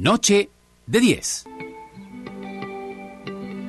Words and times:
Noche 0.00 0.48
de 0.86 0.98
10. 0.98 1.44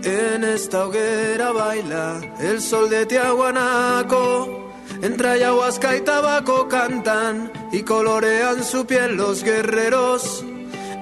En 0.05 0.43
esta 0.45 0.85
hoguera 0.85 1.51
baila 1.51 2.21
el 2.39 2.61
sol 2.61 2.89
de 2.89 3.05
Tiahuanaco. 3.05 4.71
Entre 5.01 5.27
ayahuasca 5.27 5.97
y 5.97 6.01
tabaco 6.01 6.69
cantan 6.69 7.51
y 7.73 7.81
colorean 7.81 8.63
su 8.63 8.85
piel 8.85 9.17
los 9.17 9.43
guerreros. 9.43 10.45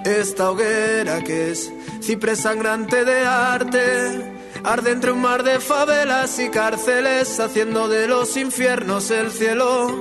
Esta 0.04 0.50
hoguera 0.50 1.24
que 1.24 1.52
es 1.52 1.72
ciprés 2.02 2.40
sangrante 2.40 3.06
de 3.06 3.20
arte. 3.24 4.34
Arde 4.64 4.92
entre 4.92 5.12
un 5.12 5.22
mar 5.22 5.44
de 5.44 5.60
favelas 5.60 6.40
y 6.40 6.50
cárceles, 6.50 7.40
haciendo 7.40 7.88
de 7.88 8.08
los 8.08 8.36
infiernos 8.36 9.12
el 9.12 9.30
cielo. 9.30 9.96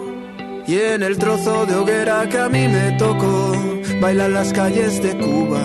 Y 0.67 0.79
en 0.79 1.03
el 1.03 1.19
trozo 1.19 1.67
de 1.67 1.75
hoguera 1.75 2.27
que 2.31 2.39
a 2.39 2.49
mí 2.49 2.67
me 2.67 2.93
tocó, 2.93 3.78
bailan 4.01 4.33
las 4.35 4.53
calles 4.53 5.03
de 5.03 5.17
Cuba. 5.17 5.63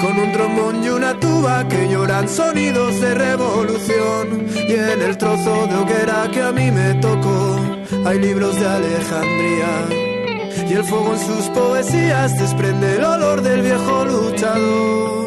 Con 0.00 0.18
un 0.18 0.32
trombón 0.32 0.84
y 0.84 0.88
una 0.88 1.18
tuba 1.18 1.66
que 1.68 1.88
lloran 1.88 2.28
sonidos 2.28 3.00
de 3.00 3.14
revolución. 3.14 4.46
Y 4.68 4.72
en 4.72 5.02
el 5.02 5.16
trozo 5.16 5.66
de 5.66 5.74
hoguera 5.74 6.28
que 6.32 6.42
a 6.42 6.52
mí 6.52 6.70
me 6.70 6.94
tocó, 6.94 7.60
hay 8.04 8.18
libros 8.18 8.58
de 8.58 8.66
Alejandría. 8.66 10.04
Y 10.68 10.72
el 10.74 10.84
fuego 10.84 11.14
en 11.14 11.18
sus 11.20 11.48
poesías 11.50 12.38
desprende 12.38 12.96
el 12.96 13.04
olor 13.04 13.42
del 13.42 13.62
viejo 13.62 14.04
luchador. 14.04 15.24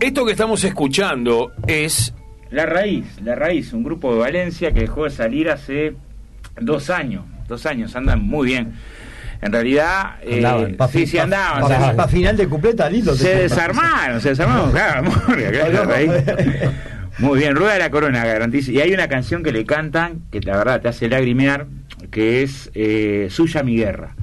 Esto 0.00 0.24
que 0.26 0.32
estamos 0.32 0.62
escuchando 0.64 1.52
es 1.66 2.12
La 2.50 2.66
Raíz, 2.66 3.20
La 3.22 3.34
Raíz, 3.34 3.72
un 3.72 3.82
grupo 3.82 4.12
de 4.12 4.20
Valencia 4.20 4.72
que 4.72 4.80
dejó 4.80 5.04
de 5.04 5.10
salir 5.10 5.50
hace 5.50 5.94
dos 6.60 6.90
años, 6.90 7.24
dos 7.48 7.64
años, 7.66 7.96
andan 7.96 8.22
muy 8.22 8.48
bien. 8.48 8.74
En 9.44 9.52
realidad, 9.52 10.14
eh, 10.22 10.36
Andaban, 10.36 10.74
pa' 10.74 10.88
sí, 10.88 11.00
fi- 11.00 11.06
sí 11.06 11.18
andaban. 11.18 11.60
pa- 11.60 11.66
o 11.66 11.68
sea, 11.68 11.94
pa' 11.94 12.08
final 12.08 12.34
de 12.34 12.48
cupleta, 12.48 12.88
lindo. 12.88 13.14
se 13.14 13.36
desarmaron, 13.36 14.18
se 14.22 14.30
desarmaron, 14.30 14.70
claro. 14.72 15.02
Muy 17.18 17.38
bien, 17.38 17.54
Rueda 17.54 17.78
la 17.78 17.90
Corona, 17.90 18.24
garantiza. 18.24 18.72
Y 18.72 18.80
hay 18.80 18.92
una 18.92 19.08
canción 19.08 19.42
que 19.42 19.52
le 19.52 19.64
cantan, 19.64 20.22
que 20.32 20.40
la 20.40 20.56
verdad 20.56 20.80
te 20.80 20.88
hace 20.88 21.08
lagrimear, 21.08 21.66
que 22.10 22.42
es 22.42 22.70
eh, 22.74 23.28
Suya 23.30 23.62
mi 23.62 23.76
guerra. 23.76 24.14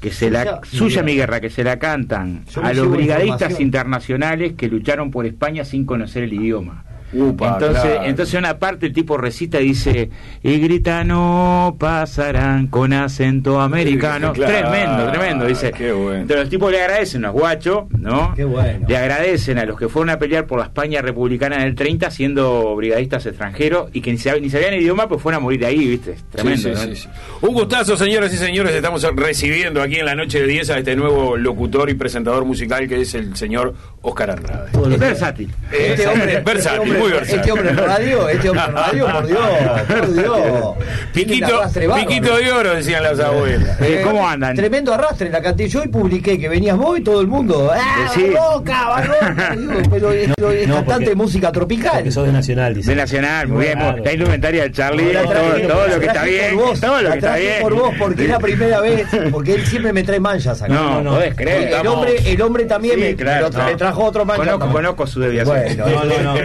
Que 0.00 0.12
se 0.12 0.30
la, 0.30 0.44
Suya 0.44 0.60
mi 0.60 0.78
suya 0.78 1.02
mi 1.02 1.16
guerra. 1.16 1.40
que 1.40 1.50
se 1.50 1.64
la 1.64 1.78
cantan 1.78 2.44
a 2.62 2.72
los 2.74 2.90
brigadistas 2.90 3.58
internacionales 3.58 4.52
que 4.56 4.68
lucharon 4.68 5.10
por 5.10 5.24
España 5.26 5.64
sin 5.64 5.84
conocer 5.86 6.22
el 6.24 6.34
idioma. 6.34 6.84
Upa, 7.12 7.52
entonces, 7.54 7.82
claro. 7.82 8.04
entonces 8.04 8.34
una 8.38 8.58
parte 8.58 8.86
el 8.86 8.92
tipo 8.92 9.16
recita 9.16 9.60
y 9.60 9.68
dice 9.68 10.10
y 10.42 10.58
grita 10.58 11.04
no 11.04 11.76
pasarán 11.78 12.66
con 12.66 12.92
acento 12.92 13.60
americano. 13.60 14.32
Claro, 14.32 14.52
tremendo, 14.70 15.10
tremendo, 15.10 15.46
dice. 15.46 15.72
qué 15.72 15.92
bueno. 15.92 16.20
Entonces 16.22 16.36
los 16.44 16.48
tipos 16.50 16.70
le 16.72 16.82
agradecen 16.82 17.24
a 17.24 17.28
los 17.28 17.36
guachos, 17.40 17.84
¿no? 17.90 18.34
Qué 18.34 18.44
bueno. 18.44 18.86
Le 18.88 18.96
agradecen 18.96 19.58
a 19.58 19.64
los 19.64 19.78
que 19.78 19.88
fueron 19.88 20.10
a 20.10 20.18
pelear 20.18 20.46
por 20.46 20.58
la 20.58 20.64
España 20.66 21.00
republicana 21.00 21.56
en 21.56 21.62
el 21.62 21.74
30 21.74 22.10
siendo 22.10 22.74
brigadistas 22.76 23.24
extranjeros 23.26 23.90
y 23.92 24.00
que 24.00 24.10
ni, 24.12 24.18
sab- 24.18 24.40
ni 24.40 24.50
sabían 24.50 24.74
el 24.74 24.82
idioma, 24.82 25.08
pues 25.08 25.22
fueron 25.22 25.40
a 25.40 25.42
morir 25.44 25.64
ahí, 25.64 25.86
¿viste? 25.86 26.16
Tremendo. 26.30 26.60
Sí, 26.60 26.68
¿no? 26.70 26.76
sí, 26.76 26.96
sí, 26.96 27.02
sí. 27.02 27.08
Un 27.40 27.54
gustazo, 27.54 27.96
señoras 27.96 28.32
y 28.34 28.36
señores. 28.36 28.72
Estamos 28.74 29.02
recibiendo 29.14 29.80
aquí 29.82 29.96
en 29.96 30.06
la 30.06 30.14
noche 30.14 30.40
de 30.40 30.46
10 30.48 30.70
a 30.70 30.78
este 30.78 30.96
nuevo 30.96 31.36
locutor 31.36 31.88
y 31.90 31.94
presentador 31.94 32.44
musical 32.44 32.88
que 32.88 33.00
es 33.00 33.14
el 33.14 33.36
señor 33.36 33.74
Oscar 34.02 34.30
Andrade. 34.32 34.70
Es 34.92 34.98
versátil. 34.98 35.50
Eh, 35.72 35.92
Este 35.92 36.06
hombre, 36.06 36.40
versátil, 36.44 36.56
este 36.56 36.78
hombre- 36.80 36.95
muy 36.98 37.10
versátil. 37.10 37.36
Este 37.40 37.52
hombre 37.52 37.70
en 37.70 37.76
radio, 37.76 38.28
este 38.28 38.50
hombre 38.50 38.64
en 38.66 38.72
radio, 38.74 39.06
por 39.12 39.26
Dios, 39.26 39.40
por 39.88 40.14
Dios. 40.14 40.74
Piquito, 41.12 41.62
piquito 41.96 42.36
de 42.36 42.52
oro, 42.52 42.74
decían 42.74 43.02
las 43.02 43.18
abuelas. 43.20 43.80
Eh, 43.80 44.00
¿Cómo 44.04 44.26
andan? 44.28 44.54
Tremendo 44.56 44.92
arrastre, 44.92 45.30
la 45.30 45.40
canté 45.40 45.68
yo 45.68 45.82
y 45.84 45.88
publiqué 45.88 46.38
que 46.38 46.48
venías 46.48 46.76
vos 46.76 46.98
y 46.98 47.02
todo 47.02 47.20
el 47.20 47.26
mundo. 47.26 47.70
¡Ah, 47.74 48.10
Sí. 48.14 48.30
Barroca, 48.32 48.88
Barroca! 48.88 49.54
Digo, 49.56 49.72
pero 49.90 50.12
es, 50.12 50.28
No, 50.38 50.50
es 50.50 50.66
no, 50.68 50.74
cantante 50.76 50.92
porque- 50.94 51.08
de 51.10 51.14
música 51.16 51.52
tropical. 51.52 51.92
Porque 51.94 52.10
sos 52.10 52.26
de 52.26 52.32
Nacional, 52.32 52.74
dice. 52.74 52.90
De 52.90 52.96
Nacional, 52.96 53.48
muy 53.48 53.64
bien. 53.64 53.78
Claro. 53.78 54.02
La 54.04 54.12
indumentaria 54.12 54.62
del 54.62 54.72
Charlie, 54.72 55.12
todo, 55.12 55.28
traje- 55.28 55.66
todo 55.66 55.86
la 55.86 55.94
lo 55.94 56.00
que 56.00 56.06
está 56.06 56.24
bien. 56.24 56.54
por 56.56 56.64
vos, 56.66 56.80
todo 56.80 57.02
lo 57.02 57.10
que 57.10 57.16
está 57.18 57.36
bien. 57.36 57.54
por 57.62 57.74
vos 57.74 57.94
porque 57.98 58.22
es 58.24 58.28
la 58.30 58.38
primera 58.38 58.80
vez, 58.80 59.06
porque 59.32 59.54
él 59.54 59.66
siempre 59.66 59.92
me 59.92 60.02
trae 60.02 60.20
manchas 60.20 60.62
acá. 60.62 60.72
No, 60.72 61.00
no, 61.02 61.10
podés 61.12 61.34
creer. 61.34 61.72
El 61.80 61.86
hombre, 61.86 62.16
el 62.24 62.42
hombre 62.42 62.64
también 62.64 62.94
Sí, 62.96 63.00
me, 63.00 63.14
claro, 63.16 63.48
me 63.50 63.52
lo- 63.56 63.62
no. 63.62 63.70
me 63.70 63.76
trajo 63.76 64.04
otro 64.04 64.24
mancha. 64.24 64.58
Conozco, 64.58 65.06
su 65.06 65.20
deviación. 65.20 65.56
Bueno, 65.56 65.86
No, 65.86 66.04
no, 66.04 66.34
no. 66.34 66.40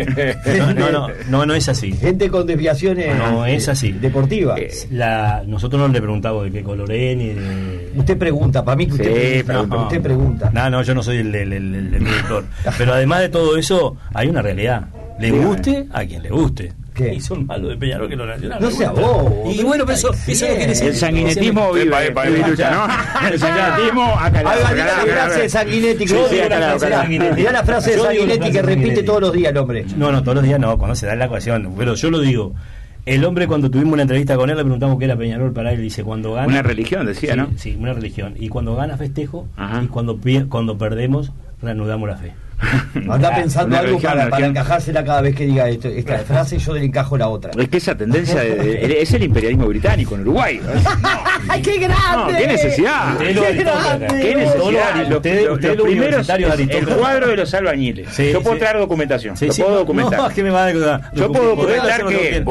No, 0.46 0.74
no, 0.74 0.91
no, 0.91 1.07
no, 1.29 1.46
no 1.46 1.53
es 1.53 1.69
así. 1.69 1.91
Gente 1.94 2.29
con 2.29 2.46
desviaciones 2.47 3.16
No, 3.18 3.46
es 3.46 3.68
así. 3.69 3.91
deportivas. 3.91 4.59
Eh, 4.59 4.72
La, 4.91 5.44
nosotros 5.46 5.79
no 5.81 5.88
le 5.88 6.02
preguntamos 6.02 6.44
de 6.46 6.52
qué 6.52 6.63
color 6.63 6.91
es 6.91 7.18
ni 7.18 7.28
de. 7.28 7.91
Usted 7.96 8.18
pregunta, 8.18 8.63
para 8.66 8.75
mí 8.78 8.88
que 8.88 8.94
usted 8.94 9.06
Sí, 9.06 9.44
pregunta. 9.44 9.46
pregunta. 9.46 9.78
Usted 9.84 10.02
pregunta. 10.02 10.52
No, 10.53 10.69
no, 10.69 10.81
yo 10.84 10.96
no 10.96 11.03
soy 11.03 11.18
el, 11.18 11.35
el, 11.35 11.53
el- 11.53 11.75
el- 11.75 11.94
el 11.96 12.03
director. 12.03 12.44
Pero 12.78 12.94
además 12.94 13.22
de 13.22 13.29
todo 13.29 13.57
eso, 13.57 13.97
hay 14.13 14.28
una 14.29 14.41
realidad. 14.41 14.88
Le 15.19 15.29
guste 15.31 15.85
a 15.91 16.03
quien 16.06 16.24
le 16.24 16.29
guste. 16.29 16.73
¿Qué? 16.94 17.13
Y 17.16 17.22
son 17.22 17.46
malos 17.46 17.69
de 17.69 17.78
Peñarol 17.78 18.09
que 18.09 18.16
los 18.18 18.28
nacionales. 18.28 18.62
No 18.62 18.69
sea 18.72 18.91
vos, 18.91 19.31
Y 19.56 19.63
bueno, 19.63 19.85
pero 19.85 19.97
eso, 19.97 20.12
eso 20.28 20.46
quiere 20.46 20.68
decir. 20.68 20.88
El 20.90 20.96
sanguinetismo 20.96 21.72
vive, 21.72 21.85
Epa, 21.88 22.03
epa, 22.06 22.24
vive 22.24 22.38
y 22.38 22.41
epa. 22.41 22.50
lucha, 22.50 22.72
¿no? 22.72 23.28
El 23.31 23.40
sanguinetismo 23.40 24.03
acá 24.19 24.40
al 24.40 24.44
lado, 24.46 24.50
Ahí 24.50 24.63
va, 24.63 24.69
acá 24.69 24.69
al 24.69 24.75
diga 24.75 24.85
lado, 24.85 25.06
la 25.07 25.13
frase 25.13 25.41
de. 25.41 25.50
Sanguinetti. 25.50 26.06
Que 26.06 26.13
al 26.44 27.53
la 27.53 27.63
frase 27.63 27.91
de- 27.91 27.97
Sanguinetti 28.00 28.52
que 28.52 28.62
repite 28.62 29.03
todos 29.03 29.22
los 29.22 29.34
días 29.34 29.52
el 29.52 29.57
hombre. 29.57 29.85
No, 29.96 30.12
no, 30.12 30.22
todos 30.22 30.35
los 30.35 30.44
días 30.44 30.59
no, 30.59 30.78
cuando 30.78 30.96
se 30.96 31.06
da 31.07 31.16
la 31.16 31.28
ocasión. 31.28 31.74
Pero 31.78 31.96
yo 31.96 32.09
lo 32.12 32.19
digo. 32.19 32.53
El 33.03 33.25
hombre, 33.25 33.47
cuando 33.47 33.72
tuvimos 33.72 33.94
una 33.94 34.03
entrevista 34.03 34.35
con 34.35 34.50
él, 34.52 34.58
le 34.58 34.63
preguntamos 34.63 35.00
qué 35.00 35.06
era 35.06 35.16
Peñarol 35.16 35.52
para 35.53 35.72
él. 35.72 35.81
Dice: 35.81 36.03
cuando 36.03 36.34
gana. 36.34 36.47
Una 36.47 36.62
religión, 36.62 37.06
decía, 37.06 37.31
Sí, 37.34 37.38
¿no? 37.40 37.50
Sí, 37.58 37.75
una 37.79 37.94
religión. 37.94 38.35
Y 38.38 38.50
cuando 38.50 38.75
gana, 38.75 38.96
festejo. 38.96 39.47
Ajá. 39.58 39.81
Y 39.84 39.88
cuando, 39.88 40.19
cuando 40.50 40.78
perdemos, 40.78 41.31
reanudamos 41.62 42.08
la 42.09 42.18
fe. 42.18 42.34
Anda 43.09 43.35
pensando 43.35 43.75
algo 43.75 43.88
religión, 43.99 44.13
para, 44.29 44.29
encajársela 44.47 45.03
cada 45.03 45.22
vez 45.22 45.35
que 45.35 45.45
diga 45.45 45.67
esto, 45.69 45.88
esta 45.88 46.19
frase, 46.19 46.57
yo 46.57 46.73
le 46.73 46.85
encajo 46.85 47.17
la 47.17 47.27
otra. 47.27 47.51
Es 47.57 47.69
que 47.69 47.77
esa 47.77 47.95
tendencia 47.95 48.41
de- 48.41 48.55
de- 48.55 49.01
es 49.01 49.11
el 49.13 49.23
imperialismo 49.23 49.66
británico 49.67 50.16
en 50.16 50.22
Uruguay. 50.22 50.61
¡Ay, 51.49 51.61
qué 51.61 51.79
No, 51.79 51.88
grande! 51.88 52.38
qué 52.39 52.47
necesidad. 52.47 53.17
¡Qué 53.17 53.23
aristócrata. 53.25 53.97
grande! 53.97 54.07
¿Qué 54.22 54.31
Todo 54.33 54.72
lo 54.72 54.72
necesidad? 54.72 55.16
usted- 55.17 55.49
usted 55.51 55.67
los 55.69 55.77
lo 55.77 55.83
primeros, 55.83 56.29
el 56.29 56.88
cuadro 56.88 57.27
de 57.27 57.38
los 57.38 57.53
albañiles. 57.53 58.07
Sí, 58.11 58.31
Yo 58.31 58.41
puedo 58.41 58.55
sí. 58.55 58.59
traer 58.59 58.78
documentación. 58.78 59.38
Sí, 59.38 59.51
sí, 59.51 59.61
puedo 59.61 59.73
no, 59.75 59.79
documentar. 59.81 60.19
No, 60.19 60.28
es 60.28 60.33
que 60.33 60.43
me 60.43 60.49
va 60.51 60.66
a 60.66 60.72
Yo 61.13 61.31
puedo 61.31 61.55
documentar 61.55 62.05
que 62.05 62.43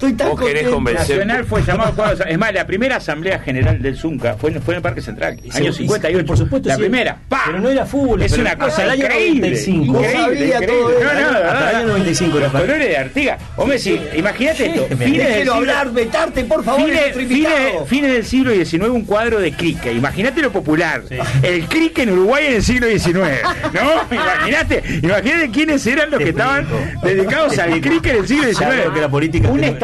Estoy 0.00 0.12
tan 0.14 0.30
vos 0.30 0.40
querés 0.40 0.52
contento. 0.62 0.74
convencer. 0.76 1.18
Nacional 1.18 1.44
fue 1.44 1.62
llamado 1.62 1.94
cuadro- 1.94 2.24
Es 2.26 2.38
más, 2.38 2.54
la 2.54 2.66
primera 2.66 2.96
asamblea 2.96 3.38
general 3.40 3.82
del 3.82 3.96
Zunca 3.96 4.34
fue, 4.34 4.50
en- 4.50 4.62
fue 4.62 4.72
en 4.72 4.76
el 4.76 4.82
Parque 4.82 5.02
Central, 5.02 5.38
Y 5.44 5.54
año 5.54 5.72
se- 5.72 5.78
58. 5.80 6.18
y 6.20 6.22
por 6.24 6.38
supuesto, 6.38 6.68
la 6.70 6.76
sí. 6.76 6.80
primera. 6.80 7.18
¡Pa! 7.28 7.42
Pero 7.46 7.60
no 7.60 7.68
era 7.68 7.84
fútbol, 7.84 8.22
Es 8.22 8.32
una 8.32 8.54
cosa 8.56 8.68
hasta 8.68 8.84
el 8.84 8.90
año 8.90 9.04
increíble. 9.04 9.40
95. 9.50 9.92
Vos 9.92 10.02
Increíble, 10.06 10.46
increíble. 10.46 10.66
todo 10.66 10.90
eso. 10.90 11.00
No, 11.00 11.20
no, 11.32 11.38
Hasta 11.38 11.70
el 11.70 11.72
no, 11.72 11.78
año 11.78 11.86
95 11.88 12.38
era 12.38 12.46
Los 12.48 12.60
colores 12.62 12.88
de 12.88 12.96
Artigas. 12.96 13.42
Hombre, 13.56 13.78
sí, 13.78 14.00
imagínate 14.16 14.66
esto. 14.66 14.88
Siglo- 14.96 15.54
hablar, 15.54 15.92
vetarte, 15.92 16.44
por 16.44 16.64
favor, 16.64 16.80
Fines, 16.88 17.16
fines- 17.16 17.86
fines 17.86 18.12
del 18.12 18.24
siglo 18.24 18.52
XIX, 18.52 18.88
un 18.90 19.04
cuadro 19.04 19.38
de 19.38 19.52
cricket. 19.52 19.94
Imagínate 19.94 20.40
lo 20.40 20.50
popular. 20.50 21.02
Sí. 21.08 21.16
El 21.42 21.66
cricket 21.66 22.08
en 22.08 22.12
Uruguay 22.14 22.46
en 22.46 22.54
el 22.54 22.62
siglo 22.62 22.86
XIX. 22.88 23.42
¿No? 23.74 24.14
Imagínate, 24.14 24.82
imagínate 25.02 25.50
quiénes 25.50 25.86
eran 25.86 26.10
los 26.10 26.18
que 26.20 26.30
estaban 26.30 26.66
dedicados 27.02 27.58
al 27.58 27.80
cricket 27.80 28.14
en 28.14 28.16
el 28.20 28.26
siglo 28.28 28.44
XIX. 28.48 28.92
que 28.94 29.00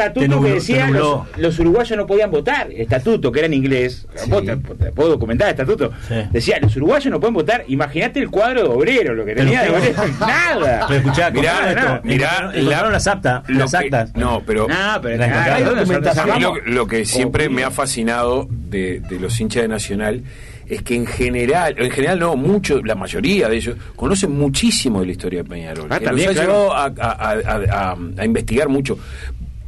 estatuto 0.07 0.35
nubló- 0.35 0.47
que 0.47 0.53
decía 0.55 0.89
los, 1.37 1.59
uruguayos 1.59 1.97
no 1.97 2.05
podían 2.07 2.31
votar. 2.31 2.69
Estatuto, 2.71 3.31
que 3.31 3.39
era 3.39 3.45
en 3.47 3.53
inglés. 3.53 4.07
Vos 4.27 4.43
te- 4.45 4.55
te 4.55 4.91
puedo 4.91 5.09
documentar 5.09 5.49
estatuto. 5.49 5.91
Sí. 6.07 6.15
Decía, 6.31 6.57
los 6.61 6.75
uruguayos 6.75 7.11
no 7.11 7.19
pueden 7.19 7.33
votar. 7.35 7.63
Imagínate 7.67 8.19
el 8.19 8.29
cuadro 8.29 8.63
de 8.63 8.69
obrero, 8.69 9.13
lo 9.13 9.25
que 9.25 9.33
Pero 9.33 9.45
tenía 9.45 9.63
de 9.63 9.69
obrero. 9.69 10.03
Nada. 10.19 10.85
Pero 10.87 10.99
escuchá, 10.99 11.29
Mirá, 11.31 11.53
contaron 11.53 11.75
no, 11.75 11.95
esto, 11.95 12.07
mirá, 12.07 12.41
las, 12.53 12.53
las 13.47 13.71
que- 13.71 13.77
actas. 13.77 14.15
no, 14.15 14.41
pero 14.45 14.67
No, 14.67 15.01
pero 15.01 15.17
lo, 16.39 16.55
lo 16.65 16.87
que 16.87 17.05
siempre 17.05 17.49
me 17.49 17.63
ha 17.63 17.71
fascinado 17.71 18.47
de, 18.49 18.99
de 19.01 19.19
los 19.19 19.39
hinchas 19.39 19.63
de 19.63 19.67
Nacional 19.67 20.23
es 20.67 20.81
que 20.81 20.95
en 20.95 21.05
general, 21.05 21.75
en 21.77 21.89
general 21.91 22.19
no, 22.19 22.35
mucho, 22.35 22.83
la 22.83 22.93
mayoría 22.95 23.47
de 23.47 23.55
ellos 23.55 23.77
conocen 23.95 24.31
muchísimo 24.37 24.99
de 24.99 25.05
la 25.05 25.11
historia 25.13 25.43
de 25.43 25.49
Peñarol. 25.49 25.87
Ah, 25.89 25.97
que 25.99 26.05
también, 26.05 26.27
los 26.27 26.37
ha 26.37 26.43
claro. 26.43 26.67
llevado 26.69 26.73
a, 26.75 26.83
a- 26.85 27.31
a- 27.31 27.91
a- 27.93 27.97
a 28.17 28.25
investigar 28.25 28.67
mucho. 28.67 28.99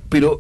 Pero 0.10 0.38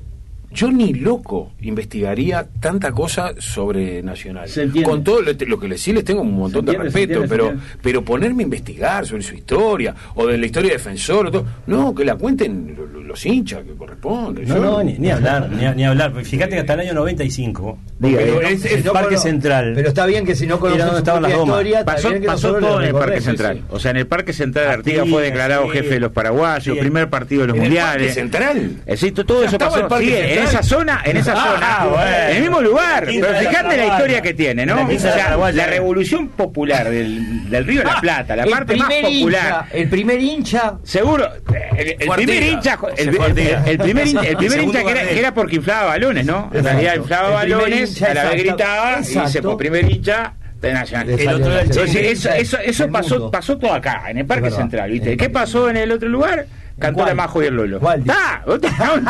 yo 0.51 0.71
ni 0.71 0.93
loco 0.93 1.51
investigaría 1.61 2.47
tanta 2.59 2.91
cosa 2.91 3.33
sobre 3.39 4.01
Nacional. 4.03 4.49
Con 4.83 5.03
todo 5.03 5.21
lo, 5.21 5.31
lo 5.47 5.59
que 5.59 5.67
les, 5.67 5.81
sí 5.81 5.93
les 5.93 6.03
tengo 6.03 6.21
un 6.21 6.33
montón 6.35 6.65
de 6.65 6.71
se 6.73 6.77
respeto, 6.77 7.01
entiende, 7.13 7.27
se 7.27 7.31
pero, 7.31 7.43
entiende. 7.49 7.73
pero 7.81 8.03
ponerme 8.05 8.43
a 8.43 8.45
investigar 8.45 9.05
sobre 9.05 9.21
su 9.23 9.35
historia 9.35 9.93
o 10.15 10.25
de 10.27 10.37
la 10.37 10.45
historia 10.45 10.71
de 10.71 10.77
defensor, 10.77 11.27
o 11.27 11.31
todo, 11.31 11.45
no, 11.67 11.93
que 11.93 12.03
la 12.05 12.15
cuenten 12.15 12.75
lo- 12.77 12.85
lo- 12.85 13.03
los 13.09 13.25
hinchas 13.25 13.63
que 13.63 13.73
corresponde. 13.73 14.43
No, 14.45 14.55
Yo- 14.55 14.61
no, 14.61 14.83
ni, 14.83 14.93
ni 14.99 15.09
hablar, 15.09 15.49
ni, 15.49 15.65
ni 15.75 15.83
hablar. 15.83 16.13
Fíjate 16.23 16.51
que 16.55 16.59
hasta 16.59 16.73
el 16.75 16.79
año 16.81 16.93
95, 16.93 17.77
Diga, 17.99 18.19
pero 18.19 18.41
eh, 18.41 18.51
es, 18.53 18.61
Si 18.61 18.73
el 18.75 18.83
no 18.85 18.93
Parque 18.93 19.17
Central. 19.17 19.73
Pero 19.75 19.87
está 19.89 20.05
bien 20.05 20.25
que 20.25 20.35
si 20.35 20.45
no 20.47 20.55
Era 20.55 20.59
conocen 20.61 20.95
estaban 20.97 21.23
las 21.23 21.31
historia, 21.31 21.85
Pasó, 21.85 22.09
pasó 22.25 22.53
todo 22.55 22.81
en 22.81 22.87
el 22.87 22.93
Parque. 22.93 23.21
Central. 23.21 23.61
O 23.69 23.79
sea, 23.79 23.91
en 23.91 23.97
el 23.97 24.07
Parque 24.07 24.33
Central 24.33 24.67
de 24.67 24.73
Artigas 24.73 25.09
fue 25.09 25.23
declarado 25.23 25.65
sí. 25.65 25.71
jefe 25.71 25.95
de 25.95 25.99
los 25.99 26.11
paraguayos, 26.11 26.75
Sí, 26.75 26.79
primer 26.79 27.09
partido 27.09 27.41
de 27.41 27.47
los 27.47 27.57
¿En 27.57 27.63
el 27.63 27.67
mundiales. 27.69 28.07
Parque 28.07 28.13
Central? 28.21 28.71
Existe, 28.85 29.23
todo 29.23 29.43
eso 29.43 29.57
pasó. 29.57 29.79
el 29.81 29.87
Parque 29.87 30.05
en 30.39 30.47
esa 30.47 30.63
zona, 30.63 31.01
en 31.05 31.17
esa 31.17 31.33
Ah, 31.35 31.53
zona, 31.53 31.85
bueno. 31.89 32.17
en 32.29 32.35
el 32.35 32.41
mismo 32.41 32.61
lugar. 32.61 33.05
Pero 33.05 33.27
fíjate 33.35 33.77
la 33.77 33.85
historia 33.85 34.21
que 34.21 34.33
tiene, 34.33 34.65
¿no? 34.65 34.75
La 34.75 35.37
O 35.37 35.51
sea, 35.51 35.67
revolución 35.67 36.29
popular 36.29 36.89
del, 36.89 37.49
del 37.49 37.65
Río 37.65 37.79
de 37.81 37.85
la 37.87 38.01
Plata, 38.01 38.35
la 38.35 38.45
parte 38.45 38.75
más 38.75 38.89
popular. 38.89 39.11
hincha, 39.11 39.65
el 39.71 39.89
primer 39.89 40.19
hincha 40.21 40.73
Seguro, 40.83 41.29
el, 41.77 41.95
primer 42.15 42.43
hincha, 42.43 42.77
el, 42.97 43.09
primer, 43.09 43.35
hincha- 43.35 43.63
el 43.65 44.37
primer 44.37 44.59
hincha 44.63 44.83
que 44.83 44.91
era, 44.91 45.01
que 45.07 45.19
era 45.19 45.33
porque 45.33 45.55
inflaba 45.57 45.85
balones, 45.89 46.25
¿no? 46.25 46.49
En 46.53 46.63
realidad 46.63 46.95
inflaba 46.95 47.29
balones, 47.29 48.01
a 48.01 48.13
la 48.13 48.23
vez 48.23 48.33
exacto. 48.33 48.37
gritaba 48.43 48.99
y 48.99 49.03
se 49.03 49.19
Exacto. 49.19 49.49
fue 49.49 49.57
primer 49.57 49.91
hincha 49.91 50.33
de 50.61 50.73
Nacional. 50.73 51.09
El 51.09 51.27
otro 51.29 51.51
era 51.51 51.61
el 51.61 51.67
Lorenzo. 51.69 51.73
Che. 51.73 51.79
Entonces, 51.79 52.11
eso, 52.25 52.29
eso, 52.31 52.57
eso 52.59 52.83
Del 52.83 52.91
pasó, 52.91 53.31
pasó 53.31 53.57
todo 53.57 53.73
acá, 53.73 54.03
en 54.09 54.17
el 54.17 54.25
Parque. 54.25 54.51
Central, 54.51 54.91
¿viste? 54.91 55.15
¿Qué 55.15 55.29
pasó 55.29 55.69
en 55.69 55.77
el 55.77 55.91
otro 55.91 56.09
lugar? 56.09 56.45
Cantó 56.79 57.05
la 57.05 57.13
Majo 57.13 57.43
y 57.43 57.47
el 57.47 57.55
Lolo. 57.55 57.79
¿Cuál? 57.79 57.99
¡Está! 57.99 58.43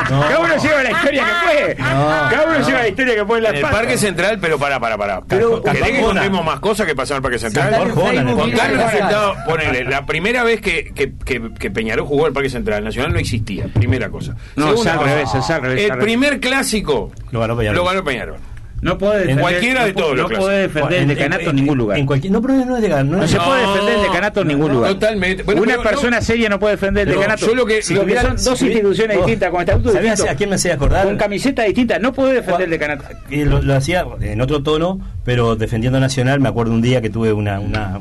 Cada 0.09 0.39
uno, 0.39 0.57
lleva 0.57 0.83
la 0.83 0.91
historia 0.91 1.25
que 1.25 1.31
puede. 1.45 1.75
cada 1.75 2.45
uno 2.45 2.67
lleva 2.67 2.79
la 2.79 2.87
historia 2.87 3.15
que 3.15 3.25
puede 3.25 3.37
en 3.39 3.43
la 3.43 3.49
En 3.49 3.55
el. 3.65 3.71
Parque 3.71 3.97
Central, 3.97 4.37
pero 4.41 4.57
para, 4.57 4.79
para, 4.79 4.97
para. 4.97 5.21
Pero- 5.21 5.61
¿Querés 5.61 5.91
que 5.91 6.01
contemos 6.01 6.45
más 6.45 6.59
cosas 6.59 6.87
que 6.87 6.95
pasaron 6.95 7.17
en 7.17 7.25
el 7.25 7.31
Parque 7.31 7.39
Central? 7.39 7.89
Contar 7.91 8.71
el 8.71 8.77
mira, 8.77 8.91
resultado, 8.91 9.35
ponele, 9.45 9.83
la 9.85 10.05
primera 10.05 10.43
vez 10.43 10.61
que, 10.61 10.91
que, 10.93 11.13
que, 11.13 11.51
que 11.53 11.71
Peñarol 11.71 12.05
jugó 12.05 12.27
el 12.27 12.33
Parque 12.33 12.49
Central, 12.49 12.83
Nacional 12.83 13.13
no 13.13 13.19
existía, 13.19 13.67
primera 13.67 14.09
cosa. 14.09 14.35
No, 14.55 14.73
es 14.73 14.85
al 14.85 14.99
revés, 14.99 15.33
es 15.33 15.49
al 15.49 15.61
revés, 15.61 15.89
El 15.89 15.97
primer 15.99 16.39
clásico 16.39 17.11
Lo 17.31 17.39
ganó 17.39 17.55
Peñarol. 17.57 18.37
No 18.81 18.97
puede 18.97 19.19
defender, 19.19 19.41
Cualquiera 19.41 19.85
de 19.85 19.93
no, 19.93 19.99
todos 19.99 20.15
no 20.17 20.27
los 20.29 20.39
puede 20.39 20.61
defender 20.61 21.01
el 21.01 21.07
decanato 21.09 21.49
en 21.49 21.55
ningún 21.55 21.77
lugar. 21.77 21.97
En 21.99 22.05
cualquier, 22.05 22.31
no, 22.33 22.41
pero 22.41 22.53
no 22.65 22.75
es 22.77 22.81
de 22.81 22.87
ganar. 22.89 23.05
No, 23.05 23.17
No 23.17 23.27
se 23.27 23.37
No, 23.37 23.45
puede 23.45 23.61
defender 23.67 23.95
el 23.95 24.01
decanato 24.03 24.41
en 24.41 24.47
ningún 24.47 24.67
no, 24.69 24.73
lugar. 24.75 24.91
totalmente. 24.93 25.43
Bueno, 25.43 25.61
Una 25.63 25.77
pero 25.77 25.89
persona 25.89 26.17
no- 26.17 26.21
seria 26.25 26.49
no 26.49 26.59
puede 26.59 26.75
defender 26.75 27.07
el 27.07 27.15
decanato. 27.15 27.45
yo 27.45 27.55
lo 27.55 27.65
que- 27.65 27.81
Si 27.81 27.93
lo 27.93 28.05
que- 28.05 28.15
son 28.19 28.35
dos 28.43 28.61
instituciones 28.61 29.17
Oh, 29.17 29.19
distintas, 29.21 29.49
con 29.51 29.59
estatutos 29.61 29.93
¿sabías 29.93 30.11
distintos. 30.13 30.33
a 30.33 30.37
quién 30.37 30.49
me 30.49 30.55
hacía 30.55 30.73
acordar? 30.75 31.05
Con 31.05 31.17
camiseta 31.17 31.63
distinta, 31.63 31.99
no 31.99 32.13
puede 32.13 32.33
defender 32.35 32.63
el 32.63 32.69
decanato. 32.69 33.05
Y 33.29 33.43
lo, 33.45 33.61
lo 33.61 33.75
hacía 33.75 34.05
en 34.21 34.41
otro 34.41 34.63
tono, 34.63 34.99
pero 35.25 35.55
defendiendo 35.55 35.99
Nacional. 35.99 36.39
Me 36.39 36.47
acuerdo 36.49 36.71
un 36.73 36.81
día 36.81 37.01
que 37.01 37.09
tuve 37.09 37.33
una, 37.33 37.59
una 37.59 37.99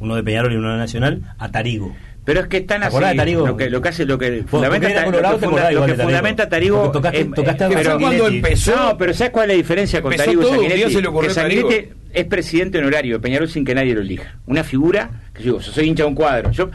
uno 0.00 0.14
de 0.14 0.22
Peñarol 0.22 0.52
y 0.52 0.56
uno 0.56 0.70
de 0.72 0.78
Nacional 0.78 1.22
a 1.38 1.50
Tarigo. 1.50 1.92
Pero 2.28 2.40
es 2.40 2.46
que 2.48 2.58
están 2.58 2.80
¿Te 2.80 2.86
así. 2.88 2.94
acordás 2.94 3.12
de 3.12 3.16
Tarigo? 3.16 3.46
Lo 3.46 3.56
que, 3.56 3.70
lo 3.70 3.80
que 3.80 3.88
hace, 3.88 4.04
lo 4.04 4.18
que 4.18 4.42
fundamenta, 4.46 5.02
colorado, 5.02 5.32
lo 5.32 5.40
que, 5.40 5.46
funda- 5.46 5.72
lo 5.72 5.96
fundamenta 6.04 6.46
Tarigo. 6.46 6.92
Tocaste- 6.92 7.20
es- 7.20 7.30
tocaste 7.34 7.68
pero, 7.74 7.98
cuando 7.98 8.28
empezó. 8.28 8.76
no, 8.76 8.98
pero 8.98 9.14
¿sabes 9.14 9.32
cuál 9.32 9.44
es 9.50 9.56
la 9.56 9.62
diferencia 9.62 10.02
con 10.02 10.14
Tarigo 10.14 10.42
y 10.42 10.44
Sanguinetti? 10.50 10.92
se 10.92 11.00
le 11.00 11.08
ocurrió 11.08 11.28
que. 11.30 11.34
Sanguinetti 11.34 11.88
es 12.12 12.24
presidente 12.26 12.76
honorario 12.76 13.14
de 13.16 13.20
Peñarol 13.20 13.48
sin 13.48 13.64
que 13.64 13.74
nadie 13.74 13.94
lo 13.94 14.02
elija. 14.02 14.36
Una 14.44 14.62
figura 14.62 15.10
que 15.32 15.38
yo 15.42 15.44
digo, 15.52 15.60
yo 15.60 15.72
soy 15.72 15.88
hincha 15.88 16.02
de 16.02 16.08
un 16.10 16.14
cuadro. 16.14 16.50
Yo 16.50 16.70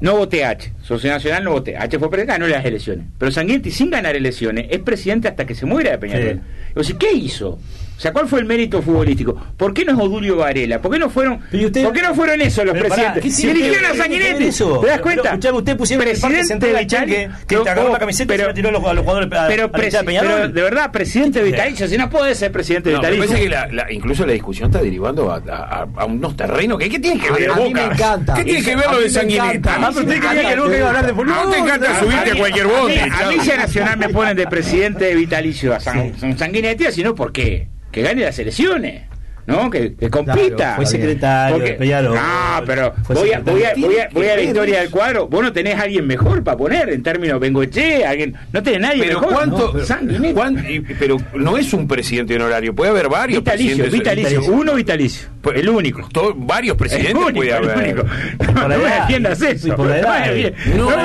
no 0.00 0.16
voté 0.16 0.42
a 0.42 0.48
H. 0.48 0.72
Sociedad 0.82 1.16
Nacional 1.16 1.44
no 1.44 1.50
voté. 1.50 1.76
H 1.76 1.98
fue 1.98 2.08
presidente, 2.08 2.32
ganó 2.32 2.46
las 2.48 2.64
elecciones. 2.64 3.04
Pero 3.18 3.30
Sanguinetti, 3.30 3.70
sin 3.72 3.90
ganar 3.90 4.16
elecciones, 4.16 4.68
es 4.70 4.78
presidente 4.78 5.28
hasta 5.28 5.44
que 5.44 5.54
se 5.54 5.66
muera 5.66 5.90
de 5.90 5.98
Peñarol. 5.98 6.32
Sí. 6.32 6.72
O 6.76 6.82
sea, 6.82 6.96
¿qué 6.98 7.12
hizo? 7.12 7.58
O 7.96 8.00
sea, 8.00 8.12
¿cuál 8.12 8.26
fue 8.28 8.40
el 8.40 8.44
mérito 8.44 8.82
futbolístico? 8.82 9.34
¿Por 9.56 9.72
qué 9.72 9.84
no 9.84 9.92
es 9.92 9.98
Odulio 9.98 10.36
Varela? 10.36 10.80
¿Por 10.82 10.90
qué 10.92 10.98
no 10.98 11.08
fueron, 11.08 11.38
Pero 11.50 11.66
usted- 11.66 11.84
¿por 11.84 11.92
qué 11.92 12.02
no 12.02 12.14
fueron 12.14 12.40
esos 12.40 12.64
los 12.64 12.74
Pero 12.74 12.88
pará, 12.88 13.12
presidentes? 13.14 13.22
¿qué 13.22 13.30
Si 13.30 13.42
que 13.42 13.50
eligieron 13.52 13.84
a 13.84 13.94
Sanguinetti? 13.94 14.38
¿te 14.38 14.44
das 14.44 14.58
Pero, 14.58 15.02
cuenta? 15.02 15.38
pero, 15.40 15.56
usted 15.56 15.76
pusieron 15.76 16.06
Central 16.44 16.76
a 16.76 16.86
Chan 16.86 17.06
que- 17.06 17.30
te 17.46 17.56
agarró 17.56 17.92
la 17.92 17.98
camiseta 18.00 18.34
y 18.34 18.38
se 18.38 18.46
la 18.46 18.52
tiró 18.54 18.68
a 18.68 18.72
los- 18.72 18.84
a 18.84 18.94
los 18.94 19.04
jugadores 19.04 19.26
a- 19.32 19.46
pero, 19.46 19.64
a 19.64 19.68
de 19.68 20.18
pero 20.20 20.48
de 20.48 20.62
verdad, 20.62 20.90
presidente 20.90 21.42
vitalicio, 21.42 21.86
si 21.88 21.96
no 21.96 22.10
puede 22.10 22.34
ser 22.34 22.50
presidente 22.50 22.90
No, 22.90 23.00
me 23.00 23.10
vitalicio. 23.10 23.26
parece 23.28 23.44
que 23.44 23.48
la, 23.50 23.66
la- 23.84 23.92
incluso 23.92 24.26
la 24.26 24.32
discusión 24.32 24.70
está 24.70 24.82
derivando 24.82 25.30
a, 25.30 25.36
a- 25.48 25.86
a 25.96 26.04
unos 26.04 26.36
terrenos 26.36 26.78
que 26.78 26.88
¿qué 26.90 26.98
tiene 26.98 27.20
que 27.20 27.28
A- 27.28 27.32
ver 27.32 27.50
a 27.50 27.54
mí 27.56 27.72
me 27.72 27.84
encanta. 27.84 28.34
¿Qué 28.34 28.44
tiene 28.44 28.62
que 28.62 28.74
ver 28.76 28.90
lo 28.90 29.00
de 29.00 29.08
Sanguinetti? 29.08 29.56
encanta. 29.58 29.74
Ah, 29.86 29.90
pero 29.94 30.06
usted 30.06 30.18
creía 30.20 30.48
que 30.48 30.76
iba 30.76 30.84
a 30.84 30.88
hablar 30.88 31.06
de 31.06 31.12
fútbol. 31.12 31.26
No 31.28 31.48
te 31.50 31.58
encanta 31.58 32.00
subirte 32.00 32.30
a 32.32 32.36
cualquier 32.36 32.66
bondi. 32.66 32.98
A 32.98 33.28
mí 33.28 33.36
si 33.40 33.50
a 33.52 33.56
Nacional 33.56 33.98
me 33.98 34.08
ponen 34.08 34.36
de 34.36 34.46
presidente 34.48 35.04
de 35.04 35.14
vitalicio 35.14 35.72
a 35.74 35.78
San, 35.80 36.18
San 36.18 36.36
Sanguinetti, 36.36 36.86
sino 36.90 37.14
¿por 37.14 37.30
qué? 37.32 37.68
Que 37.94 38.02
gane 38.02 38.22
las 38.22 38.36
elecciones. 38.40 39.02
¿No? 39.46 39.70
Que, 39.70 39.94
que 39.94 40.08
compita. 40.10 40.56
Claro, 40.56 40.76
Fue 40.76 40.86
secretario 40.86 41.56
Porque- 41.56 41.70
de 41.72 41.76
Peñarol. 41.76 42.14
no, 42.14 42.62
pero 42.66 42.94
Fue 43.04 43.14
voy 43.16 43.32
a, 43.32 43.40
voy, 43.40 43.62
a, 43.64 43.72
voy, 43.76 43.96
a, 43.98 44.08
voy 44.12 44.26
a 44.26 44.30
la 44.30 44.36
¿Qué 44.36 44.44
historia 44.44 44.80
del 44.80 44.90
cuadro. 44.90 45.26
Vos 45.28 45.42
no 45.42 45.52
tenés 45.52 45.74
a 45.76 45.82
alguien 45.82 46.06
mejor 46.06 46.42
para 46.42 46.56
poner 46.56 46.88
en 46.90 47.02
términos 47.02 47.38
Bengoche, 47.40 48.04
alguien. 48.06 48.34
No 48.52 48.62
tenés 48.62 48.80
nadie 48.80 49.02
Pero 49.04 49.20
mejor. 49.20 49.34
cuánto, 49.34 49.58
No, 49.66 49.72
pero, 49.72 49.84
Sanguinetti. 49.86 50.34
cuán- 50.34 50.64
y- 50.68 50.80
pero 50.80 51.16
no 51.34 51.58
es 51.58 51.72
un 51.74 51.86
presidente 51.86 52.34
honorario, 52.36 52.74
puede 52.74 52.90
haber 52.90 53.08
varios 53.08 53.42
Vitalicio, 53.42 53.76
presidentes. 53.84 54.16
vitalicio, 54.16 54.52
uno 54.52 54.74
vitalicio. 54.74 55.28
Pues, 55.42 55.58
el 55.58 55.68
único. 55.68 56.08
to- 56.10 56.34
varios 56.36 56.76
presidentes 56.76 57.10
el 57.10 57.16
único, 57.18 57.36
puede 57.36 57.50
el 57.50 57.56
haber. 57.56 58.04
No, 58.54 58.68
me 58.68 58.76
defiendas 58.78 59.42
eso. 59.42 59.76
por 59.76 59.86
la 59.88 59.98
edad. 59.98 60.26
No 60.26 60.32
me- 60.32 60.76
No. 60.76 60.90
no 60.90 60.96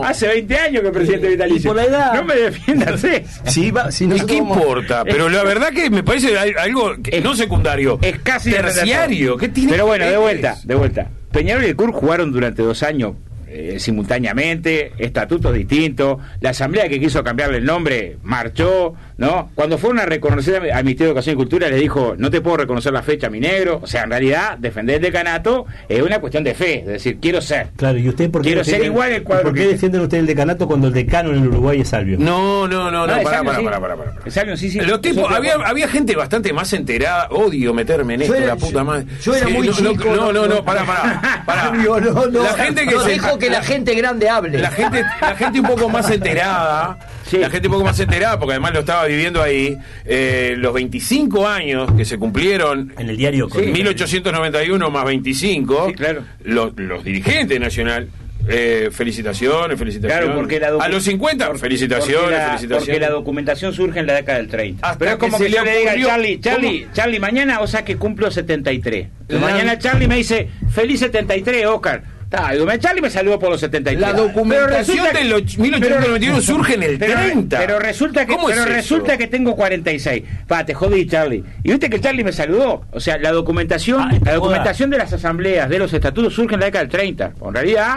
me- 0.00 0.06
hace 0.06 0.28
20 0.28 0.56
años 0.56 0.82
que 0.82 0.90
presidente 0.90 1.28
vitalicio. 1.28 1.58
Y 1.58 1.66
por 1.74 1.76
la 1.76 1.84
edad. 1.84 2.14
No 2.14 2.24
me 2.24 2.34
defiendas 2.36 3.02
eso. 3.02 3.40
Sí, 3.46 3.70
va- 3.70 3.90
si 3.90 4.04
¿Y 4.04 4.08
qué 4.24 4.38
vamos- 4.40 4.56
importa? 4.58 5.04
Pero 5.04 5.28
la 5.28 5.42
verdad 5.42 5.70
que 5.70 5.90
me 5.90 6.02
parece 6.04 6.38
al- 6.38 6.56
algo 6.58 6.94
que- 7.02 7.16
Es- 7.18 7.24
no 7.24 7.34
secundario, 7.34 7.87
Es 8.02 8.18
casi 8.18 8.50
terciario. 8.50 9.36
¿Qué 9.36 9.48
tiene 9.48 9.72
Pero 9.72 9.86
bueno, 9.86 10.04
de 10.04 10.16
vuelta, 10.16 10.56
de 10.64 10.74
vuelta. 10.74 11.08
Peñarol 11.32 11.64
y 11.64 11.68
el 11.68 11.76
CUR 11.76 11.92
jugaron 11.92 12.32
durante 12.32 12.62
dos 12.62 12.82
años 12.82 13.14
eh, 13.50 13.76
simultáneamente, 13.78 14.92
estatutos 14.98 15.54
distintos, 15.54 16.18
la 16.40 16.50
asamblea 16.50 16.88
que 16.88 17.00
quiso 17.00 17.24
cambiarle 17.24 17.58
el 17.58 17.64
nombre 17.64 18.18
marchó, 18.22 18.94
¿no? 19.18 19.50
Cuando 19.54 19.76
fueron 19.78 19.98
a 20.00 20.06
reconocer 20.06 20.56
al 20.62 20.70
al 20.78 20.84
Ministerio 20.84 21.08
de 21.08 21.10
Educación 21.12 21.34
y 21.34 21.36
Cultura 21.36 21.68
les 21.68 21.80
dijo, 21.80 22.14
no 22.16 22.30
te 22.30 22.40
puedo 22.40 22.56
reconocer 22.58 22.92
la 22.92 23.02
fecha, 23.02 23.28
mi 23.28 23.40
negro. 23.40 23.80
O 23.82 23.86
sea, 23.86 24.04
en 24.04 24.10
realidad, 24.10 24.56
defender 24.58 24.96
el 24.96 25.02
decanato 25.02 25.66
es 25.88 26.00
una 26.02 26.20
cuestión 26.20 26.44
de 26.44 26.54
fe, 26.54 26.80
es 26.80 26.86
decir, 26.86 27.18
quiero 27.20 27.40
ser. 27.42 27.68
Claro, 27.76 27.98
¿y 27.98 28.08
usted 28.08 28.30
por 28.30 28.42
qué 28.42 28.48
Quiero 28.50 28.64
ser 28.64 28.84
igual 28.84 29.10
el 29.12 29.22
cuadro 29.24 29.44
¿Por 29.44 29.54
qué 29.54 29.62
que- 29.62 29.68
defienden 29.68 30.00
ustedes 30.02 30.20
el 30.22 30.26
decanato 30.28 30.66
cuando 30.68 30.86
el 30.86 30.94
decano 30.94 31.30
en 31.30 31.42
el 31.42 31.48
Uruguay 31.48 31.80
es 31.80 31.88
Salvio? 31.88 32.16
No, 32.18 32.68
no, 32.68 32.90
no, 32.92 33.06
no, 33.06 33.12
Ah, 33.12 33.20
pará, 33.22 33.38
Salvio 33.38 33.44
pará, 33.44 33.58
sí. 33.58 33.64
pará, 33.64 33.80
pará, 33.80 33.96
pará. 33.96 34.30
Salvio 34.30 34.56
sí, 34.56 34.70
sí. 34.70 34.80
Los 34.80 35.00
tipos, 35.00 35.30
había, 35.32 35.54
había 35.54 35.88
gente 35.88 36.14
bastante 36.14 36.52
más 36.52 36.72
enterada. 36.72 37.26
Odio 37.30 37.74
meterme 37.74 38.14
en 38.14 38.22
esto, 38.22 38.34
era- 38.36 38.46
la 38.46 38.56
puta 38.56 38.84
madre. 38.84 39.06
yo 39.20 39.34
era 39.34 39.46
Sí, 39.48 39.52
muy 39.52 39.66
no, 39.66 39.80
no, 39.80 39.90
chico, 39.90 40.04
No, 40.14 40.32
no, 40.32 40.32
no- 40.32 40.46
no, 40.46 40.64
pará, 40.64 40.84
pará. 40.84 41.42
pará. 41.44 41.72
No, 41.78 41.98
no, 42.00 42.42
La 42.42 42.52
gente 42.54 42.86
que 42.86 42.94
no 42.94 43.02
se- 43.02 43.10
dejo 43.10 43.36
que 43.38 43.50
la 43.50 43.62
gente 43.62 43.94
grande 43.94 44.28
hable. 44.28 44.58
La 44.58 44.70
gente, 44.70 45.04
la 45.20 45.34
gente 45.34 45.58
un 45.60 45.66
poco 45.66 45.88
más 45.88 46.08
enterada, 46.10 46.96
Sí. 47.28 47.38
la 47.38 47.50
gente 47.50 47.68
un 47.68 47.74
poco 47.74 47.84
más 47.84 48.00
enterada, 48.00 48.38
porque 48.38 48.52
además 48.54 48.72
lo 48.74 48.80
estaba 48.80 49.04
viviendo 49.06 49.42
ahí, 49.42 49.76
eh, 50.04 50.54
los 50.58 50.72
25 50.72 51.46
años 51.46 51.90
que 51.96 52.04
se 52.04 52.18
cumplieron 52.18 52.92
En 52.98 53.10
el 53.10 53.16
diario 53.16 53.48
con- 53.48 53.70
1891 53.70 54.90
más 54.90 55.04
25, 55.04 55.86
Sí, 55.88 55.94
claro. 55.94 56.22
los, 56.44 56.72
los 56.76 57.04
dirigentes 57.04 57.48
de 57.50 57.58
Nacional, 57.60 58.08
eh, 58.48 58.88
felicitaciones, 58.90 59.78
felicitaciones. 59.78 60.24
Claro, 60.26 60.38
porque 60.40 60.58
la 60.58 60.68
a 60.68 60.88
los 60.88 61.02
50, 61.02 61.48
por- 61.48 61.58
felicitaciones, 61.58 62.20
porque 62.22 62.34
la, 62.36 62.46
felicitaciones. 62.46 62.86
Porque 62.86 63.00
la 63.00 63.10
documentación 63.10 63.72
surge 63.74 64.00
en 64.00 64.06
la 64.06 64.14
década 64.14 64.38
del 64.38 64.48
30. 64.48 64.86
Hasta 64.86 64.98
Pero 64.98 65.10
es 65.12 65.16
como 65.18 65.36
se 65.38 65.44
que, 65.44 65.50
le 65.50 65.56
yo 65.56 65.64
le 65.64 65.78
diga 65.78 65.94
Charlie, 66.06 66.40
Charlie, 66.40 66.80
¿Cómo? 66.82 66.94
Charlie, 66.94 67.20
mañana, 67.20 67.60
o 67.60 67.66
sea 67.66 67.84
que 67.84 67.96
cumplo 67.96 68.30
73. 68.30 69.08
La- 69.28 69.38
Mañana 69.40 69.78
Charlie 69.78 70.08
me 70.08 70.16
dice, 70.16 70.48
feliz 70.70 71.00
73, 71.00 71.66
Oscar. 71.66 72.02
Está, 72.30 72.50
digo, 72.52 72.66
Charlie 72.76 73.00
me 73.00 73.08
saludó 73.08 73.38
por 73.38 73.48
los 73.48 73.58
73. 73.60 73.98
La 74.02 74.12
documentación 74.12 74.98
Pero 74.98 75.06
resulta 75.06 75.18
de 75.18 75.24
los 75.24 75.58
1891 75.58 76.40
surge 76.42 76.74
en 76.74 76.82
el 76.82 76.98
pero, 76.98 77.14
30. 77.14 77.58
Pero 77.58 77.78
resulta 77.78 78.26
que, 78.26 78.34
¿Cómo 78.34 78.50
es 78.50 78.54
pero 78.56 78.66
eso? 78.68 78.74
resulta 78.76 79.16
que 79.16 79.28
tengo 79.28 79.56
46. 79.56 80.24
Pa, 80.46 80.66
te 80.66 80.74
jodí, 80.74 81.06
Charlie. 81.06 81.42
Y 81.64 81.70
viste 81.70 81.88
que 81.88 81.98
Charlie 82.00 82.24
me 82.24 82.32
saludó. 82.32 82.82
O 82.92 83.00
sea, 83.00 83.16
la 83.16 83.32
documentación, 83.32 84.02
Ah, 84.02 84.12
la 84.12 84.18
joda. 84.20 84.34
documentación 84.34 84.90
de 84.90 84.98
las 84.98 85.10
asambleas, 85.12 85.70
de 85.70 85.78
los 85.78 85.90
estatutos, 85.94 86.34
surge 86.34 86.52
en 86.54 86.60
la 86.60 86.66
década 86.66 86.84
del 86.84 86.90
30. 86.92 87.32
En 87.46 87.54
realidad, 87.54 87.96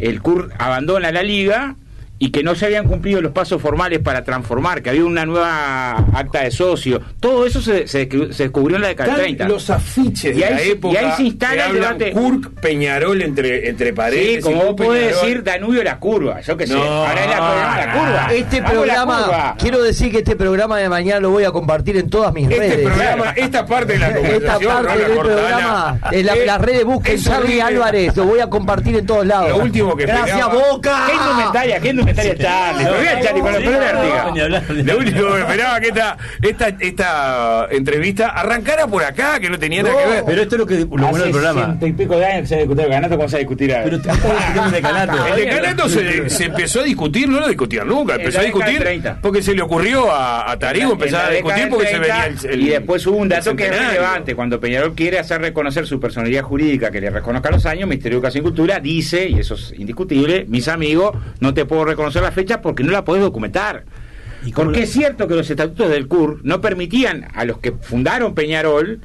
el 0.00 0.20
CUR 0.22 0.50
abandona 0.58 1.12
la 1.12 1.22
liga 1.22 1.76
y 2.20 2.30
que 2.30 2.42
no 2.42 2.54
se 2.56 2.66
habían 2.66 2.86
cumplido 2.86 3.20
los 3.20 3.30
pasos 3.32 3.62
formales 3.62 4.00
para 4.00 4.24
transformar, 4.24 4.82
que 4.82 4.90
había 4.90 5.04
una 5.04 5.24
nueva 5.24 5.92
acta 6.14 6.42
de 6.42 6.50
socio. 6.50 7.00
Todo 7.20 7.46
eso 7.46 7.60
se, 7.62 7.86
se, 7.86 8.08
se 8.32 8.42
descubrió 8.44 8.76
en 8.76 8.82
la 8.82 8.88
década 8.88 9.10
Están 9.10 9.24
30. 9.24 9.48
los 9.48 9.70
afiches 9.70 10.36
Y 10.36 10.40
de 10.40 10.44
ahí 10.44 10.52
la 10.54 10.58
se- 10.58 10.70
época 10.72 10.94
y 10.94 11.04
ahí 11.04 11.12
se 11.16 11.22
instala 11.22 11.66
el 11.66 11.74
debate. 11.74 12.10
Kurk, 12.12 12.54
Peñarol 12.60 13.22
entre, 13.22 13.68
entre 13.68 13.92
paredes. 13.92 14.36
Sí, 14.36 14.40
como 14.42 14.64
vos 14.64 14.74
podés 14.74 15.14
decir 15.14 15.44
Danubio 15.44 15.84
la 15.84 15.98
curva, 16.00 16.40
yo 16.40 16.56
qué 16.56 16.66
sé. 16.66 16.74
No, 16.74 16.82
Ahora 16.82 17.24
es 17.24 17.30
la, 17.30 17.36
programa 17.36 17.76
la 17.86 17.92
curva. 17.92 18.28
Este 18.34 18.60
Vamos 18.60 18.72
programa, 18.76 19.22
curva. 19.22 19.56
quiero 19.58 19.82
decir 19.82 20.10
que 20.10 20.18
este 20.18 20.34
programa 20.34 20.78
de 20.78 20.88
mañana 20.88 21.20
lo 21.20 21.30
voy 21.30 21.44
a 21.44 21.52
compartir 21.52 21.96
en 21.98 22.10
todas 22.10 22.34
mis 22.34 22.50
Este 22.50 22.58
redes. 22.58 22.86
programa, 22.88 23.30
esta 23.36 23.64
parte 23.64 23.92
de 23.92 23.98
la 24.00 24.08
Esta 24.08 24.58
parte 24.58 24.98
del 24.98 25.16
Cortana, 25.16 25.22
programa, 25.22 26.00
en 26.10 26.26
la- 26.26 26.34
las 26.34 26.60
redes 26.60 26.84
busquen 26.84 27.22
Charlie. 27.22 27.60
Álvarez, 27.60 28.16
lo 28.16 28.24
voy 28.24 28.40
a 28.40 28.48
compartir 28.50 28.96
en 28.96 29.06
todos 29.06 29.24
lados. 29.24 29.50
Lo 29.50 29.58
último 29.58 29.94
que 29.96 30.04
Gracias, 30.06 30.36
pegaba- 30.36 30.54
Boca. 30.72 31.04
¿Qué 31.06 31.14
indumentaria? 31.14 31.78
¿Qué 31.80 31.88
indumentaria 31.90 32.07
Charlie? 32.14 32.84
Con 33.40 33.52
la. 34.50 34.62
Lo 34.84 34.98
único 34.98 35.32
que 35.34 35.40
esperaba 35.40 35.80
que 35.80 35.88
esta, 35.88 36.16
esta, 36.42 36.68
esta 36.80 37.66
entrevista 37.70 38.28
arrancara 38.28 38.86
por 38.86 39.02
acá, 39.04 39.38
que 39.40 39.48
no 39.50 39.58
tenía 39.58 39.82
nada 39.82 39.94
que 40.04 40.10
ver. 40.10 40.24
Pero 40.26 40.42
esto 40.42 40.54
es 40.56 40.58
lo 40.60 40.66
que 40.66 40.74
lo 40.80 40.86
bueno 40.86 41.06
del 41.12 41.22
Hace 41.22 41.30
programa. 41.30 41.64
ciento 41.66 41.86
y 41.86 41.92
pico 41.92 42.16
de 42.18 42.24
años 42.26 42.40
que 42.42 42.46
se 42.48 42.54
ha 42.54 42.58
discutido 42.58 42.84
el 42.86 42.90
ganato, 42.92 43.16
¿cómo 43.16 43.28
se 43.28 43.36
va 43.36 43.38
a 43.38 43.40
discutir 43.40 43.72
ahora? 43.72 43.84
Pero 43.84 43.96
estás 43.96 44.16
discutiendo 44.22 44.64
el 44.64 44.70
decanato. 44.72 45.26
El 45.26 45.36
decanato 45.36 45.88
se, 45.88 46.30
se 46.30 46.44
empezó 46.44 46.80
a 46.80 46.84
discutir, 46.84 47.28
no 47.28 47.40
lo 47.40 47.48
discutía 47.48 47.84
nunca, 47.84 48.14
empezó 48.16 48.40
a 48.40 48.42
discutir 48.42 48.74
del 48.74 48.82
30. 48.82 49.18
porque 49.22 49.42
se 49.42 49.54
le 49.54 49.62
ocurrió 49.62 50.10
a, 50.12 50.50
a 50.50 50.58
Tarigo 50.58 50.92
empezar 50.92 51.26
a 51.26 51.30
discutir 51.30 51.68
porque 51.68 51.86
se 51.88 51.98
venía 51.98 52.22
30, 52.24 52.48
el, 52.48 52.54
el- 52.54 52.62
Y 52.62 52.68
después 52.70 53.06
hubo 53.06 53.16
un 53.16 53.28
dato 53.28 53.54
que 53.56 53.66
es 53.66 53.78
relevante. 53.78 54.34
Cuando 54.34 54.60
Peñarol 54.60 54.94
quiere 54.94 55.18
hacer 55.18 55.40
reconocer 55.40 55.86
su 55.86 56.00
personalidad 56.00 56.42
jurídica, 56.42 56.90
que 56.90 57.00
le 57.00 57.10
reconozca 57.10 57.50
los 57.50 57.64
años, 57.66 57.88
Ministerio 57.88 58.16
de 58.16 58.18
Educación 58.18 58.42
y 58.42 58.46
Cultura 58.48 58.80
dice, 58.80 59.28
y 59.28 59.38
eso 59.38 59.54
es 59.54 59.72
indiscutible, 59.76 60.44
mis 60.48 60.68
amigos, 60.68 61.16
no 61.40 61.54
te 61.54 61.64
puedo 61.64 61.84
reconocer 61.84 61.97
la 62.22 62.32
fecha 62.32 62.60
porque 62.62 62.82
no 62.84 62.92
la 62.92 63.04
podés 63.04 63.22
documentar. 63.22 63.84
¿Y 64.44 64.52
Porque 64.52 64.78
lo- 64.78 64.84
es 64.84 64.90
cierto 64.92 65.26
que 65.26 65.34
los 65.34 65.50
estatutos 65.50 65.90
del 65.90 66.06
CUR 66.06 66.40
no 66.44 66.60
permitían 66.60 67.26
a 67.34 67.44
los 67.44 67.58
que 67.58 67.72
fundaron 67.72 68.34
Peñarol 68.34 69.00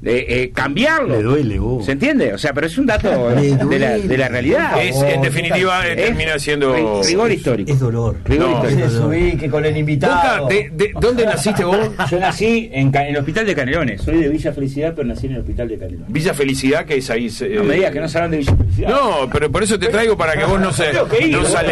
de, 0.00 0.26
eh, 0.28 0.50
cambiarlo. 0.54 1.16
Le 1.16 1.22
duele, 1.22 1.58
vos. 1.58 1.84
¿Se 1.84 1.92
entiende? 1.92 2.32
O 2.32 2.38
sea, 2.38 2.52
pero 2.52 2.66
es 2.66 2.78
un 2.78 2.86
dato 2.86 3.08
de 3.34 3.78
la, 3.78 3.98
de 3.98 4.18
la 4.18 4.28
realidad. 4.28 4.82
Es, 4.82 4.96
en 5.02 5.20
definitiva, 5.22 5.86
eh, 5.86 5.92
Es 5.96 6.06
termina 6.06 6.38
siendo. 6.38 6.76
ri- 6.76 7.06
rigor 7.06 7.32
histórico. 7.32 7.72
Es 7.72 7.80
dolor. 7.80 8.16
Rigor 8.24 8.48
No. 8.48 8.54
histórico. 8.56 8.88
Se 8.90 8.96
subí 8.96 9.36
que 9.36 9.48
con 9.50 9.64
el 9.64 9.70
Boca, 9.72 9.78
invitado. 9.80 10.48
de, 10.48 10.70
de- 10.72 10.92
¿Dónde 11.00 11.24
naciste 11.26 11.64
vos? 11.64 11.78
Yo 12.10 12.18
nací 12.20 12.70
en, 12.72 12.94
el 12.94 13.16
hospital 13.16 13.46
de 13.46 13.54
Canelones. 13.54 14.02
Soy 14.02 14.18
de 14.22 14.28
Villa 14.28 14.52
Felicidad, 14.52 14.92
pero 14.94 15.08
nací 15.08 15.26
en 15.26 15.32
el 15.34 15.40
hospital 15.40 15.68
de 15.68 15.78
Canelones. 15.78 16.12
Villa 16.12 16.34
Felicidad, 16.34 16.84
que 16.84 16.96
es 16.96 17.10
ahí. 17.10 17.26
eh, 17.40 17.52
No 17.56 17.64
me 17.64 17.74
digas 17.74 17.92
que 17.92 18.00
no 18.00 18.08
saben 18.08 18.30
de 18.30 18.36
Villa 18.38 18.56
Felicidad. 18.56 18.88
No, 18.90 19.28
pero 19.32 19.50
por 19.50 19.62
eso 19.62 19.78
te 19.78 19.86
traigo 19.88 20.16
para 20.16 20.34
que 20.34 20.44
vos 20.44 20.60
no 20.60 20.72
se, 20.72 20.92
de 20.92 20.98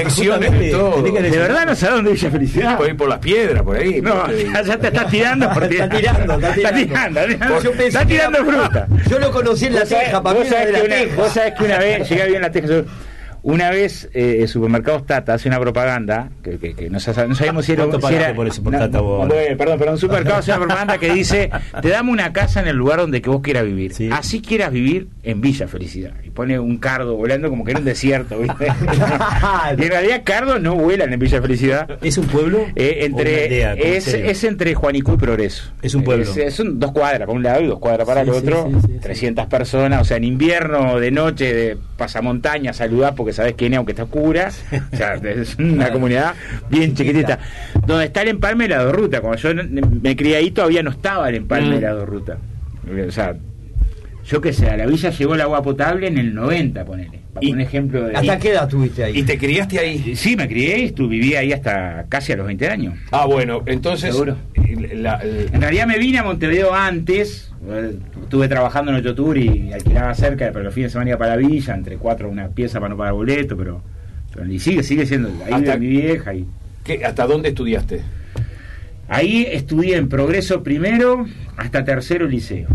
justamente, 0.04 0.71
todo. 0.71 1.02
¿De 1.02 1.30
verdad 1.38 1.66
no 1.66 1.75
saben 1.75 2.04
de 2.04 2.12
Villa 2.12 2.30
Felicidad? 2.30 2.76
Puedes 2.76 2.92
ir 2.92 2.99
por 2.99 3.09
las 3.09 3.18
piedras, 3.18 3.62
por 3.62 3.76
ahí. 3.76 4.00
No, 4.00 4.26
ya, 4.33 4.62
ya 4.62 4.76
te 4.78 4.88
estás 4.88 5.11
tirando 5.11 5.50
por 5.52 5.64
Está 5.76 5.88
tirando, 5.88 6.35
está 6.35 6.54
tirando. 6.54 7.21
Está 7.21 7.42
tirando, 7.42 7.80
está 7.83 8.06
tirando. 8.16 8.38
Yo 8.38 8.44
fruta. 8.52 8.87
Lo 9.18 9.30
conocí 9.32 9.66
en 9.66 9.75
la 9.75 9.85
teja, 9.85 10.23
para 10.23 10.38
vos 10.38 10.44
mí 10.44 10.49
era 10.54 10.58
sabés 10.58 10.66
de 10.66 10.73
que 10.73 10.78
la 10.78 10.85
una- 10.96 11.04
teja. 11.04 11.16
vos 11.23 11.32
sabés 11.32 11.54
que 11.54 11.64
una 11.64 11.78
vez, 11.78 12.08
llegué 12.08 12.26
bien 12.26 12.42
la 12.42 12.50
teja, 12.50 12.66
una 13.48 13.70
vez 13.70 14.08
eh, 14.12 14.38
el 14.40 14.48
supermercado 14.48 15.02
Tata 15.04 15.34
hace 15.34 15.48
una 15.48 15.60
propaganda 15.60 16.30
que, 16.42 16.58
que, 16.58 16.74
que 16.74 16.90
no, 16.90 16.98
sa- 16.98 17.26
no 17.26 17.34
sabíamos 17.36 17.64
si 17.64 17.72
era, 17.72 17.84
¿Cuánto 17.86 18.08
si 18.08 18.14
era- 18.14 18.34
por 18.34 18.48
eso, 18.48 18.60
por 18.62 18.72
no, 18.72 18.78
Tata, 18.80 19.00
vos? 19.00 19.28
perdón 19.56 19.78
pero 19.78 19.92
un 19.92 19.98
supermercado 19.98 20.38
hace 20.40 20.50
una 20.50 20.60
propaganda 20.60 20.98
que 20.98 21.12
dice 21.12 21.50
te 21.82 21.88
damos 21.88 22.12
una 22.12 22.32
casa 22.32 22.60
en 22.60 22.66
el 22.68 22.76
lugar 22.76 22.98
donde 22.98 23.22
que 23.22 23.30
vos 23.30 23.40
quieras 23.42 23.64
vivir 23.64 23.94
Sí. 23.94 24.10
así 24.12 24.42
quieras 24.42 24.72
vivir 24.72 25.08
en 25.22 25.40
Villa 25.40 25.68
Felicidad 25.68 26.12
y 26.24 26.30
pone 26.30 26.58
un 26.58 26.78
cardo 26.78 27.14
volando 27.16 27.48
como 27.48 27.64
que 27.64 27.70
era 27.70 27.78
un 27.80 27.86
desierto 27.86 28.38
¿viste? 28.38 28.66
y 29.78 29.82
en 29.82 29.88
realidad 29.90 30.22
cardos 30.24 30.60
no 30.60 30.74
vuelan 30.74 31.12
en 31.12 31.18
Villa 31.20 31.40
Felicidad 31.40 31.88
¿Es 32.02 32.18
un 32.18 32.26
pueblo? 32.26 32.66
eh, 32.74 32.98
¿O 33.10 33.14
una 33.14 33.22
entre 33.22 33.44
aldea, 33.44 33.72
es, 33.74 34.08
es 34.08 34.44
entre 34.44 34.74
Juanico 34.74 35.14
y 35.14 35.16
Progreso. 35.16 35.70
Es 35.82 35.94
un 35.94 36.02
pueblo. 36.04 36.24
Es- 36.24 36.54
son 36.54 36.78
dos 36.80 36.92
cuadras 36.92 37.20
para 37.20 37.32
un 37.32 37.42
lado 37.42 37.60
y 37.62 37.66
dos 37.66 37.78
cuadras 37.78 38.06
para 38.06 38.22
Sí, 38.24 38.30
el 38.30 38.34
otro. 38.34 38.68
sí, 38.70 38.76
sí, 38.86 38.92
sí. 38.94 38.98
300 39.00 39.46
personas, 39.46 40.00
o 40.00 40.04
sea, 40.04 40.16
en 40.16 40.24
invierno, 40.24 40.98
de 41.00 41.10
noche, 41.10 41.54
de 41.54 41.78
pasamontaña, 41.96 42.72
saludás 42.72 43.12
porque 43.14 43.32
sabés 43.36 43.54
quién 43.56 43.72
es, 43.72 43.76
aunque 43.78 43.92
está 43.92 44.04
oscura. 44.04 44.50
O 44.92 44.96
sea, 44.96 45.14
es 45.24 45.56
una 45.58 45.90
comunidad 45.90 46.34
bien 46.68 46.94
chiquitita. 46.94 47.38
Donde 47.86 48.06
está 48.06 48.22
el 48.22 48.28
empalme 48.28 48.64
de 48.64 48.70
la 48.70 48.82
Dorruta. 48.84 49.20
Cuando 49.20 49.38
yo 49.38 49.50
me 50.02 50.16
crié 50.16 50.36
ahí 50.36 50.50
todavía 50.50 50.82
no 50.82 50.90
estaba 50.90 51.28
el 51.28 51.36
empalme 51.36 51.68
Mm. 51.68 51.74
de 51.74 51.80
la 51.80 51.92
Dorruta. 51.92 52.38
O 53.06 53.10
sea, 53.10 53.36
yo 54.26 54.40
qué 54.40 54.52
sé, 54.52 54.68
a 54.68 54.76
la 54.76 54.86
villa 54.86 55.10
llegó 55.10 55.34
el 55.34 55.40
agua 55.40 55.62
potable 55.62 56.08
en 56.08 56.18
el 56.18 56.34
90, 56.34 56.84
ponele. 56.84 57.20
Para 57.32 57.46
Y- 57.46 57.52
un 57.52 57.60
ejemplo 57.60 58.02
de. 58.04 58.16
¿Hasta 58.16 58.38
qué 58.38 58.50
edad 58.50 58.66
tuviste 58.68 59.04
ahí? 59.04 59.18
¿Y 59.18 59.22
te 59.22 59.36
criaste 59.38 59.78
ahí? 59.78 60.16
Sí, 60.16 60.36
me 60.36 60.48
crié 60.48 60.78
y 60.80 60.84
estuve, 60.86 61.08
viví 61.08 61.34
ahí 61.36 61.52
hasta 61.52 62.06
casi 62.08 62.32
a 62.32 62.36
los 62.36 62.46
20 62.46 62.68
años. 62.68 62.94
Ah, 63.12 63.26
bueno, 63.26 63.62
entonces. 63.66 64.12
Seguro. 64.12 64.36
la- 64.94 65.16
el- 65.16 65.50
En 65.52 65.60
realidad 65.60 65.86
me 65.86 65.98
vine 65.98 66.18
a 66.18 66.22
Montevideo 66.24 66.74
antes, 66.74 67.52
eh, 67.52 67.55
estuve 68.23 68.49
trabajando 68.49 68.92
en 68.92 68.99
el 69.04 69.14
Tour 69.14 69.37
y 69.38 69.73
alquilaba 69.73 70.14
cerca, 70.14 70.50
pero 70.52 70.64
los 70.64 70.75
fines 70.75 70.90
de 70.90 70.92
semana 70.92 71.11
iba 71.11 71.18
para 71.18 71.37
la 71.37 71.37
villa, 71.49 71.75
entre 71.75 71.96
cuatro 71.96 72.28
una 72.28 72.49
pieza 72.49 72.78
para 72.80 72.90
no 72.90 72.96
pagar 72.96 73.14
boleto, 73.14 73.56
pero, 73.56 73.82
pero 74.35 74.46
y 74.50 74.58
sigue, 74.58 74.82
sigue 74.82 75.06
siendo, 75.06 75.28
ahí 75.44 75.52
Hasta- 75.52 75.76
mi 75.76 75.87
vieja 75.88 76.35
y 76.35 76.46
¿qué- 76.85 77.04
¿Hasta 77.04 77.26
dónde 77.26 77.49
estudiaste? 77.50 78.00
ahí 79.08 79.46
estudié 79.50 79.96
en 79.96 80.08
Progreso 80.08 80.62
primero 80.62 81.26
hasta 81.56 81.85
tercero 81.85 82.26
liceo. 82.26 82.68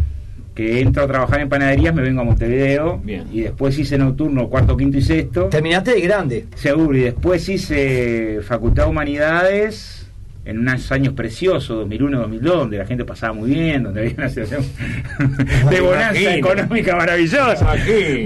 Que 0.55 0.81
entro 0.81 1.03
a 1.03 1.07
trabajar 1.07 1.39
en 1.39 1.47
panaderías, 1.47 1.95
me 1.95 2.01
vengo 2.01 2.21
a 2.21 2.23
Montevideo 2.25 2.97
Bien. 3.03 3.23
y 3.31 3.41
después 3.41 3.79
hice 3.79 3.97
nocturno 3.97 4.49
cuarto, 4.49 4.75
quinto 4.75 4.97
y 4.97 5.01
sexto. 5.01 5.45
Terminaste 5.45 5.91
de 5.93 6.01
grande. 6.01 6.45
Seguro, 6.55 6.97
y 6.97 7.01
después 7.03 7.47
hice 7.47 8.39
Facultad 8.43 8.83
de 8.83 8.89
Humanidades 8.89 10.10
en 10.43 10.59
unos 10.59 10.91
años 10.91 11.13
preciosos, 11.13 11.87
2001-2002, 11.87 12.41
donde 12.41 12.77
la 12.77 12.85
gente 12.85 13.05
pasaba 13.05 13.33
muy 13.33 13.51
bien, 13.51 13.83
donde 13.83 14.01
había 14.01 14.13
una 14.17 14.29
situación 14.29 14.65
de 15.69 15.81
bonanza 15.81 16.35
económica 16.35 16.95
maravillosa. 16.95 17.75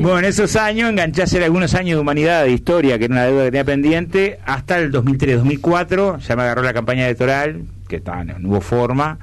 Bueno, 0.02 0.20
en 0.20 0.26
esos 0.26 0.56
años 0.56 0.94
hacer 1.22 1.44
algunos 1.44 1.74
años 1.76 1.98
de 1.98 2.02
humanidad, 2.02 2.44
de 2.44 2.52
historia, 2.52 2.98
que 2.98 3.06
era 3.06 3.14
una 3.14 3.26
deuda 3.26 3.44
que 3.46 3.52
tenía 3.52 3.64
pendiente, 3.66 4.40
hasta 4.46 4.78
el 4.80 4.92
2003-2004, 4.92 6.20
ya 6.20 6.36
me 6.36 6.44
agarró 6.44 6.62
la 6.62 6.74
campaña 6.74 7.06
electoral, 7.06 7.64
que 7.88 7.98
estaba, 7.98 8.24
no, 8.24 8.40
no 8.40 8.50
hubo 8.50 8.62
forma. 8.62 9.18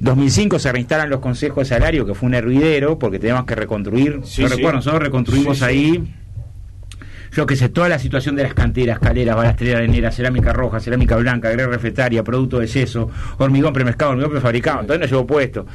2005 0.00 0.58
se 0.58 0.70
reinstalan 0.70 1.10
los 1.10 1.20
consejos 1.20 1.68
de 1.68 1.74
salario, 1.74 2.06
que 2.06 2.14
fue 2.14 2.28
un 2.28 2.34
hervidero, 2.34 2.98
porque 2.98 3.18
teníamos 3.18 3.44
que 3.46 3.54
reconstruir. 3.54 4.20
Sí, 4.24 4.42
Yo 4.42 4.48
sí. 4.48 4.54
recuerdo, 4.56 4.78
nosotros 4.78 5.02
reconstruimos 5.02 5.58
sí. 5.58 5.64
ahí 5.64 6.14
yo 7.34 7.46
que 7.46 7.56
sé, 7.56 7.68
toda 7.68 7.88
la 7.88 7.98
situación 7.98 8.36
de 8.36 8.44
las 8.44 8.54
canteras, 8.54 8.98
caleras, 8.98 9.36
balastreras 9.36 9.76
areneras, 9.78 10.14
cerámica 10.14 10.52
roja, 10.52 10.78
cerámica 10.78 11.16
blanca, 11.16 11.50
greda 11.50 11.68
refractaria, 11.68 12.22
producto 12.22 12.60
de 12.60 12.66
yeso, 12.66 13.10
hormigón 13.38 13.72
premezclado, 13.72 14.12
hormigón 14.12 14.32
prefabricado, 14.32 14.80
entonces 14.82 15.00
no 15.00 15.06
llevó 15.06 15.26
puesto. 15.26 15.66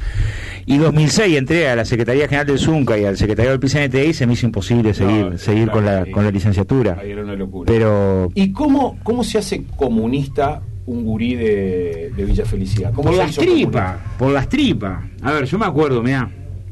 Y 0.66 0.78
2006 0.78 1.38
entré 1.38 1.70
a 1.70 1.76
la 1.76 1.84
Secretaría 1.84 2.28
General 2.28 2.48
del 2.48 2.60
Zunca 2.60 2.98
y 2.98 3.06
al 3.06 3.18
Secretario 3.18 3.52
del 3.52 3.60
PCNT 3.60 3.96
y 4.10 4.14
se 4.14 4.26
me 4.26 4.34
hizo 4.34 4.46
imposible 4.46 4.94
seguir, 4.94 5.26
No, 5.26 5.38
seguir 5.38 5.66
claro, 5.66 5.74
con, 5.74 5.86
la, 5.86 6.06
con 6.12 6.24
la 6.24 6.32
licenciatura. 6.32 6.98
Ahí 7.02 7.12
era 7.12 7.24
una 7.24 7.36
locura. 7.36 7.72
Pero 7.72 8.30
¿Y 8.36 8.52
cómo, 8.54 8.98
cómo 9.04 9.24
se 9.24 9.40
hace 9.40 9.64
comunista 9.76 10.62
un 10.86 11.04
gurí 11.04 11.36
de, 11.36 12.12
de 12.16 12.26
Villa 12.26 12.46
Felicidad? 12.46 12.94
¿Cómo 12.94 13.10
por 13.10 13.18
las 13.18 13.36
tripas, 13.36 13.98
por 14.18 14.32
las 14.32 14.48
tripas. 14.48 15.04
A 15.22 15.34
ver, 15.34 15.46
yo 15.46 15.58
me 15.58 15.66
acuerdo, 15.66 16.02
mira, 16.02 16.30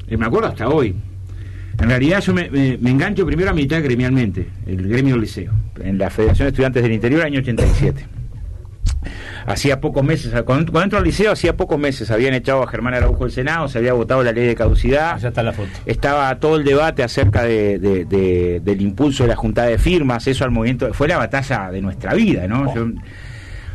me 0.08 0.26
acuerdo 0.26 0.48
hasta 0.48 0.70
hoy. 0.70 0.96
En 1.80 1.90
realidad 1.90 2.22
yo 2.22 2.34
me, 2.34 2.50
me- 2.50 2.78
me 2.80 2.90
engancho 2.90 3.26
primero 3.26 3.50
a 3.52 3.54
militar 3.54 3.82
gremialmente, 3.82 4.48
el 4.66 4.88
gremio 4.88 5.14
del 5.14 5.22
liceo, 5.22 5.52
en 5.84 5.98
la 5.98 6.10
Federación 6.10 6.46
de 6.48 6.50
Estudiantes 6.50 6.84
del 6.84 6.92
Interior, 6.94 7.24
año 7.24 7.40
87. 7.40 8.06
Hacía 9.46 9.80
pocos 9.80 10.04
meses, 10.04 10.34
cuando, 10.44 10.72
cuando 10.72 10.84
entro 10.84 10.98
al 11.00 11.06
liceo, 11.06 11.32
hacía 11.32 11.56
pocos 11.56 11.80
meses 11.80 12.12
habían 12.12 12.34
echado 12.34 12.64
a 12.64 12.68
Germán 12.68 12.94
Araujo 12.96 13.24
del 13.24 13.32
Senado, 13.32 13.68
se 13.70 13.78
había 13.78 13.94
votado 13.94 14.22
la 14.24 14.34
ley 14.34 14.46
de 14.46 14.56
caducidad, 14.56 15.14
Allá 15.14 15.30
está 15.30 15.42
la 15.44 15.54
foto. 15.54 15.70
estaba 15.86 16.38
todo 16.40 16.58
el 16.58 16.66
debate 16.66 17.02
acerca 17.04 17.44
de, 17.44 17.80
de- 17.80 18.04
de- 18.06 18.60
del 18.62 18.82
impulso 18.82 19.24
de 19.24 19.30
la 19.30 19.36
juntada 19.38 19.70
de 19.70 19.78
firmas, 19.78 20.28
eso 20.28 20.44
al 20.44 20.52
movimiento, 20.52 20.94
fue 20.94 21.08
la 21.08 21.18
batalla 21.18 21.70
de 21.72 21.82
nuestra 21.82 22.14
vida, 22.14 22.46
¿no? 22.48 22.74
Yo- 22.76 22.88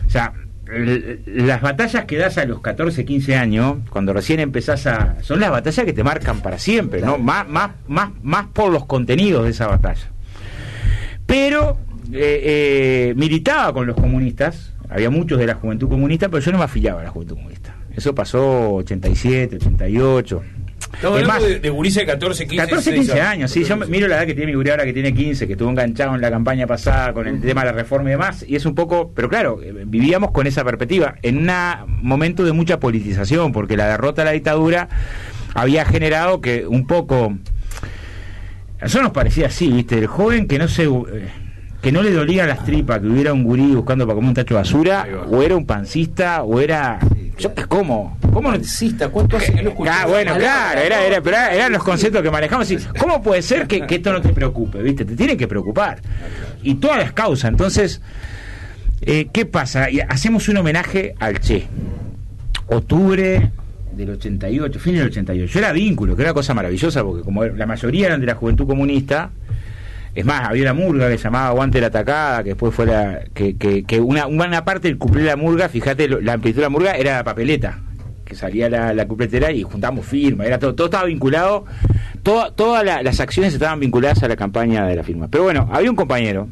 o 0.07 0.11
sea, 0.11 0.35
las 0.73 1.61
batallas 1.61 2.05
que 2.07 2.17
das 2.17 2.39
a 2.39 2.45
los 2.45 2.61
14, 2.61 3.05
15 3.05 3.37
años, 3.37 3.77
cuando 3.91 4.13
recién 4.13 4.41
empezás 4.41 4.87
a... 4.87 5.23
son 5.23 5.41
las 5.41 5.51
batallas 5.51 5.85
que 5.85 5.93
te 5.93 6.03
marcan 6.03 6.41
para 6.41 6.59
siempre, 6.59 7.01
¿no? 7.01 7.19
Más, 7.19 7.49
más, 7.49 7.73
más, 7.89 8.11
más 8.23 8.47
por 8.49 8.73
los 8.73 8.87
contenidos 8.87 9.45
de 9.45 9.51
esa 9.51 9.67
batalla. 9.67 10.11
Pero 11.27 11.79
eh, 12.13 13.11
eh, 13.11 13.15
militaba 13.17 13.73
con 13.73 13.87
los 13.87 13.97
comunistas, 13.97 14.73
había 14.89 15.11
muchos 15.11 15.39
de 15.39 15.47
la 15.47 15.55
juventud 15.55 15.89
comunista, 15.89 16.29
pero 16.29 16.43
yo 16.43 16.53
no 16.53 16.59
me 16.59 16.65
afiliaba 16.65 17.01
a 17.01 17.05
la 17.05 17.11
juventud 17.11 17.37
comunista. 17.37 17.75
Eso 17.95 18.15
pasó 18.15 18.75
87, 18.75 19.57
88. 19.57 20.43
Estamos 20.95 21.19
Es 21.21 21.25
hablando 21.29 21.49
de, 21.49 21.61
de 21.61 21.71
gurises 21.71 22.03
de 22.03 22.13
14, 22.13 22.47
15, 22.47 22.65
14, 22.67 22.95
15 22.95 23.21
años, 23.21 23.51
sí, 23.51 23.63
yo 23.63 23.69
14, 23.71 23.91
miro 23.91 24.09
la 24.09 24.17
edad 24.19 24.27
que 24.27 24.35
tiene 24.35 24.53
mi 24.53 24.57
gurí 24.57 24.71
ahora 24.71 24.85
que 24.85 24.93
tiene 24.93 25.13
15, 25.15 25.47
que 25.47 25.53
estuvo 25.55 25.71
enganchado 25.71 26.15
en 26.15 26.21
la 26.21 26.31
campaña 26.31 26.67
pasada 26.67 27.13
con 27.13 27.27
el 27.27 27.41
tema 27.41 27.63
de 27.63 27.67
la 27.67 27.73
reforma 27.73 28.09
y 28.09 28.13
demás, 28.13 28.45
y 28.47 28.57
es 28.57 28.67
un 28.67 28.75
poco, 28.75 29.13
pero 29.15 29.29
claro, 29.29 29.61
eh, 29.63 29.73
vivíamos 29.87 30.31
con 30.33 30.47
esa 30.47 30.65
perspectiva, 30.65 31.15
en 31.23 31.39
un 31.49 31.51
momento 32.03 32.45
de 32.45 32.53
mucha 32.53 32.79
politización, 32.79 33.53
porque 33.53 33.77
la 33.77 33.89
derrota 33.89 34.23
a 34.23 34.25
la 34.27 34.33
dictadura 34.33 34.89
había 35.55 35.85
generado 35.85 36.41
que 36.41 36.67
un 36.67 36.87
poco, 36.87 37.37
eso 38.81 39.03
nos 39.03 39.13
parecía 39.13 39.47
así, 39.49 39.69
viste, 39.71 39.99
el 39.99 40.07
joven 40.07 40.47
que 40.47 40.59
no 40.59 40.69
se... 40.69 40.85
eh, 40.85 40.89
que 41.83 41.91
no 41.91 42.01
le 42.01 42.13
dolían 42.13 42.47
las 42.47 42.65
tripas, 42.65 43.01
que 43.01 43.09
hubiera 43.09 43.33
un 43.33 43.43
gurí 43.43 43.75
buscando 43.75 44.07
para 44.07 44.15
comer 44.15 44.29
un 44.29 44.35
tacho 44.35 44.55
de 44.55 44.61
basura, 44.61 45.05
o 45.29 45.43
era 45.43 45.57
un 45.57 45.67
pancista, 45.67 46.45
o 46.45 46.61
era... 46.61 47.01
Yo, 47.39 47.51
¿Cómo? 47.69 48.19
¿Cómo 48.21 48.43
no, 48.43 48.59
Marxista, 48.59 49.09
¿cuánto 49.09 49.37
hace 49.37 49.53
que 49.53 49.63
no 49.63 49.71
escuchás 49.71 49.97
Ah, 50.03 50.07
bueno, 50.07 50.35
claro, 50.37 50.81
era, 50.81 51.05
era, 51.05 51.21
pero 51.23 51.37
era- 51.37 51.55
eran 51.55 51.73
los 51.73 51.83
conceptos 51.83 52.23
que 52.23 52.31
manejamos. 52.31 52.71
y, 52.71 52.77
¿Cómo 52.99 53.23
puede 53.23 53.43
ser 53.43 53.67
que, 53.67 53.87
que 53.87 53.97
esto 53.97 54.13
no 54.13 54.21
te 54.21 54.29
preocupe? 54.31 54.83
¿Viste? 54.83 55.05
Te 55.05 55.17
tiene 55.17 55.37
que 55.37 55.49
preocupar. 55.49 56.01
Y 56.63 56.75
todas 56.77 56.99
las 56.99 57.13
causas. 57.13 57.51
Entonces, 57.51 58.01
eh, 59.01 59.29
¿qué 59.33 59.45
pasa? 59.47 59.89
Hacemos 60.09 60.49
un 60.49 60.59
homenaje 60.59 61.15
al 61.19 61.41
Che. 61.41 61.67
Octubre 62.69 63.51
del 63.95 64.11
88, 64.11 64.79
fin 64.79 64.95
del 64.95 65.07
88. 65.09 65.59
Era 65.59 65.73
vínculo, 65.73 66.15
que 66.17 66.23
era 66.23 66.31
una 66.31 66.35
cosa 66.35 66.55
maravillosa, 66.55 67.03
porque 67.03 67.23
como 67.23 67.45
la 67.45 67.67
mayoría 67.67 68.07
eran 68.07 68.21
de 68.21 68.27
la 68.27 68.35
juventud 68.35 68.67
comunista, 68.67 69.31
es 70.15 70.25
más, 70.25 70.49
había 70.49 70.63
una 70.71 70.75
murga 70.75 71.09
que 71.09 71.17
se 71.19 71.25
llamaba 71.25 71.49
Aguante 71.49 71.81
la 71.81 71.87
Atacada, 71.89 72.43
que 72.43 72.51
después 72.51 72.75
fue 72.75 72.87
la. 72.87 73.21
que, 73.35 73.57
que, 73.57 74.01
una, 74.01 74.27
una 74.27 74.65
parte 74.65 74.89
del 74.89 74.99
cuplé 74.99 75.23
de 75.23 75.29
la 75.29 75.37
murga, 75.37 75.69
fíjate, 75.69 76.09
la 76.09 76.35
amplitud 76.35 76.57
de 76.59 76.63
la 76.63 76.69
murga 76.69 76.93
era 76.97 77.17
la 77.17 77.25
papeleta, 77.25 77.79
que 78.25 78.35
salía 78.35 78.69
la, 78.69 78.93
la 78.93 79.07
cupletera 79.07 79.51
y 79.53 79.63
juntamos 79.63 80.05
firma, 80.07 80.45
era 80.45 80.59
todo, 80.59 80.75
todo 80.75 80.87
estaba 80.89 81.05
vinculado, 81.05 81.65
todo- 82.23 82.53
todas 82.53 82.85
la- 82.85 83.03
las 83.03 83.21
acciones 83.21 83.55
estaban 83.55 83.81
vinculadas 83.81 84.23
a 84.23 84.29
la 84.29 84.37
campaña 84.37 84.87
de 84.87 84.97
la 84.97 85.03
firma. 85.03 85.29
Pero 85.29 85.45
bueno, 85.45 85.69
había 85.73 85.89
un 85.91 85.97
compañero 85.97 86.49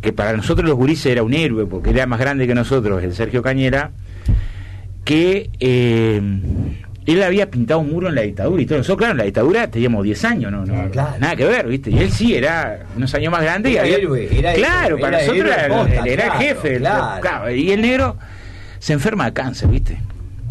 que 0.00 0.12
para 0.12 0.32
nosotros 0.36 0.68
los 0.68 0.76
gurises 0.76 1.06
era 1.06 1.22
un 1.24 1.34
héroe, 1.34 1.66
porque 1.66 1.90
era 1.90 2.06
más 2.06 2.20
grande 2.20 2.46
que 2.46 2.54
nosotros, 2.54 3.02
el 3.02 3.14
Sergio 3.14 3.42
Cañera, 3.42 3.90
que 5.04 5.50
eh, 5.60 6.22
él 7.06 7.22
había 7.22 7.50
pintado 7.50 7.80
un 7.80 7.90
muro 7.90 8.08
en 8.08 8.14
la 8.14 8.22
dictadura 8.22 8.62
y 8.62 8.66
todo. 8.66 8.78
Nosotros, 8.78 8.98
claro, 8.98 9.12
en 9.12 9.18
la 9.18 9.24
dictadura 9.24 9.70
teníamos 9.70 10.02
10 10.04 10.24
años, 10.24 10.50
no, 10.52 10.64
no 10.64 10.90
Claro. 10.90 11.16
nada 11.20 11.36
que 11.36 11.44
ver, 11.44 11.66
¿viste? 11.68 11.90
Y 11.90 11.98
él 11.98 12.10
sí 12.10 12.34
era 12.34 12.86
unos 12.96 13.14
años 13.14 13.30
más 13.30 13.42
grande 13.42 13.70
y 13.70 13.74
Era 13.74 13.82
había- 13.82 13.96
héroe, 13.96 14.38
era 14.38 14.54
Claro, 14.54 14.86
héroe, 14.86 15.00
para 15.00 15.18
era 15.22 15.26
nosotros 15.32 15.56
era, 15.56 15.68
posta, 15.76 15.94
él 16.00 16.06
era 16.08 16.24
claro, 16.24 16.40
el 16.40 16.46
jefe. 16.46 16.76
claro. 16.78 17.20
claro, 17.20 17.50
y 17.50 17.70
el 17.72 17.80
negro 17.82 18.16
se 18.78 18.92
enferma 18.94 19.26
de 19.26 19.32
cáncer, 19.34 19.68
¿viste? 19.68 19.98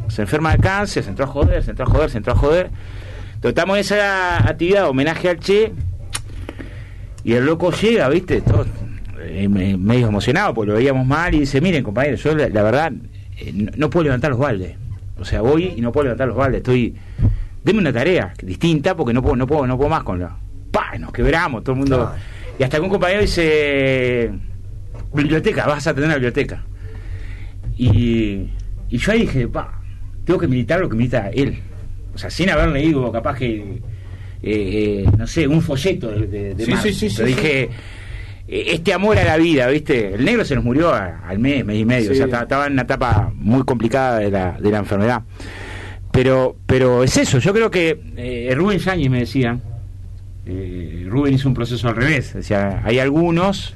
Se 0.10 0.22
enferma 0.22 0.52
de 0.52 0.60
cáncer, 0.60 1.04
se 1.04 1.10
entró 1.10 1.26
a 1.26 1.28
joder, 1.28 1.64
se 1.64 1.72
entró 1.72 1.86
a 1.86 1.90
joder, 1.90 2.10
se 2.12 2.18
entró 2.18 2.34
a 2.34 2.36
joder. 2.36 2.66
Entonces, 3.36 3.50
estamos 3.50 3.76
en 3.78 3.82
esa 3.82 4.38
actividad, 4.48 4.88
homenaje 4.88 5.30
al 5.30 5.40
Che, 5.40 5.72
y 7.24 7.34
el 7.34 7.46
loco 7.46 7.72
llega, 7.72 8.10
¿viste? 8.10 8.42
Todo 8.42 8.66
eh, 9.22 9.48
me- 9.48 9.78
medio 9.78 10.08
emocionado, 10.08 10.54
porque 10.54 10.72
lo 10.72 10.78
veíamos 10.78 11.06
mal, 11.08 11.34
y 11.34 11.40
dice, 11.42 11.62
miren, 11.62 11.84
compañeros, 11.84 12.22
yo 12.24 12.36
la, 12.36 12.50
la 12.50 12.62
verdad 12.64 12.92
eh, 13.40 13.52
no, 13.54 13.72
no 13.76 13.90
puedo 13.90 14.04
levantar 14.04 14.32
los 14.32 14.40
baldes. 14.40 14.76
O 15.18 15.26
sea, 15.26 15.42
voy 15.42 15.74
y 15.78 15.82
no 15.82 15.92
puedo 15.92 16.06
levantar 16.06 16.28
los 16.28 16.38
baldes, 16.38 16.58
estoy... 16.60 16.96
Deme 17.64 17.80
una 17.80 17.94
tarea 17.94 18.34
distinta 18.44 18.96
porque 18.96 19.14
no 19.14 19.22
puedo, 19.22 19.36
no 19.36 19.48
puedo, 19.48 19.66
no 19.66 19.78
puedo 19.78 19.90
más 19.90 20.04
con 20.04 20.20
la... 20.20 20.36
¡Pah! 20.72 20.98
Nos 21.00 21.12
quebramos, 21.14 21.64
todo 21.64 21.74
el 21.74 21.80
mundo... 21.80 21.98
Claro. 21.98 22.16
Y 22.60 22.64
hasta 22.64 22.78
que 22.78 22.84
un 22.84 22.90
compañero 22.90 23.22
dice, 23.22 24.32
biblioteca, 25.14 25.66
vas 25.66 25.88
a 25.88 25.94
tener 25.94 26.06
una 26.08 26.16
biblioteca. 26.16 26.64
Y, 27.78 28.50
y 28.90 28.98
yo 28.98 29.12
ahí 29.12 29.22
dije, 29.22 29.48
pa, 29.48 29.82
tengo 30.26 30.40
que 30.40 30.48
militar 30.48 30.80
lo 30.80 30.90
que 30.90 30.96
milita 30.96 31.30
él. 31.30 31.58
O 32.14 32.18
sea, 32.18 32.30
sin 32.30 32.50
haber 32.50 32.70
leído 32.70 33.12
capaz 33.12 33.38
que, 33.38 33.56
eh, 33.56 33.82
eh, 34.44 35.06
no 35.18 35.26
sé, 35.26 35.48
un 35.48 35.62
folleto 35.62 36.10
de, 36.12 36.28
de, 36.28 36.54
de 36.56 36.66
Sí, 36.66 36.72
Marx. 36.72 36.84
sí, 36.84 36.94
sí, 37.10 37.16
Pero 37.18 37.28
sí, 37.30 37.34
dije, 37.36 37.70
este 38.48 38.94
amor 38.94 39.18
a 39.18 39.24
la 39.24 39.38
vida, 39.38 39.68
¿viste? 39.68 40.16
El 40.16 40.26
negro 40.26 40.44
se 40.46 40.56
nos 40.56 40.64
murió 40.64 40.94
a- 40.94 41.22
al 41.28 41.40
mes, 41.40 41.66
mes 41.66 41.78
y 41.80 41.86
medio. 41.86 42.14
Sí. 42.14 42.22
O 42.22 42.28
sea, 42.28 42.42
estaba, 42.44 42.68
en 42.68 42.74
una 42.74 42.82
etapa 42.84 43.32
muy 43.36 43.64
complicada 43.64 44.20
de 44.20 44.30
la, 44.32 44.52
de 44.60 44.70
la 44.72 44.80
enfermedad. 44.80 45.22
Pero, 46.12 46.56
pero 46.68 47.04
es 47.04 47.18
eso, 47.18 47.40
yo 47.40 47.54
creo 47.54 47.72
que 47.72 48.00
eh, 48.18 48.54
Rubén 48.56 48.78
Yáñez 48.80 49.10
me 49.10 49.20
decía, 49.22 49.58
eh, 50.46 51.06
Rubén 51.10 51.34
hizo 51.34 51.48
un 51.48 51.56
proceso 51.56 51.88
al 51.88 51.96
revés. 51.96 52.34
Decía, 52.34 52.82
hay 52.86 53.00
algunos 53.00 53.74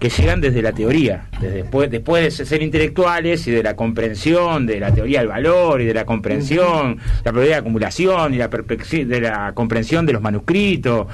que 0.00 0.10
llegan 0.10 0.40
desde 0.42 0.60
la 0.60 0.72
teoría, 0.72 1.26
desde 1.40 1.62
después, 1.62 1.90
después 1.90 2.36
de 2.38 2.44
ser 2.44 2.62
intelectuales 2.62 3.46
y 3.46 3.50
de 3.50 3.62
la 3.62 3.76
comprensión 3.76 4.66
de 4.66 4.78
la 4.80 4.92
teoría 4.92 5.20
del 5.20 5.28
valor 5.28 5.80
y 5.80 5.86
de 5.86 5.94
la 5.94 6.04
comprensión, 6.04 6.98
la 7.24 7.32
teoría 7.32 7.42
de 7.42 7.50
la 7.52 7.56
acumulación 7.58 8.34
y 8.34 8.36
la 8.36 8.48
de 8.48 9.20
la 9.22 9.52
comprensión 9.54 10.04
de 10.04 10.12
los 10.12 10.20
manuscritos 10.20 11.06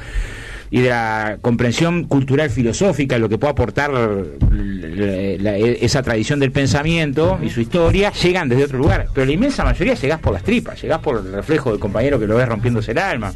y 0.75 0.81
de 0.81 0.89
la 0.89 1.37
comprensión 1.43 2.05
cultural 2.05 2.49
filosófica, 2.49 3.19
lo 3.19 3.29
que 3.29 3.37
puede 3.37 3.51
aportar 3.53 3.93
la- 3.93 5.57
esa 5.57 6.03
tradición 6.03 6.41
del 6.41 6.51
pensamiento 6.51 7.39
y 7.43 7.51
su 7.51 7.61
historia, 7.61 8.11
llegan 8.13 8.49
desde 8.49 8.65
otro 8.65 8.79
lugar. 8.79 9.07
Pero 9.13 9.27
la 9.27 9.33
inmensa 9.33 9.65
mayoría 9.65 9.95
llegás 9.95 10.19
por 10.21 10.33
las 10.33 10.43
tripas, 10.43 10.81
llegás 10.81 11.01
por 11.01 11.19
el 11.19 11.31
reflejo 11.33 11.71
del 11.71 11.79
compañero 11.79 12.19
que 12.19 12.27
lo 12.27 12.37
ves 12.37 12.49
rompiéndose 12.49 12.93
el 12.93 12.99
alma. 12.99 13.35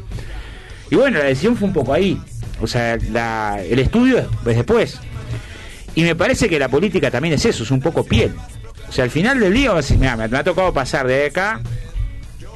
Y 0.91 0.97
bueno, 0.97 1.19
la 1.19 1.27
decisión 1.27 1.57
fue 1.57 1.69
un 1.69 1.75
poco 1.75 1.93
ahí. 1.93 2.19
O 2.63 2.67
sea, 2.67 2.97
la- 3.13 3.61
el 3.63 3.79
estudio 3.81 4.17
es, 4.19 4.25
es 4.47 4.57
después. 4.57 4.99
Y 5.95 6.05
me 6.05 6.15
parece 6.17 6.49
que 6.49 6.59
la 6.59 6.69
política 6.71 7.11
también 7.11 7.35
es 7.35 7.45
eso, 7.45 7.65
es 7.65 7.71
un 7.71 7.81
poco 7.81 8.03
piel. 8.05 8.33
O 8.89 8.93
sea, 8.93 9.05
al 9.05 9.11
final 9.11 9.41
del 9.41 9.53
día, 9.53 9.71
vas 9.73 9.77
a 9.85 9.89
decir, 9.89 9.99
"Mirá, 9.99 10.17
me, 10.17 10.27
me 10.29 10.39
ha 10.39 10.45
tocado 10.45 10.73
pasar 10.73 11.07
de 11.07 11.27
acá, 11.27 11.61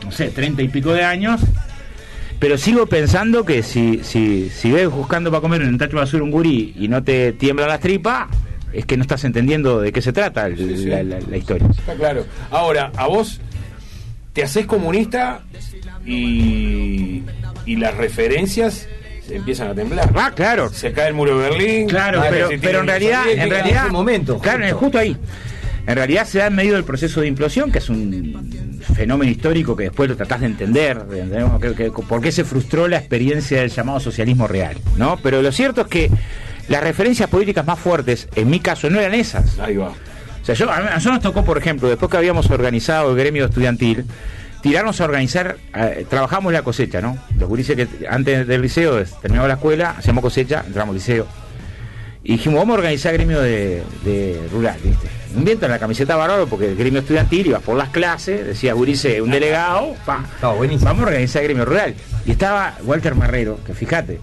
no 0.04 0.10
sé, 0.10 0.28
treinta 0.30 0.62
y 0.62 0.68
pico 0.68 0.92
de 0.94 1.04
años, 1.04 1.40
pero 2.40 2.58
sigo 2.58 2.86
pensando 2.86 3.44
que 3.44 3.62
si, 3.62 4.00
si, 4.02 4.50
si 4.50 4.72
ves 4.72 4.88
buscando 4.90 5.30
para 5.30 5.40
comer 5.40 5.62
en 5.62 5.68
un 5.68 5.78
tacho 5.78 5.92
de 5.92 6.00
basura 6.00 6.24
un 6.24 6.32
gurí 6.32 6.74
y 6.76 6.88
no 6.88 7.04
te 7.04 7.32
tiemblan 7.34 7.68
las 7.68 7.78
tripas, 7.80 8.26
es 8.72 8.84
que 8.86 8.96
no 8.96 9.02
estás 9.02 9.22
entendiendo 9.24 9.80
de 9.80 9.92
qué 9.92 10.02
se 10.02 10.12
trata 10.12 10.46
el- 10.46 10.56
Sí, 10.56 10.76
sí. 10.76 10.84
La, 10.86 11.02
la- 11.04 11.20
la 11.20 11.36
historia. 11.36 11.68
Está 11.70 11.94
claro. 11.94 12.26
Ahora, 12.50 12.90
a 12.96 13.06
vos 13.06 13.40
te 14.32 14.42
haces 14.42 14.66
comunista 14.66 15.42
y, 16.06 17.22
y 17.66 17.76
las 17.76 17.96
referencias 17.96 18.88
empiezan 19.30 19.68
a 19.68 19.74
temblar. 19.74 20.10
Ah, 20.14 20.32
claro. 20.34 20.68
Se 20.70 20.92
cae 20.92 21.08
el 21.08 21.14
muro 21.14 21.38
de 21.38 21.50
Berlín. 21.50 21.88
Claro, 21.88 22.22
pero, 22.30 22.48
pero 22.60 22.80
en 22.80 22.86
realidad, 22.86 23.22
en 23.28 23.48
realidad, 23.50 23.88
momento, 23.90 24.38
claro, 24.38 24.62
justo. 24.64 24.78
justo 24.78 24.98
ahí. 24.98 25.16
En 25.90 25.96
realidad 25.96 26.24
se 26.24 26.38
da 26.38 26.46
en 26.46 26.54
medio 26.54 26.74
del 26.74 26.84
proceso 26.84 27.20
de 27.20 27.26
implosión, 27.26 27.72
que 27.72 27.78
es 27.78 27.88
un 27.90 28.78
fenómeno 28.94 29.28
histórico 29.28 29.74
que 29.74 29.84
después 29.84 30.08
lo 30.08 30.16
tratás 30.16 30.38
de 30.40 30.46
entender, 30.46 31.02
de 31.04 31.20
entender 31.22 31.74
que- 31.74 31.90
que- 31.90 31.90
por 31.90 32.20
qué 32.20 32.30
se 32.30 32.44
frustró 32.44 32.86
la 32.86 32.96
experiencia 32.98 33.58
del 33.60 33.70
llamado 33.70 33.98
socialismo 33.98 34.46
real, 34.46 34.76
¿no? 34.96 35.18
Pero 35.20 35.42
lo 35.42 35.50
cierto 35.50 35.80
es 35.80 35.86
que 35.88 36.08
las 36.68 36.80
referencias 36.84 37.28
políticas 37.28 37.66
más 37.66 37.78
fuertes, 37.80 38.28
en 38.36 38.48
mi 38.48 38.60
caso, 38.60 38.88
no 38.88 39.00
eran 39.00 39.14
esas. 39.14 39.58
Ahí 39.58 39.76
va. 39.76 39.88
O 39.88 40.44
sea, 40.44 40.54
yo, 40.54 40.70
a 40.70 40.78
nosotros 40.80 41.14
nos 41.14 41.22
tocó, 41.22 41.44
por 41.44 41.58
ejemplo, 41.58 41.88
después 41.88 42.08
que 42.08 42.16
habíamos 42.18 42.48
organizado 42.50 43.10
el 43.10 43.16
gremio 43.16 43.46
estudiantil, 43.46 44.04
tirarnos 44.62 45.00
a 45.00 45.04
organizar, 45.06 45.56
eh, 45.74 46.06
trabajamos 46.08 46.52
la 46.52 46.62
cosecha, 46.62 47.00
¿no? 47.00 47.18
Los 47.36 47.48
gurises 47.48 47.74
que 47.74 47.88
antes 48.08 48.46
del 48.46 48.62
liceo, 48.62 49.02
terminamos 49.20 49.48
la 49.48 49.54
escuela, 49.54 49.96
hacíamos 49.98 50.22
cosecha, 50.22 50.62
entramos 50.64 50.90
al 50.92 50.98
liceo. 50.98 51.26
Y 52.22 52.34
dijimos, 52.34 52.60
vamos 52.60 52.74
a 52.74 52.78
organizar 52.78 53.12
gremio 53.14 53.40
de, 53.40 53.82
de 54.04 54.40
rural, 54.52 54.76
¿viste? 54.84 55.08
Un 55.36 55.44
viento 55.44 55.64
en 55.66 55.70
la 55.72 55.78
camiseta 55.78 56.16
bárbaro, 56.16 56.46
porque 56.48 56.66
el 56.68 56.76
gremio 56.76 57.00
estudiantil 57.00 57.46
ibas 57.46 57.62
por 57.62 57.76
las 57.76 57.90
clases, 57.90 58.44
decía 58.46 58.72
Gurice, 58.74 59.22
un 59.22 59.30
delegado, 59.30 59.94
pa, 60.04 60.24
vamos 60.42 61.02
a 61.04 61.06
organizar 61.06 61.42
gremio 61.44 61.64
rural. 61.64 61.94
Y 62.26 62.32
estaba 62.32 62.74
Walter 62.84 63.14
Marrero, 63.14 63.58
que 63.64 63.72
fíjate, 63.72 64.20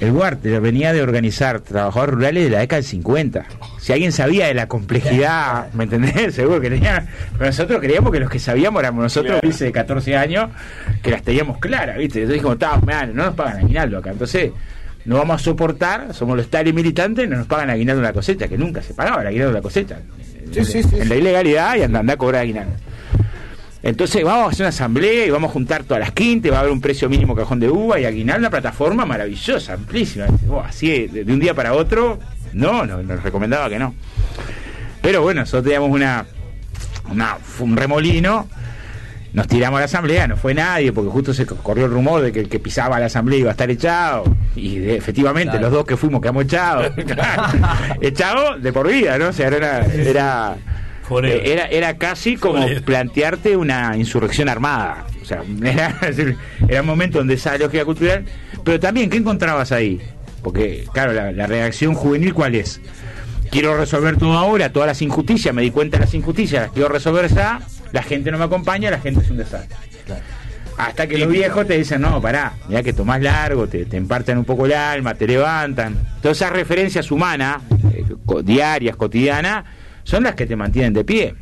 el 0.00 0.10
Walter 0.10 0.60
venía 0.60 0.92
de 0.92 1.02
organizar 1.02 1.60
trabajadores 1.60 2.14
rurales 2.16 2.44
de 2.44 2.50
la 2.50 2.58
década 2.58 2.82
del 2.82 2.84
50. 2.90 3.44
Si 3.78 3.92
alguien 3.92 4.10
sabía 4.10 4.46
de 4.48 4.54
la 4.54 4.66
complejidad, 4.66 5.72
¿me 5.72 5.84
entendés? 5.84 6.34
Seguro 6.34 6.60
que 6.60 6.68
tenía. 6.68 7.06
Pero 7.34 7.46
nosotros 7.46 7.80
creíamos 7.80 8.10
que 8.10 8.18
los 8.18 8.28
que 8.28 8.40
sabíamos 8.40 8.80
éramos 8.82 9.04
nosotros, 9.04 9.34
Claro. 9.34 9.48
dice 9.48 9.66
de 9.66 9.72
14 9.72 10.16
años, 10.16 10.50
que 11.00 11.10
las 11.12 11.22
teníamos 11.22 11.58
claras, 11.58 11.96
¿viste? 11.96 12.18
Entonces 12.22 12.42
dijimos, 12.42 12.58
"Ta, 12.58 12.80
mirá, 12.84 13.06
no 13.06 13.24
nos 13.26 13.34
pagan 13.34 13.58
aguinaldo 13.58 13.98
acá. 13.98 14.10
Entonces, 14.10 14.50
no 15.04 15.16
vamos 15.16 15.40
a 15.40 15.44
soportar, 15.44 16.14
somos 16.14 16.36
los 16.36 16.48
tales 16.48 16.72
militantes, 16.72 17.28
no 17.28 17.36
nos 17.36 17.46
pagan 17.46 17.70
aguinaldo 17.70 18.02
la 18.02 18.12
cosecha, 18.12 18.48
que 18.48 18.56
nunca 18.56 18.82
se 18.82 18.94
pagaba 18.94 19.22
el 19.22 19.28
aguinaldo 19.28 19.52
la 19.52 19.62
cosecha. 19.62 20.00
Sí, 20.52 20.64
sí, 20.64 20.82
sí, 20.82 20.96
en 21.00 21.08
la 21.08 21.16
ilegalidad 21.16 21.76
y 21.76 21.82
andar 21.82 22.08
a 22.08 22.16
cobrar 22.16 22.42
aguinaldo. 22.42 22.74
Entonces 23.82 24.24
vamos 24.24 24.46
a 24.46 24.50
hacer 24.50 24.64
una 24.64 24.70
asamblea 24.70 25.26
y 25.26 25.30
vamos 25.30 25.50
a 25.50 25.52
juntar 25.52 25.84
todas 25.84 26.00
las 26.00 26.12
quintas, 26.12 26.50
va 26.50 26.56
a 26.56 26.60
haber 26.60 26.72
un 26.72 26.80
precio 26.80 27.08
mínimo 27.10 27.36
cajón 27.36 27.60
de 27.60 27.68
uva 27.68 28.00
y 28.00 28.06
aguinaldo, 28.06 28.40
una 28.40 28.50
plataforma 28.50 29.04
maravillosa, 29.04 29.74
amplísima. 29.74 30.26
Oh, 30.48 30.60
así 30.60 31.06
de, 31.06 31.24
de 31.24 31.32
un 31.32 31.38
día 31.38 31.52
para 31.52 31.74
otro, 31.74 32.18
no, 32.54 32.86
no, 32.86 33.02
nos 33.02 33.22
recomendaba 33.22 33.68
que 33.68 33.78
no. 33.78 33.94
Pero 35.02 35.20
bueno, 35.20 35.42
nosotros 35.42 35.64
teníamos 35.64 35.90
una, 35.90 36.24
una 37.10 37.36
un 37.58 37.76
remolino, 37.76 38.48
nos 39.34 39.46
tiramos 39.48 39.76
a 39.76 39.80
la 39.80 39.84
asamblea, 39.84 40.26
no 40.28 40.36
fue 40.38 40.54
nadie, 40.54 40.92
porque 40.92 41.10
justo 41.10 41.34
se 41.34 41.44
corrió 41.44 41.84
el 41.84 41.90
rumor 41.90 42.22
de 42.22 42.32
que 42.32 42.40
el 42.40 42.48
que 42.48 42.58
pisaba 42.60 42.98
la 42.98 43.06
asamblea 43.06 43.38
iba 43.40 43.50
a 43.50 43.52
estar 43.52 43.70
echado, 43.70 44.24
y 44.56 44.78
de- 44.78 44.96
efectivamente 44.96 45.50
Claro. 45.50 45.66
los 45.66 45.72
dos 45.72 45.84
que 45.84 45.96
fuimos 45.96 46.20
quedamos 46.22 46.44
echados, 46.44 46.90
echados 48.00 48.62
de 48.62 48.72
por 48.72 48.88
vida, 48.88 49.18
¿no? 49.18 49.28
O 49.28 49.32
sea, 49.32 49.48
era, 49.48 49.84
era, 49.86 50.56
eh, 51.24 51.42
era, 51.44 51.66
era 51.66 51.96
casi 51.98 52.36
como 52.36 52.66
plantearte 52.84 53.56
una 53.56 53.96
insurrección 53.96 54.48
armada. 54.48 55.04
O 55.22 55.24
sea, 55.24 55.42
era, 55.62 55.98
era 56.68 56.80
un 56.80 56.86
momento 56.86 57.18
donde 57.18 57.34
esa 57.34 57.56
lógica 57.58 57.84
cultural. 57.84 58.24
Pero 58.64 58.80
también, 58.80 59.10
¿qué 59.10 59.16
encontrabas 59.18 59.72
ahí? 59.72 60.00
Porque, 60.42 60.84
claro, 60.92 61.12
la, 61.12 61.32
la 61.32 61.46
reacción 61.46 61.94
juvenil, 61.94 62.34
¿cuál 62.34 62.54
es? 62.54 62.80
Quiero 63.50 63.76
resolver 63.76 64.16
todo 64.16 64.32
ahora, 64.36 64.72
todas 64.72 64.86
las 64.88 65.00
injusticias, 65.02 65.54
me 65.54 65.62
di 65.62 65.70
cuenta 65.70 65.98
de 65.98 66.04
las 66.04 66.14
injusticias, 66.14 66.62
las 66.64 66.72
quiero 66.72 66.88
resolver 66.88 67.28
ya, 67.32 67.60
la 67.94 68.02
gente 68.02 68.30
no 68.32 68.38
me 68.38 68.44
acompaña, 68.44 68.90
la 68.90 68.98
gente 69.00 69.20
es 69.22 69.30
un 69.30 69.36
desastre. 69.38 69.76
Hasta 70.76 71.06
que 71.06 71.16
los 71.18 71.28
viejos 71.28 71.66
te 71.68 71.78
dicen, 71.78 72.00
no, 72.00 72.20
pará, 72.20 72.54
ya 72.68 72.82
que 72.82 72.92
tomás 72.92 73.22
largo, 73.22 73.68
te, 73.68 73.84
te 73.84 73.96
emparten 73.96 74.36
un 74.38 74.44
poco 74.44 74.66
el 74.66 74.72
alma, 74.72 75.14
te 75.14 75.26
levantan. 75.28 75.96
Todas 76.20 76.38
esas 76.38 76.50
referencias 76.52 77.12
humanas, 77.12 77.62
eh, 77.94 78.04
diarias, 78.42 78.96
cotidianas, 78.96 79.64
son 80.02 80.24
las 80.24 80.34
que 80.34 80.46
te 80.46 80.56
mantienen 80.56 80.92
de 80.92 81.04
pie. 81.04 81.34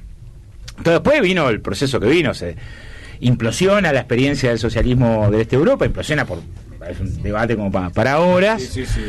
Entonces 0.77 0.93
después 1.03 1.23
vino 1.23 1.49
el 1.49 1.63
proceso 1.63 1.99
que 1.99 2.07
vino, 2.09 2.35
se 2.35 2.57
implosiona 3.21 3.91
la 3.93 4.01
experiencia 4.01 4.51
del 4.51 4.59
socialismo 4.59 5.31
del 5.31 5.41
este 5.41 5.57
de 5.57 5.61
Europa, 5.63 5.87
implosiona 5.87 6.27
por 6.27 6.41
es 6.91 7.01
un 7.01 7.23
debate 7.23 7.57
como 7.57 7.71
pa- 7.73 7.89
para 7.91 8.19
horas, 8.21 8.61
Sí, 8.61 8.85
sí, 8.85 8.87
sí. 8.87 9.01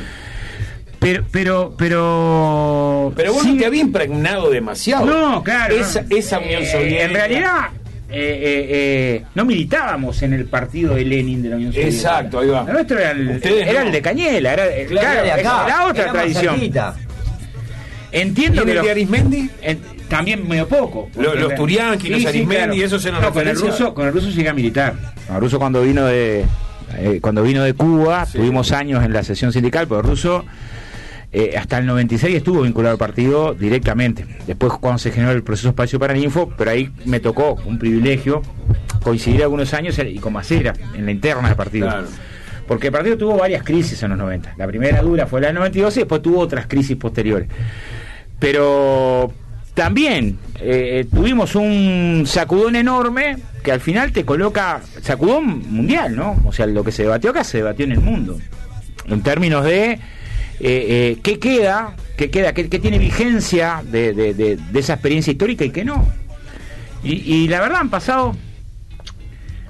Pero 1.03 1.23
pero 1.31 1.75
pero 1.77 3.13
Pero 3.15 3.33
vos 3.33 3.43
sí- 3.43 3.51
no 3.53 3.57
te 3.59 3.65
había 3.65 3.81
impregnado 3.81 4.49
demasiado. 4.49 5.05
no, 5.05 5.43
claro. 5.43 5.75
Esa, 5.75 6.03
esa 6.09 6.39
Unión 6.39 6.63
Eh, 6.63 6.65
Soviética. 6.71 7.03
En 7.03 7.13
realidad, 7.13 7.59
eh, 8.09 8.15
eh, 8.15 8.67
eh, 8.69 9.23
no 9.35 9.45
militábamos 9.45 10.21
en 10.23 10.33
el 10.33 10.45
partido 10.45 10.95
de 10.95 11.03
Lenin 11.05 11.43
de 11.43 11.49
la 11.49 11.55
Unión 11.57 11.71
Soviética. 11.73 11.95
Exacto, 11.97 12.39
ahí 12.39 12.47
va. 12.47 12.63
Lo 12.63 12.73
nuestro 12.73 12.99
era 12.99 13.11
el, 13.11 13.29
Ustedes 13.29 13.67
era 13.67 13.81
no. 13.81 13.85
el 13.87 13.91
de 13.91 14.01
Cañela, 14.01 14.53
era, 14.53 14.63
Claro, 14.65 14.87
claro, 14.89 15.23
de 15.23 15.31
acá, 15.31 15.41
esa 15.41 15.65
era 15.67 15.85
otra 15.87 16.11
tradición. 16.11 16.55
cerquita. 16.55 16.95
Entiendo 18.11 18.57
¿Y 18.57 18.59
en 18.61 18.65
que 18.65 18.71
el 18.71 18.77
los- 18.77 18.85
de 18.85 18.91
Arismendi? 18.91 19.49
en- 19.61 19.81
también 20.07 20.47
medio 20.47 20.67
poco. 20.67 21.09
Lo- 21.15 21.23
Porque- 21.29 21.39
los 21.39 21.55
Turianqui, 21.55 22.09
los 22.09 22.25
Arismendi, 22.27 22.83
esos 22.83 23.03
eran 23.05 23.21
no, 23.21 23.33
con 23.33 23.47
el 23.47 23.55
ruso, 23.59 23.93
con 23.95 24.05
el 24.07 24.13
ruso 24.13 24.29
llegué 24.29 24.49
a 24.49 24.53
militar. 24.53 24.93
El 25.33 25.39
ruso 25.41 25.57
cuando 25.57 25.81
vino 25.81 26.05
de 26.05 26.45
eh, 26.95 27.17
cuando 27.21 27.41
vino 27.41 27.63
de 27.63 27.73
Cuba, 27.73 28.27
Sí. 28.27 28.37
tuvimos 28.37 28.71
años 28.71 29.03
en 29.03 29.13
la 29.13 29.23
sesión 29.23 29.51
sindical, 29.51 29.87
pero 29.87 30.01
el 30.01 30.05
ruso 30.05 30.45
eh, 31.35 31.55
hasta 31.57 31.79
el 31.79 31.87
96 31.87 32.35
estuvo 32.35 32.61
vinculado 32.61 32.93
al 32.93 32.99
partido 32.99 33.55
directamente. 33.55 34.23
Después 34.45 34.73
cuando 34.73 34.99
se 34.99 35.11
generó 35.11 35.31
el 35.31 35.41
proceso 35.41 35.69
espacio 35.69 35.97
para 35.97 36.13
el 36.13 36.23
info, 36.23 36.53
pero 36.55 36.69
ahí 36.69 36.91
me 37.05 37.19
tocó 37.19 37.55
un 37.65 37.79
privilegio 37.79 38.43
coincidir 39.01 39.41
algunos 39.41 39.73
años 39.73 39.97
y 39.97 40.19
con 40.19 40.33
Macera 40.33 40.73
en 40.93 41.05
la 41.05 41.11
interna 41.11 41.47
del 41.47 41.57
partido. 41.57 41.87
Claro. 41.87 42.07
Porque 42.67 42.87
el 42.87 42.93
partido 42.93 43.17
tuvo 43.17 43.37
varias 43.37 43.63
crisis 43.63 44.01
en 44.03 44.11
los 44.11 44.19
90. 44.19 44.53
La 44.57 44.67
primera 44.67 45.01
dura 45.01 45.25
fue 45.25 45.41
la 45.41 45.47
del 45.47 45.55
92 45.55 45.97
y 45.97 45.99
después 46.01 46.21
tuvo 46.21 46.39
otras 46.39 46.67
crisis 46.67 46.95
posteriores. 46.97 47.49
Pero 48.37 49.33
también 49.73 50.37
eh, 50.59 51.07
tuvimos 51.11 51.55
un 51.55 52.25
sacudón 52.27 52.75
enorme 52.75 53.37
que 53.63 53.71
al 53.71 53.79
final 53.79 54.11
te 54.11 54.23
coloca, 54.23 54.81
sacudón 55.01 55.63
mundial, 55.71 56.15
¿no? 56.15 56.39
O 56.45 56.53
sea, 56.53 56.67
lo 56.67 56.83
que 56.83 56.91
se 56.91 57.03
debatió 57.03 57.31
acá 57.31 57.43
se 57.43 57.57
debatió 57.57 57.85
en 57.85 57.93
el 57.93 58.01
mundo. 58.01 58.37
En 59.07 59.23
términos 59.23 59.65
de 59.65 59.99
eh, 60.59 61.15
eh, 61.15 61.17
qué 61.23 61.39
queda, 61.39 61.95
qué 62.17 62.29
queda, 62.29 62.53
qué, 62.53 62.69
qué 62.69 62.79
tiene 62.79 62.97
vigencia 62.99 63.83
de, 63.89 64.13
de- 64.13 64.33
de- 64.33 64.55
de 64.57 64.79
esa 64.79 64.93
experiencia 64.93 65.31
histórica 65.31 65.65
y 65.65 65.71
qué 65.71 65.83
no. 65.85 66.07
Y, 67.03 67.13
y 67.33 67.47
la 67.47 67.59
verdad 67.59 67.79
han 67.81 67.89
pasado 67.89 68.35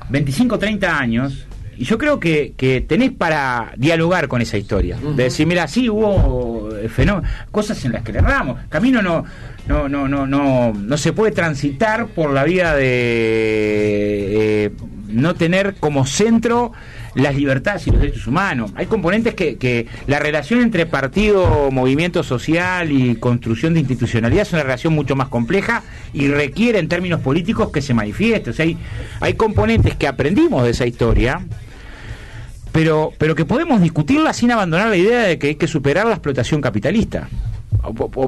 25, 0.10 0.60
30 0.60 0.98
años 1.00 1.48
y 1.76 1.86
yo 1.86 1.98
creo 1.98 2.20
que, 2.20 2.54
que 2.56 2.82
tenés 2.82 3.12
para 3.12 3.74
dialogar 3.78 4.28
con 4.28 4.42
esa 4.42 4.58
historia. 4.58 4.96
De 5.16 5.24
decir, 5.24 5.48
mira, 5.48 5.68
sí 5.68 5.90
hubo 5.90 6.70
eh, 6.76 6.88
fenó- 6.88 7.24
cosas 7.52 7.84
en 7.86 7.94
las 7.94 8.04
que 8.04 8.12
le 8.14 8.20
erramos. 8.20 8.60
Camino 8.70 9.02
no, 9.02 9.26
no, 9.68 9.90
no, 9.90 10.08
no, 10.08 10.28
no, 10.28 10.72
no 10.74 10.98
se 10.98 11.14
puede 11.14 11.32
transitar 11.32 12.06
por 12.08 12.32
la 12.32 12.44
vía 12.44 12.76
de 12.76 14.66
eh, 14.66 14.72
no 15.08 15.34
tener 15.34 15.76
como 15.76 16.06
centro 16.06 16.74
las 17.16 17.36
libertades 17.36 17.88
y 17.88 17.92
los 17.92 18.02
derechos 18.02 18.28
humanos. 18.28 18.72
Hay 18.76 18.86
componentes 18.86 19.36
que, 19.36 19.58
que 19.58 19.88
la 20.08 20.20
relación 20.20 20.62
entre 20.62 20.86
partido, 20.86 21.70
movimiento 21.72 22.24
social 22.24 22.92
y 22.92 23.16
construcción 23.16 23.74
de 23.74 23.82
institucionalidad 23.82 24.44
es 24.44 24.54
una 24.54 24.64
relación 24.64 24.94
mucho 24.94 25.16
más 25.16 25.28
compleja 25.28 25.84
y 26.14 26.28
requiere 26.28 26.80
en 26.80 26.88
términos 26.88 27.22
políticos 27.22 27.72
que 27.72 27.82
se 27.82 27.94
manifieste. 27.94 28.50
O 28.50 28.54
sea, 28.54 28.66
hay, 28.66 28.78
hay 29.20 29.34
componentes 29.34 29.96
que 29.96 30.08
aprendimos 30.08 30.64
de 30.64 30.72
esa 30.72 30.86
historia, 30.86 31.42
pero, 32.72 33.12
pero 33.18 33.36
que 33.36 33.46
podemos 33.46 33.82
discutirla 33.82 34.34
sin 34.34 34.52
abandonar 34.52 34.90
la 34.90 34.98
idea 34.98 35.22
de 35.22 35.38
que 35.38 35.48
hay 35.48 35.56
que 35.56 35.68
superar 35.68 36.06
la 36.06 36.14
explotación 36.14 36.62
capitalista. 36.62 37.30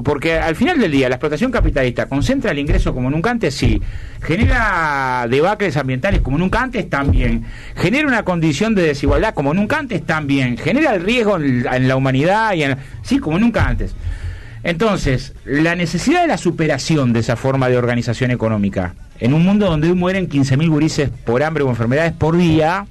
Porque 0.04 0.38
al 0.38 0.54
final 0.54 0.78
del 0.78 0.90
día 0.92 1.08
la 1.08 1.14
explotación 1.16 1.50
capitalista 1.50 2.06
concentra 2.08 2.50
el 2.50 2.58
ingreso 2.58 2.92
como 2.94 3.10
nunca 3.10 3.30
antes, 3.30 3.54
sí. 3.54 3.80
Genera 4.22 5.26
debacles 5.30 5.76
ambientales 5.76 6.20
como 6.20 6.36
nunca 6.38 6.62
antes, 6.62 6.88
también. 6.90 7.44
Genera 7.76 8.06
una 8.06 8.22
condición 8.24 8.74
de 8.74 8.82
desigualdad 8.82 9.34
como 9.34 9.54
nunca 9.54 9.78
antes, 9.78 10.04
también. 10.04 10.56
Genera 10.58 10.94
el 10.94 11.02
riesgo 11.02 11.36
en 11.36 11.88
la- 11.88 11.96
humanidad, 11.96 12.52
y 12.54 12.62
en- 12.64 12.76
sí, 13.02 13.18
como 13.18 13.38
nunca 13.38 13.66
antes. 13.66 13.94
Entonces, 14.62 15.32
la 15.44 15.74
necesidad 15.76 16.22
de 16.22 16.28
la 16.28 16.38
superación 16.38 17.12
de 17.12 17.20
esa 17.20 17.36
forma 17.36 17.68
de 17.68 17.78
organización 17.78 18.30
económica, 18.32 18.94
en 19.20 19.32
un 19.32 19.44
mundo 19.44 19.66
donde 19.66 19.92
mueren 19.94 20.28
15.000 20.28 20.68
gurises 20.68 21.08
por 21.24 21.42
hambre 21.42 21.62
o 21.62 21.68
enfermedades 21.70 22.12
por 22.12 22.36
día, 22.36 22.84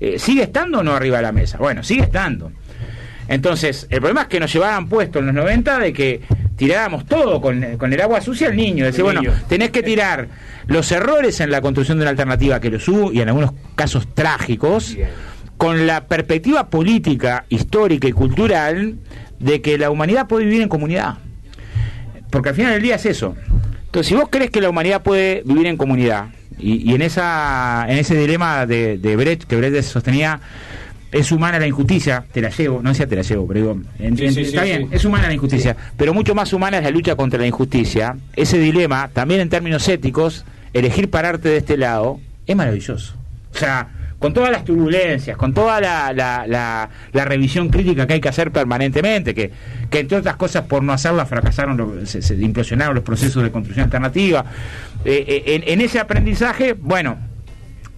eh, 0.00 0.18
¿sigue 0.18 0.44
estando 0.44 0.78
o 0.78 0.82
no 0.82 0.92
arriba 0.94 1.16
de 1.18 1.22
la 1.24 1.32
mesa? 1.32 1.58
Bueno, 1.58 1.82
sigue 1.82 2.02
estando. 2.02 2.52
Entonces, 3.28 3.86
el 3.90 4.00
problema 4.00 4.22
es 4.22 4.28
que 4.28 4.40
nos 4.40 4.52
llevaban 4.52 4.88
puesto 4.88 5.18
en 5.18 5.26
los 5.26 5.34
90 5.34 5.78
de 5.78 5.92
que 5.92 6.20
tirábamos 6.56 7.06
todo 7.06 7.40
con, 7.40 7.76
con 7.78 7.92
el 7.92 8.00
agua 8.00 8.20
sucia 8.20 8.48
al 8.48 8.56
niño. 8.56 8.84
Decir, 8.84 9.04
bueno, 9.04 9.22
tenés 9.48 9.70
que 9.70 9.82
tirar 9.82 10.28
los 10.66 10.90
errores 10.92 11.40
en 11.40 11.50
la 11.50 11.60
construcción 11.60 11.98
de 11.98 12.02
una 12.02 12.10
alternativa 12.10 12.60
que 12.60 12.70
los 12.70 12.86
hubo 12.88 13.12
y 13.12 13.20
en 13.20 13.28
algunos 13.28 13.52
casos 13.74 14.06
trágicos, 14.14 14.96
con 15.56 15.86
la 15.86 16.06
perspectiva 16.06 16.68
política, 16.68 17.44
histórica 17.48 18.08
y 18.08 18.12
cultural 18.12 18.96
de 19.38 19.60
que 19.60 19.78
la 19.78 19.90
humanidad 19.90 20.26
puede 20.26 20.44
vivir 20.44 20.62
en 20.62 20.68
comunidad. 20.68 21.18
Porque 22.30 22.50
al 22.50 22.54
final 22.54 22.72
del 22.72 22.82
día 22.82 22.96
es 22.96 23.06
eso. 23.06 23.36
Entonces, 23.86 24.08
si 24.08 24.14
vos 24.14 24.28
crees 24.30 24.50
que 24.50 24.60
la 24.60 24.70
humanidad 24.70 25.02
puede 25.02 25.42
vivir 25.44 25.66
en 25.66 25.76
comunidad, 25.76 26.28
y, 26.58 26.90
y 26.90 26.94
en 26.94 27.02
esa 27.02 27.84
en 27.88 27.98
ese 27.98 28.14
dilema 28.14 28.66
de, 28.66 28.98
de 28.98 29.16
Brecht, 29.16 29.44
que 29.44 29.56
Brecht 29.56 29.82
sostenía, 29.82 30.40
es 31.12 31.30
humana 31.30 31.58
la 31.58 31.66
injusticia, 31.66 32.24
te 32.32 32.40
la 32.40 32.48
llevo, 32.50 32.80
no 32.82 32.88
decía 32.88 33.06
te 33.06 33.14
la 33.16 33.22
llevo, 33.22 33.46
pero 33.46 33.60
digo, 33.60 33.80
en- 33.98 34.16
Sí, 34.16 34.24
en- 34.24 34.32
sí, 34.34 34.40
está 34.40 34.62
sí, 34.62 34.68
bien, 34.68 34.88
es 34.90 35.04
humana 35.04 35.28
la 35.28 35.34
injusticia, 35.34 35.76
pero 35.96 36.12
mucho 36.14 36.34
más 36.34 36.52
humana 36.52 36.78
es 36.78 36.84
la 36.84 36.90
lucha 36.90 37.14
contra 37.16 37.38
la 37.38 37.46
injusticia. 37.46 38.16
Ese 38.34 38.58
dilema, 38.58 39.08
también 39.12 39.40
en 39.40 39.48
términos 39.50 39.86
éticos, 39.88 40.44
elegir 40.72 41.10
pararte 41.10 41.50
de 41.50 41.58
este 41.58 41.76
lado, 41.76 42.18
es 42.46 42.56
maravilloso. 42.56 43.14
O 43.54 43.58
sea, 43.58 43.88
con 44.18 44.32
todas 44.32 44.50
las 44.52 44.64
turbulencias, 44.64 45.36
con 45.36 45.52
toda 45.52 45.80
la, 45.80 46.12
la, 46.12 46.46
la- 46.46 46.88
la 47.12 47.24
revisión 47.24 47.68
crítica 47.68 48.06
que 48.06 48.14
hay 48.14 48.20
que 48.20 48.28
hacer 48.28 48.50
permanentemente, 48.52 49.34
que, 49.34 49.50
que 49.90 49.98
entre 49.98 50.16
otras 50.18 50.36
cosas 50.36 50.64
por 50.64 50.82
no 50.82 50.92
hacerla 50.92 51.26
fracasaron, 51.26 52.06
se, 52.06 52.22
se 52.22 52.34
implosionaron 52.36 52.94
los 52.94 53.04
procesos 53.04 53.42
de 53.42 53.50
construcción 53.50 53.84
alternativa. 53.84 54.44
Eh, 55.04 55.24
eh, 55.26 55.42
en, 55.56 55.64
en 55.66 55.80
ese 55.84 55.98
aprendizaje, 55.98 56.72
bueno, 56.74 57.18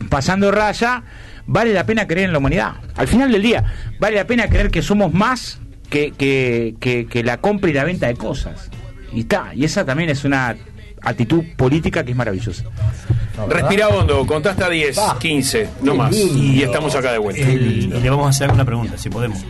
pasando 0.09 0.50
raya, 0.50 1.03
vale 1.46 1.72
la 1.72 1.85
pena 1.87 2.07
creer 2.07 2.26
en 2.26 2.33
la 2.33 2.38
humanidad. 2.38 2.72
Al 2.96 3.09
final 3.09 3.30
del 3.33 3.42
día, 3.42 3.64
vale 3.98 4.16
la 4.16 4.26
pena 4.26 4.48
creer 4.48 4.70
que 4.70 4.83
somos 4.83 5.12
más 5.12 5.59
que, 5.90 6.12
que, 6.12 6.74
que- 6.80 7.07
que 7.07 7.22
la 7.22 7.38
compra 7.38 7.70
y 7.70 7.72
la 7.74 7.85
venta 7.85 8.07
de 8.07 8.14
cosas. 8.14 8.70
Y 9.12 9.20
está, 9.20 9.52
y 9.54 9.64
esa 9.64 9.85
también 9.85 10.11
es 10.11 10.24
una 10.24 10.57
actitud 11.02 11.44
política 11.57 12.02
que 12.04 12.12
es 12.12 12.16
maravillosa. 12.16 12.64
Respira 13.48 13.88
hondo, 13.88 14.26
contá 14.26 14.50
hasta 14.50 14.70
10, 14.70 14.96
Ah, 14.98 15.16
15, 15.20 15.68
no 15.83 15.94
más. 15.94 16.14
Y 16.16 16.62
estamos 16.62 16.94
acá 16.94 17.12
de 17.12 17.18
vuelta. 17.18 17.42
El- 17.42 17.92
y 17.94 18.00
le 18.00 18.11
vamos 18.11 18.26
a 18.26 18.30
hacer 18.30 18.50
una 18.50 18.64
pregunta, 18.64 18.96
si 18.96 19.11
podemos. 19.11 19.44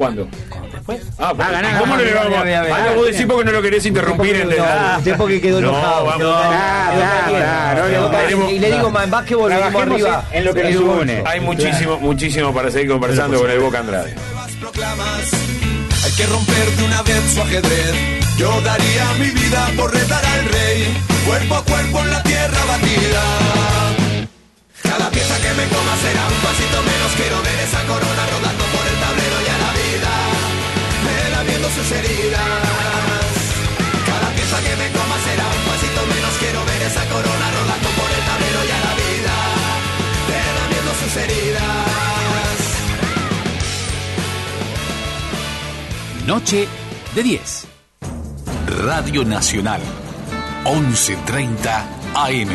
¿Cuándo? 0.00 0.26
Después. 0.72 1.02
Ah, 1.18 1.34
Ah, 1.38 1.50
ganá, 1.52 1.78
¿cómo 1.78 1.94
no 1.94 2.02
le 2.02 2.14
vamos? 2.14 2.32
ganá, 2.32 2.62
ganá. 2.64 2.74
Ah, 2.88 2.92
vos 2.96 3.04
decís 3.04 3.26
porque 3.28 3.44
no 3.44 3.52
lo 3.52 3.60
querés 3.60 3.84
interrumpir 3.84 4.34
en 4.34 4.50
el... 4.50 4.58
Usted 4.96 5.14
porque 5.18 5.42
quedó 5.42 5.60
No, 5.60 5.68
enojado. 5.68 6.04
vamos. 6.06 6.26
Ah, 6.36 7.74
no, 7.76 8.08
tenemos- 8.10 8.50
Y 8.50 8.58
le 8.60 8.70
digo, 8.72 8.90
más 8.90 9.04
en 9.04 9.10
básquetbol 9.10 9.50
Trabajemos 9.50 9.82
arriba. 9.92 10.24
en 10.32 10.44
lo 10.46 10.54
que 10.54 10.64
nos 10.72 10.82
une. 11.02 11.22
Hay 11.26 11.40
muchísimo, 11.40 11.98
muchísimo 11.98 12.54
para 12.54 12.70
seguir 12.70 12.88
conversando 12.88 13.38
con 13.40 13.50
el 13.50 13.58
Boca 13.60 13.80
Andrade. 13.80 14.14
Hay 16.02 16.12
que 16.16 16.26
romper 16.28 16.66
de 16.78 16.84
una 16.84 17.02
vez 17.02 17.20
su 17.34 17.42
ajedrez. 17.42 17.92
Yo 18.38 18.58
daría 18.62 19.04
mi 19.18 19.28
vida 19.38 19.68
por 19.76 19.92
retar 19.92 20.24
al 20.24 20.46
rey, 20.46 20.96
cuerpo 21.26 21.56
a 21.56 21.62
cuerpo 21.62 22.00
en 22.00 22.10
la 22.10 22.22
tierra 22.22 22.58
batida. 22.66 23.22
Cada 24.82 25.10
pieza 25.10 25.36
que 25.42 25.48
me 25.60 25.64
coma 25.68 25.94
será 26.00 26.24
un 26.26 26.40
pasito 26.40 26.78
menos. 26.88 27.12
Quiero 27.16 27.36
ver 27.42 27.58
esa 27.68 27.82
corona 27.84 28.29
sus 31.80 31.92
heridas. 31.92 32.42
Cada 34.06 34.30
pieza 34.34 34.58
que 34.62 34.76
me 34.76 34.90
coma 34.90 35.18
será 35.24 35.46
un 35.46 35.62
pasito 35.68 36.06
menos. 36.06 36.36
Quiero 36.38 36.64
ver 36.64 36.82
esa 36.82 37.04
corona 37.06 37.50
rodando 37.56 37.88
por 37.90 38.10
el 38.10 38.24
tablero 38.28 38.64
y 38.66 38.70
a 38.70 38.80
la 38.86 38.94
vida, 38.94 39.34
me 40.28 40.38
lamiendo 40.60 40.92
sus 41.02 41.12
heridas. 41.16 41.62
Noche 46.26 46.68
de 47.14 47.22
10. 47.22 47.66
Radio 48.84 49.24
Nacional, 49.24 49.80
11.30 50.64 51.84
AM. 52.14 52.50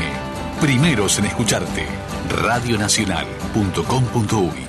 Primeros 0.61 1.17
en 1.19 1.25
escucharte. 1.25 1.85
Radionacional.com.uy 2.29 4.65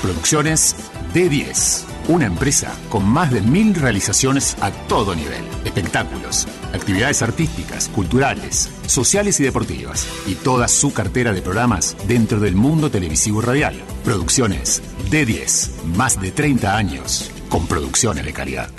Producciones 0.00 0.76
D10. 1.12 1.91
Una 2.08 2.26
empresa 2.26 2.74
con 2.88 3.04
más 3.04 3.30
de 3.30 3.40
mil 3.42 3.74
realizaciones 3.74 4.56
a 4.60 4.72
todo 4.88 5.14
nivel. 5.14 5.44
Espectáculos, 5.64 6.48
actividades 6.74 7.22
artísticas, 7.22 7.88
culturales, 7.88 8.70
sociales 8.86 9.38
y 9.38 9.44
deportivas. 9.44 10.06
Y 10.26 10.34
toda 10.34 10.66
su 10.66 10.92
cartera 10.92 11.32
de 11.32 11.42
programas 11.42 11.96
dentro 12.08 12.40
del 12.40 12.56
mundo 12.56 12.90
televisivo 12.90 13.40
y 13.40 13.44
radial. 13.44 13.80
Producciones 14.04 14.82
D10. 15.10 15.84
Más 15.96 16.20
de 16.20 16.32
30 16.32 16.76
años 16.76 17.30
con 17.48 17.68
producciones 17.68 18.24
de 18.24 18.32
calidad. 18.32 18.70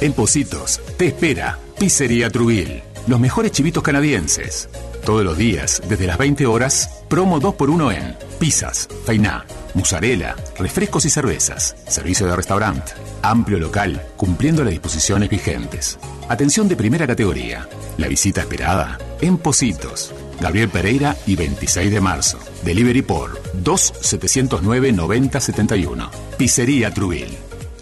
En 0.00 0.12
Positos 0.12 0.80
te 0.96 1.06
espera 1.06 1.58
Pizzería 1.78 2.30
Trubil. 2.30 2.82
Los 3.08 3.18
mejores 3.18 3.50
chivitos 3.50 3.82
canadienses. 3.82 4.68
Todos 5.04 5.24
los 5.24 5.36
días, 5.36 5.82
desde 5.88 6.06
las 6.06 6.16
20 6.16 6.46
horas, 6.46 7.02
promo 7.08 7.40
2x1 7.40 7.94
en 7.94 8.16
pizzas, 8.44 8.88
feiná, 9.06 9.46
mozzarella, 9.72 10.36
refrescos 10.58 11.06
y 11.06 11.10
cervezas. 11.10 11.74
Servicio 11.88 12.26
de 12.26 12.36
restaurante. 12.36 12.92
Amplio 13.22 13.58
local, 13.58 14.02
cumpliendo 14.18 14.62
las 14.62 14.72
disposiciones 14.72 15.30
vigentes. 15.30 15.98
Atención 16.28 16.68
de 16.68 16.76
primera 16.76 17.06
categoría. 17.06 17.66
La 17.96 18.06
visita 18.06 18.42
esperada 18.42 18.98
en 19.22 19.38
Positos. 19.38 20.12
Gabriel 20.42 20.68
Pereira 20.68 21.16
y 21.26 21.36
26 21.36 21.90
de 21.90 22.02
marzo. 22.02 22.38
Delivery 22.62 23.00
por 23.00 23.42
2-709-9071. 23.62 26.10
Pizzería 26.36 26.92
Trubil. 26.92 27.38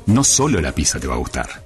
No 0.07 0.23
solo 0.23 0.61
la 0.61 0.71
pizza 0.71 1.01
te 1.01 1.09
va 1.09 1.15
a 1.15 1.19
gustar. 1.19 1.62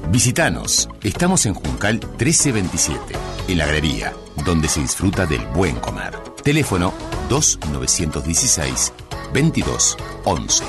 Visítanos. 0.09 0.89
Estamos 1.01 1.45
en 1.45 1.53
Juncal 1.53 1.99
1327, 2.19 3.15
en 3.47 3.57
la 3.57 3.65
galería, 3.65 4.13
donde 4.45 4.67
se 4.67 4.81
disfruta 4.81 5.25
del 5.25 5.45
buen 5.47 5.77
comer. 5.77 6.17
Teléfono 6.43 6.93
2916 7.29 8.93
2211. 9.33 10.63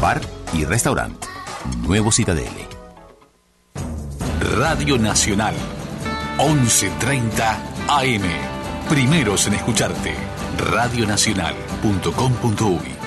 Bar 0.00 0.20
y 0.52 0.64
restaurante. 0.64 1.28
Nuevo 1.82 2.10
Citadele. 2.12 2.68
Radio 4.56 4.98
Nacional. 4.98 5.54
11.30 6.38 7.56
AM. 7.88 8.22
Primeros 8.88 9.46
en 9.46 9.54
escucharte. 9.54 10.14
Radionacional.com.uy 10.58 13.00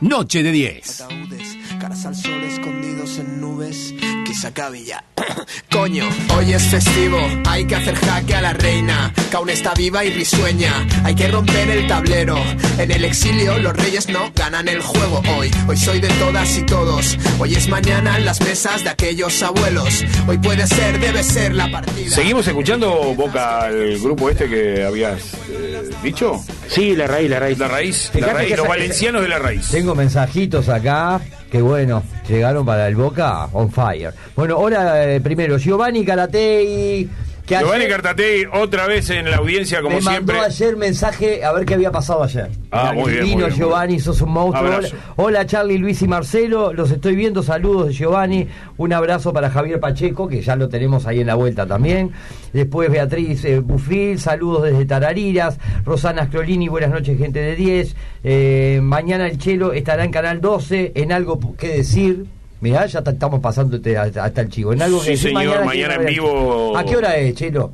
Noche 0.00 0.44
de 0.44 0.52
10. 0.52 1.00
Ataúdes, 1.00 1.57
caras 1.78 2.04
al 2.06 2.14
sol 2.16 2.42
escondidos 2.42 3.18
en 3.18 3.40
nubes. 3.40 3.94
Que 4.26 4.34
se 4.34 4.46
acabe 4.48 4.84
ya. 4.84 5.02
Coño, 5.70 6.04
hoy 6.36 6.52
es 6.52 6.62
festivo, 6.64 7.18
hay 7.46 7.64
que 7.66 7.76
hacer 7.76 7.94
jaque 7.94 8.34
a 8.34 8.42
la 8.42 8.52
reina, 8.52 9.12
que 9.30 9.36
aún 9.36 9.48
está 9.48 9.72
viva 9.74 10.04
y 10.04 10.10
risueña. 10.12 10.86
Hay 11.04 11.14
que 11.14 11.28
romper 11.28 11.70
el 11.70 11.86
tablero. 11.86 12.36
En 12.78 12.90
el 12.90 13.04
exilio 13.04 13.58
los 13.58 13.74
reyes 13.74 14.08
no 14.08 14.30
ganan 14.34 14.68
el 14.68 14.80
juego 14.82 15.22
hoy. 15.38 15.50
Hoy 15.66 15.76
soy 15.76 16.00
de 16.00 16.08
todas 16.08 16.58
y 16.58 16.62
todos. 16.62 17.16
Hoy 17.38 17.54
es 17.54 17.68
mañana 17.68 18.18
en 18.18 18.24
las 18.26 18.40
mesas 18.42 18.84
de 18.84 18.90
aquellos 18.90 19.42
abuelos. 19.42 20.04
Hoy 20.26 20.38
puede 20.38 20.66
ser, 20.66 20.98
debe 21.00 21.22
ser 21.22 21.54
la 21.54 21.70
partida. 21.70 22.10
¿Seguimos 22.14 22.46
escuchando, 22.46 23.14
Boca, 23.14 23.68
el 23.68 23.98
grupo 24.00 24.28
este 24.28 24.48
que 24.48 24.84
habías 24.84 25.20
eh, 25.50 25.88
dicho? 26.02 26.44
Sí, 26.68 26.94
la 26.94 27.06
raíz, 27.06 27.30
la 27.30 27.38
raíz. 27.40 27.58
La 27.58 27.68
raíz, 27.68 28.10
la 28.14 28.32
raíz, 28.32 28.50
los 28.50 28.58
esa- 28.60 28.68
valencianos 28.68 29.22
de 29.22 29.28
la 29.28 29.38
raíz. 29.38 29.68
Tengo 29.68 29.94
mensajitos 29.94 30.68
acá 30.68 31.20
que 31.50 31.62
bueno, 31.62 32.02
llegaron 32.28 32.64
para 32.64 32.88
el 32.88 32.96
Boca 32.96 33.48
on 33.52 33.70
fire. 33.70 34.12
Bueno, 34.36 34.56
ahora 34.56 35.04
eh, 35.04 35.20
primero 35.20 35.58
Giovanni 35.58 36.04
Caratei 36.04 37.08
que 37.48 37.56
Giovanni 37.56 37.84
ayer 37.84 37.90
Cartatei, 37.90 38.46
otra 38.52 38.86
vez 38.86 39.08
en 39.08 39.30
la 39.30 39.38
audiencia, 39.38 39.80
como 39.80 39.96
me 39.96 40.02
siempre. 40.02 40.36
mandó 40.36 40.46
ayer 40.46 40.76
mensaje 40.76 41.42
a 41.42 41.52
ver 41.52 41.64
qué 41.64 41.74
había 41.74 41.90
pasado 41.90 42.22
ayer. 42.22 42.50
Ah, 42.70 42.92
muy 42.94 43.12
bien, 43.12 43.24
muy 43.24 43.36
bien, 43.36 43.48
muy 43.48 43.58
Giovanni, 43.58 43.98
sos 44.00 44.20
un 44.20 44.32
monstruo. 44.32 44.68
Hola, 44.68 44.88
hola, 45.16 45.46
Charlie, 45.46 45.78
Luis 45.78 46.02
y 46.02 46.08
Marcelo, 46.08 46.74
los 46.74 46.90
estoy 46.90 47.16
viendo, 47.16 47.42
saludos 47.42 47.88
de 47.88 47.94
Giovanni, 47.94 48.46
un 48.76 48.92
abrazo 48.92 49.32
para 49.32 49.48
Javier 49.48 49.80
Pacheco, 49.80 50.28
que 50.28 50.42
ya 50.42 50.56
lo 50.56 50.68
tenemos 50.68 51.06
ahí 51.06 51.20
en 51.20 51.26
la 51.26 51.36
vuelta 51.36 51.66
también. 51.66 52.12
Después 52.52 52.90
Beatriz 52.90 53.44
eh, 53.46 53.60
Bufil, 53.60 54.20
saludos 54.20 54.64
desde 54.64 54.84
Tarariras, 54.84 55.58
Rosana 55.86 56.26
Scrolini, 56.26 56.68
buenas 56.68 56.90
noches 56.90 57.18
gente 57.18 57.40
de 57.40 57.56
10. 57.56 57.96
Eh, 58.24 58.80
mañana 58.82 59.26
el 59.26 59.38
Chelo 59.38 59.72
estará 59.72 60.04
en 60.04 60.10
Canal 60.10 60.42
12, 60.42 60.92
en 60.94 61.12
algo 61.12 61.40
que 61.56 61.68
decir. 61.68 62.26
Mirá, 62.60 62.86
ya 62.86 63.02
ta- 63.02 63.12
estamos 63.12 63.38
pasando 63.40 63.76
este- 63.76 63.96
hasta 63.96 64.40
el 64.40 64.48
chivo. 64.48 64.72
En 64.72 64.82
algo 64.82 65.00
Sí, 65.00 65.10
que 65.10 65.16
señor, 65.16 65.42
¿quién 65.54 65.64
mañana 65.66 65.94
en 65.94 66.06
vivo. 66.06 66.76
¿A 66.76 66.84
qué 66.84 66.96
hora 66.96 67.16
es, 67.16 67.34
Chelo? 67.34 67.72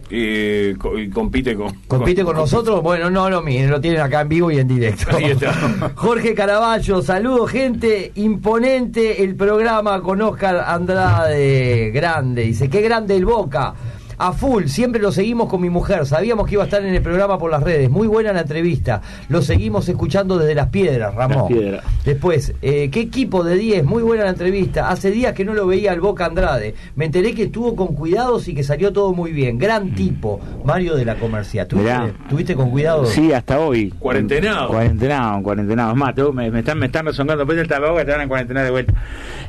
Co- 0.78 0.98
y 0.98 1.08
compite 1.08 1.54
con. 1.56 1.74
¿Compite 1.88 2.22
con 2.22 2.36
nosotros? 2.36 2.82
Bueno, 2.82 3.08
no 3.08 3.30
lo 3.30 3.40
miren, 3.42 3.70
lo 3.70 3.80
tienen 3.80 4.00
acá 4.02 4.20
en 4.20 4.28
vivo 4.28 4.50
y 4.50 4.58
en 4.58 4.68
directo. 4.68 5.16
Ahí 5.16 5.24
está. 5.30 5.52
Jorge 5.94 6.34
Caraballo, 6.34 7.00
saludos 7.02 7.50
gente, 7.50 8.12
imponente 8.16 9.22
el 9.24 9.34
programa 9.36 10.02
con 10.02 10.20
Oscar 10.20 10.56
Andrade, 10.66 11.90
grande, 11.92 12.42
dice, 12.42 12.68
qué 12.68 12.80
grande 12.82 13.16
el 13.16 13.24
Boca. 13.24 13.74
A 14.18 14.32
full, 14.32 14.64
siempre 14.66 15.00
lo 15.00 15.12
seguimos 15.12 15.48
con 15.48 15.60
mi 15.60 15.70
mujer. 15.70 16.06
Sabíamos 16.06 16.46
que 16.46 16.54
iba 16.54 16.62
a 16.62 16.66
estar 16.66 16.84
en 16.84 16.94
el 16.94 17.02
programa 17.02 17.38
por 17.38 17.50
las 17.50 17.62
redes. 17.62 17.90
Muy 17.90 18.06
buena 18.06 18.32
la 18.32 18.40
entrevista. 18.40 19.02
Lo 19.28 19.42
seguimos 19.42 19.88
escuchando 19.88 20.38
desde 20.38 20.54
las 20.54 20.68
piedras, 20.68 21.14
Ramón. 21.14 21.36
Las 21.38 21.46
Piedras. 21.60 21.84
Después, 22.04 22.54
eh, 22.62 22.90
¿qué 22.90 23.00
equipo 23.00 23.42
de 23.44 23.56
10? 23.56 23.84
Muy 23.84 24.02
buena 24.02 24.24
la 24.24 24.30
entrevista. 24.30 24.88
Hace 24.90 25.10
días 25.10 25.32
que 25.34 25.44
no 25.44 25.54
lo 25.54 25.66
veía 25.66 25.92
al 25.92 26.00
Boca 26.00 26.26
Andrade. 26.26 26.74
Me 26.96 27.04
enteré 27.06 27.34
que 27.34 27.44
estuvo 27.44 27.74
con 27.76 27.88
cuidados 27.94 28.48
y 28.48 28.54
que 28.54 28.62
salió 28.62 28.92
todo 28.92 29.12
muy 29.12 29.32
bien. 29.32 29.58
Gran 29.58 29.94
tipo, 29.94 30.40
Mario 30.64 30.94
de 30.96 31.04
la 31.04 31.16
Comercia. 31.16 31.66
¿Tuviste, 31.66 31.90
Mirá. 31.92 32.12
¿tuviste 32.28 32.54
con 32.54 32.70
cuidado? 32.70 33.06
Sí, 33.06 33.32
hasta 33.32 33.58
hoy. 33.60 33.90
Cuarentenado. 33.98 34.68
Cuarentenado, 34.68 35.42
cuarentenado. 35.42 35.90
Es 35.92 35.96
más, 35.96 36.14
tengo- 36.14 36.32
me, 36.32 36.50
me 36.50 36.60
están, 36.60 36.78
me 36.78 36.86
están 36.86 37.06
rezongando. 37.06 37.40
Después 37.44 37.56
del 37.58 37.68
tapabocas 37.68 38.04
te 38.06 38.12
van 38.12 38.20
a 38.22 38.28
cuarentena 38.28 38.62
de 38.62 38.70
vuelta. 38.70 38.94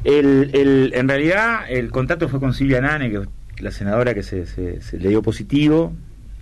El, 0.03 0.49
el, 0.53 0.91
en 0.95 1.07
realidad, 1.07 1.59
el 1.69 1.91
contacto 1.91 2.27
fue 2.29 2.39
con 2.39 2.53
Silvia 2.53 2.81
Nane, 2.81 3.09
que 3.09 3.21
la 3.59 3.71
senadora 3.71 4.13
que 4.13 4.23
se, 4.23 4.45
se, 4.45 4.81
se 4.81 4.97
le 4.97 5.09
dio 5.09 5.21
positivo. 5.21 5.93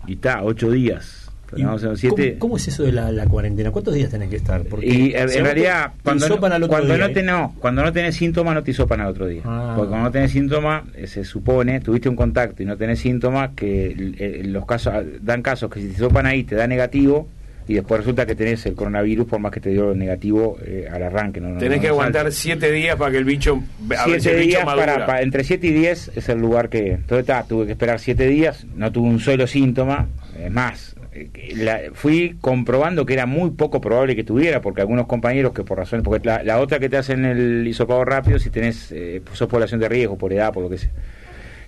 Y 0.07 0.13
está, 0.13 0.43
ocho 0.43 0.69
días. 0.71 1.19
¿Y 1.55 1.63
Vamos 1.63 1.83
a 1.83 1.89
ver, 1.89 1.97
siete- 1.99 2.29
¿Cómo, 2.31 2.39
cómo 2.39 2.57
es 2.57 2.67
eso 2.67 2.81
de 2.81 2.91
la, 2.91 3.11
la 3.11 3.27
cuarentena? 3.27 3.69
¿Cuántos 3.69 3.93
días 3.93 4.09
tenés 4.09 4.29
que 4.31 4.37
estar? 4.37 4.63
Porque 4.63 4.87
Y 4.87 5.13
eh, 5.13 5.21
en 5.21 5.43
realidad, 5.45 5.91
cuando, 6.03 6.27
no, 6.27 6.33
hisopan 6.33 6.51
al 6.51 6.63
otro 6.63 6.69
cuando, 6.77 6.95
día, 6.95 7.07
no 7.07 7.13
te- 7.13 7.21
no, 7.23 7.55
cuando 7.59 7.83
no 7.83 7.93
tenés 7.93 8.15
síntomas, 8.15 8.55
no 8.55 8.63
te 8.63 8.71
hisopan 8.71 9.01
al 9.01 9.07
otro 9.09 9.27
día. 9.27 9.43
Ah. 9.45 9.73
Porque 9.75 9.89
cuando 9.89 10.05
no 10.07 10.11
tenés 10.11 10.31
síntomas, 10.31 10.83
eh, 10.95 11.05
se 11.05 11.23
supone, 11.23 11.79
tuviste 11.79 12.09
un 12.09 12.15
contacto 12.15 12.63
y 12.63 12.65
no 12.65 12.75
tenés 12.75 12.99
síntomas, 12.99 13.51
que 13.55 14.13
eh, 14.17 14.41
los 14.45 14.65
casos 14.65 14.93
dan 15.21 15.43
casos 15.43 15.69
que 15.69 15.79
si 15.79 15.87
te 15.89 15.93
hisopan 15.93 16.25
ahí 16.25 16.43
te 16.43 16.55
da 16.55 16.65
negativo 16.65 17.27
y 17.67 17.75
después 17.75 17.99
resulta 18.01 18.25
que 18.25 18.35
tenés 18.35 18.65
el 18.65 18.75
coronavirus 18.75 19.27
por 19.27 19.39
más 19.39 19.51
que 19.51 19.59
te 19.59 19.69
dio 19.69 19.93
negativo 19.95 20.57
eh, 20.65 20.87
al 20.91 21.03
arranque. 21.03 21.39
No, 21.39 21.57
Tenés 21.57 21.77
no- 21.77 21.81
que 21.81 21.87
aguantar 21.89 22.23
salta. 22.23 22.37
siete 22.37 22.71
días 22.71 22.95
para 22.97 23.11
que 23.11 23.17
el 23.17 23.25
bicho. 23.25 23.61
A 23.97 24.03
Siete 24.05 24.29
el 24.31 24.35
bicho 24.37 24.47
días 24.47 24.65
madura. 24.65 24.85
para, 24.93 25.05
para- 25.05 25.21
entre 25.21 25.43
7 25.43 25.67
y 25.67 25.71
10 25.71 26.11
es 26.15 26.29
el 26.29 26.39
lugar 26.39 26.69
que 26.69 26.91
entonces 26.93 27.19
está, 27.19 27.43
tuve 27.43 27.65
que 27.65 27.71
esperar 27.73 27.99
7 27.99 28.27
días 28.27 28.65
no 28.75 28.91
tuve 28.91 29.07
un 29.07 29.19
solo 29.19 29.47
síntoma 29.47 30.07
es 30.39 30.51
más 30.51 30.95
eh, 31.13 31.29
la- 31.55 31.79
fui 31.93 32.35
comprobando 32.41 33.05
que 33.05 33.13
era 33.13 33.25
muy 33.25 33.51
poco 33.51 33.79
probable 33.81 34.15
que 34.15 34.23
tuviera 34.23 34.61
porque 34.61 34.81
algunos 34.81 35.05
compañeros 35.07 35.53
que 35.53 35.63
por 35.63 35.77
razones 35.77 36.03
porque 36.03 36.25
la, 36.27 36.43
la 36.43 36.59
otra 36.59 36.79
que 36.79 36.89
te 36.89 36.97
hacen 36.97 37.23
el 37.25 37.65
hisopado 37.67 38.03
rápido 38.03 38.39
si 38.39 38.49
tenés 38.49 38.91
eh, 38.91 39.21
sos 39.33 39.47
población 39.47 39.79
de 39.79 39.89
riesgo 39.89 40.17
por 40.17 40.33
edad 40.33 40.51
por 40.51 40.63
lo 40.63 40.69
que 40.69 40.77
sea 40.79 40.89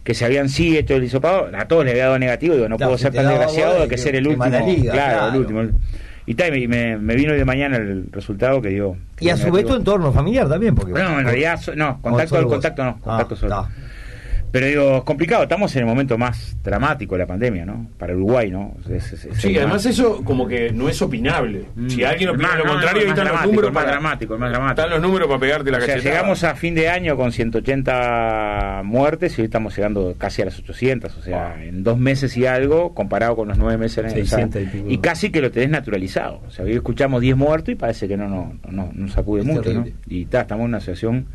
que 0.06 0.14
se 0.14 0.24
habían 0.24 0.48
sí 0.48 0.78
hecho 0.78 0.96
el 0.96 1.04
hisopado 1.04 1.50
a 1.54 1.66
todos 1.68 1.84
les 1.84 1.92
había 1.94 2.06
dado 2.06 2.20
negativo 2.20 2.54
digo 2.56 2.70
no 2.70 2.78
Claro, 2.78 2.92
puedo 2.92 2.98
ser 3.00 3.12
tan 3.14 3.28
desgraciado 3.28 3.74
de 3.74 3.80
que 3.84 3.90
que- 3.90 3.98
ser 3.98 4.16
el 4.16 4.26
último. 4.28 4.46
liga, 4.66 4.94
claro, 4.94 5.18
claro. 5.18 5.34
el 5.34 5.40
último. 5.40 5.80
Y, 6.28 6.34
ta, 6.36 6.48
y 6.48 6.68
me, 6.68 6.98
me 6.98 7.14
vino 7.16 7.34
de 7.34 7.46
mañana 7.46 7.78
el 7.78 8.06
resultado 8.12 8.60
que 8.62 8.70
dio 8.70 8.96
Y 9.20 9.30
a 9.30 9.38
su 9.38 9.52
vez 9.52 9.66
tu 9.66 9.76
entorno 9.76 10.12
familiar 10.12 10.48
también, 10.50 10.74
porque... 10.74 10.92
No, 10.94 11.20
en 11.20 11.26
realidad, 11.26 11.60
no, 11.76 12.02
contacto 12.02 12.30
solo 12.30 12.42
al 12.42 12.48
contacto 12.48 12.84
no, 12.84 13.00
contacto 13.00 13.36
Ah, 13.36 13.38
solo. 13.38 13.68
Pero 14.56 14.68
digo, 14.68 14.98
es 15.00 15.04
complicado, 15.04 15.44
estamos 15.44 15.76
en 15.76 15.82
el 15.82 15.86
momento 15.86 16.18
más 16.18 16.56
dramático 16.64 17.16
de 17.16 17.20
la 17.20 17.28
pandemia, 17.28 17.66
¿no? 17.66 17.90
Para 17.98 18.14
Uruguay, 18.16 18.50
¿no? 18.50 18.74
Es- 18.90 19.12
es- 19.12 19.26
es 19.26 19.38
Sí, 19.38 19.50
el 19.50 19.58
además 19.58 19.84
más- 19.84 19.86
eso 19.88 20.24
como 20.24 20.48
que 20.48 20.72
no 20.72 20.88
es 20.88 21.02
opinable. 21.02 21.66
Mm. 21.76 21.90
Si 21.90 22.06
alguien 22.06 22.30
El 22.30 22.36
opina 22.36 22.48
más- 22.48 22.58
lo 22.60 22.64
no, 22.64 22.72
contrario, 22.72 22.94
no, 22.94 23.00
ahí 23.00 23.04
el 23.04 23.10
más 23.10 23.18
están 23.18 23.26
los 23.26 23.32
dramático, 23.34 23.52
números 23.52 23.68
el 23.68 23.74
más 23.74 23.84
para, 23.84 23.92
dramático, 23.92 24.34
el 24.36 24.40
más 24.40 24.50
dramático. 24.52 24.82
están 24.82 24.90
los 25.02 25.02
números 25.10 25.28
para 25.28 25.40
pegarte 25.42 25.72
la 25.72 25.78
O 25.78 25.82
sea, 25.82 25.96
cachetada. 25.96 26.16
llegamos 26.16 26.44
a 26.46 26.56
fin 26.56 26.74
de 26.74 26.88
año 26.88 27.18
con 27.18 27.32
180 27.34 28.82
muertes 28.86 29.38
y 29.38 29.42
hoy 29.42 29.46
estamos 29.48 29.76
llegando 29.76 30.16
casi 30.18 30.42
a 30.42 30.46
las 30.46 30.58
800, 30.58 31.18
o 31.18 31.22
sea, 31.22 31.62
en 31.62 31.84
dos 31.84 31.98
meses 31.98 32.36
y 32.38 32.46
algo, 32.46 32.94
comparado 32.94 33.36
con 33.36 33.50
los 33.50 33.58
nueve 33.58 33.78
meses 33.78 34.06
sea, 34.06 34.10
600 34.10 34.62
y 34.88 34.98
casi 35.00 35.32
que 35.32 35.42
lo 35.42 35.52
tenés 35.52 35.70
naturalizado. 35.70 36.42
O 36.48 36.52
sea, 36.52 36.64
hoy 36.64 36.72
escuchamos 36.74 37.20
10 37.22 37.36
muertos 37.36 37.74
y 37.74 37.76
parece 37.76 38.08
que 38.08 38.16
no, 38.16 38.30
no, 38.30 38.54
no, 38.72 38.90
no 38.94 39.08
sacude 39.10 39.42
Es 39.42 39.48
mucho, 39.48 39.74
¿no? 39.74 39.86
Y 40.08 40.26
ta, 40.28 40.42
estamos 40.42 40.64
en 40.64 40.70
una 40.70 40.80
situación 40.80 41.26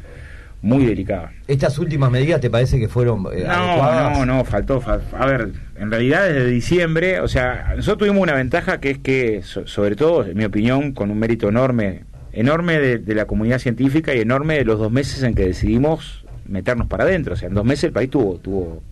muy 0.62 0.84
delicada. 0.86 1.32
¿Estas 1.48 1.78
últimas 1.78 2.10
medidas 2.10 2.40
te 2.40 2.50
parece 2.50 2.78
que 2.78 2.88
fueron 2.88 3.20
eh, 3.32 3.44
No, 3.46 3.52
adecuadas? 3.52 4.18
no, 4.18 4.26
no, 4.26 4.44
faltó. 4.44 4.80
fal- 4.82 5.00
a 5.18 5.26
ver, 5.26 5.48
en 5.76 5.90
realidad 5.90 6.24
desde 6.28 6.46
diciembre, 6.46 7.20
o 7.20 7.28
sea, 7.28 7.72
nosotros 7.76 7.98
tuvimos 8.06 8.22
una 8.22 8.34
ventaja 8.34 8.78
que 8.80 8.90
es 8.90 8.98
que, 8.98 9.42
so- 9.42 9.66
sobre 9.66 9.96
todo, 9.96 10.24
en 10.26 10.36
mi 10.36 10.44
opinión, 10.44 10.92
con 10.92 11.10
un 11.10 11.18
mérito 11.18 11.48
enorme, 11.48 12.04
enorme 12.32 12.78
de, 12.78 12.98
de 12.98 13.14
la 13.14 13.24
comunidad 13.24 13.58
científica 13.58 14.14
y 14.14 14.20
enorme 14.20 14.56
de 14.56 14.64
los 14.64 14.78
dos 14.78 14.92
meses 14.92 15.22
en 15.22 15.34
que 15.34 15.46
decidimos 15.46 16.24
meternos 16.46 16.88
para 16.88 17.04
adentro. 17.04 17.34
O 17.34 17.36
sea, 17.36 17.48
en 17.48 17.54
dos 17.54 17.64
meses 17.64 17.84
el 17.84 17.92
país 17.92 18.10
tuvo, 18.10 18.36
tuvo, 18.38 18.82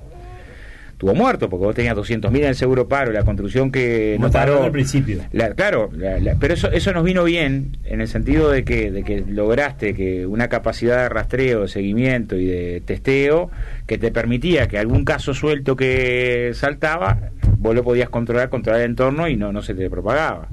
tuvo 0.99 1.15
muerto, 1.15 1.49
porque 1.49 1.65
vos 1.65 1.75
tenías 1.77 1.95
200.000 1.97 2.43
en 2.43 2.49
el 2.49 2.55
seguro 2.57 2.89
paro, 2.89 3.13
la 3.13 3.23
construcción 3.23 3.71
que 3.71 4.15
Como 4.17 4.27
no 4.27 4.33
paró. 4.33 4.65
al 4.65 4.73
principio. 4.73 5.21
La- 5.33 5.55
claro, 5.55 5.91
la- 5.97 6.19
la- 6.19 6.35
pero 6.35 6.55
eso, 6.55 6.71
eso 6.73 6.93
nos 6.93 7.05
vino 7.05 7.23
bien 7.25 7.77
en 7.85 8.01
el 8.01 8.09
sentido 8.09 8.51
de 8.51 8.65
que, 8.65 8.91
de 8.91 9.05
que 9.05 9.25
lograste 9.27 9.95
que 9.95 10.27
una 10.27 10.49
capacidad 10.49 11.03
de 11.05 11.09
rastreo, 11.09 11.63
de 11.63 11.69
seguimiento 11.69 12.37
y 12.37 12.47
de 12.47 12.83
testeo 12.85 13.51
que 13.87 13.97
te 13.97 14.11
permitía 14.11 14.67
que 14.67 14.77
algún 14.77 15.05
caso 15.05 15.35
suelto 15.35 15.77
que 15.77 16.51
saltaba, 16.55 17.31
vos 17.59 17.75
lo 17.77 17.85
podías 17.85 18.09
controlar, 18.09 18.49
controlar 18.49 18.81
el 18.83 18.91
entorno 18.91 19.29
y 19.29 19.37
no, 19.37 19.53
no 19.53 19.63
se 19.63 19.75
te 19.75 19.89
propagaba. 19.89 20.49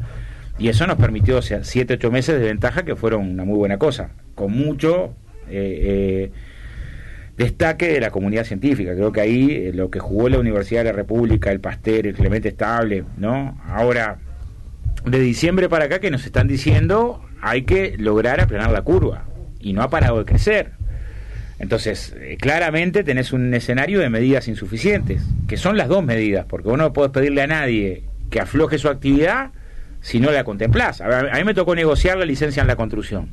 Y 0.59 0.69
eso 0.69 0.85
nos 0.87 0.97
permitió, 0.97 1.37
o 1.37 1.41
sea, 1.41 1.63
siete, 1.63 1.95
ocho 1.95 2.11
meses 2.11 2.39
de 2.39 2.45
ventaja 2.45 2.83
que 2.85 2.95
fueron 2.95 3.27
una 3.29 3.43
muy 3.45 3.57
buena 3.57 3.77
cosa, 3.79 4.11
con 4.35 4.51
mucho 4.51 5.13
eh, 5.49 6.29
eh, 6.29 6.31
destaque 7.37 7.87
de 7.87 7.99
la 7.99 8.11
comunidad 8.11 8.45
científica. 8.45 8.93
Creo 8.95 9.11
que 9.11 9.21
ahí 9.21 9.51
eh, 9.51 9.71
lo 9.73 9.89
que 9.89 9.99
jugó 9.99 10.29
la 10.29 10.39
Universidad 10.39 10.81
de 10.81 10.91
la 10.91 10.95
República, 10.95 11.51
el 11.51 11.59
Pasteur, 11.59 12.07
el 12.07 12.15
Clemente 12.15 12.49
Estable, 12.49 13.03
¿no? 13.17 13.61
Ahora, 13.67 14.19
de 15.05 15.19
diciembre 15.19 15.69
para 15.69 15.85
acá 15.85 15.99
que 15.99 16.11
nos 16.11 16.25
están 16.25 16.47
diciendo 16.47 17.21
hay 17.41 17.63
que 17.63 17.95
lograr 17.97 18.39
aplanar 18.39 18.71
la 18.71 18.81
curva 18.81 19.25
y 19.59 19.73
no 19.73 19.83
ha 19.83 19.89
parado 19.89 20.17
de 20.17 20.25
crecer. 20.25 20.71
Entonces, 21.59 22.15
eh, 22.19 22.37
claramente 22.39 23.03
tenés 23.03 23.31
un 23.31 23.53
escenario 23.53 23.99
de 23.99 24.09
medidas 24.09 24.47
insuficientes, 24.47 25.23
que 25.47 25.57
son 25.57 25.77
las 25.77 25.87
dos 25.87 26.03
medidas, 26.03 26.45
porque 26.49 26.67
vos 26.67 26.77
no 26.77 26.91
podés 26.91 27.11
pedirle 27.11 27.41
a 27.43 27.47
nadie 27.47 28.03
que 28.29 28.39
afloje 28.39 28.77
su 28.77 28.89
actividad 28.89 29.51
si 30.01 30.19
no 30.19 30.31
la 30.31 30.43
contemplás. 30.43 31.01
A, 31.01 31.19
a 31.19 31.37
mí 31.37 31.43
me 31.43 31.53
tocó 31.53 31.75
negociar 31.75 32.17
la 32.17 32.25
licencia 32.25 32.61
en 32.61 32.67
la 32.67 32.75
construcción. 32.75 33.29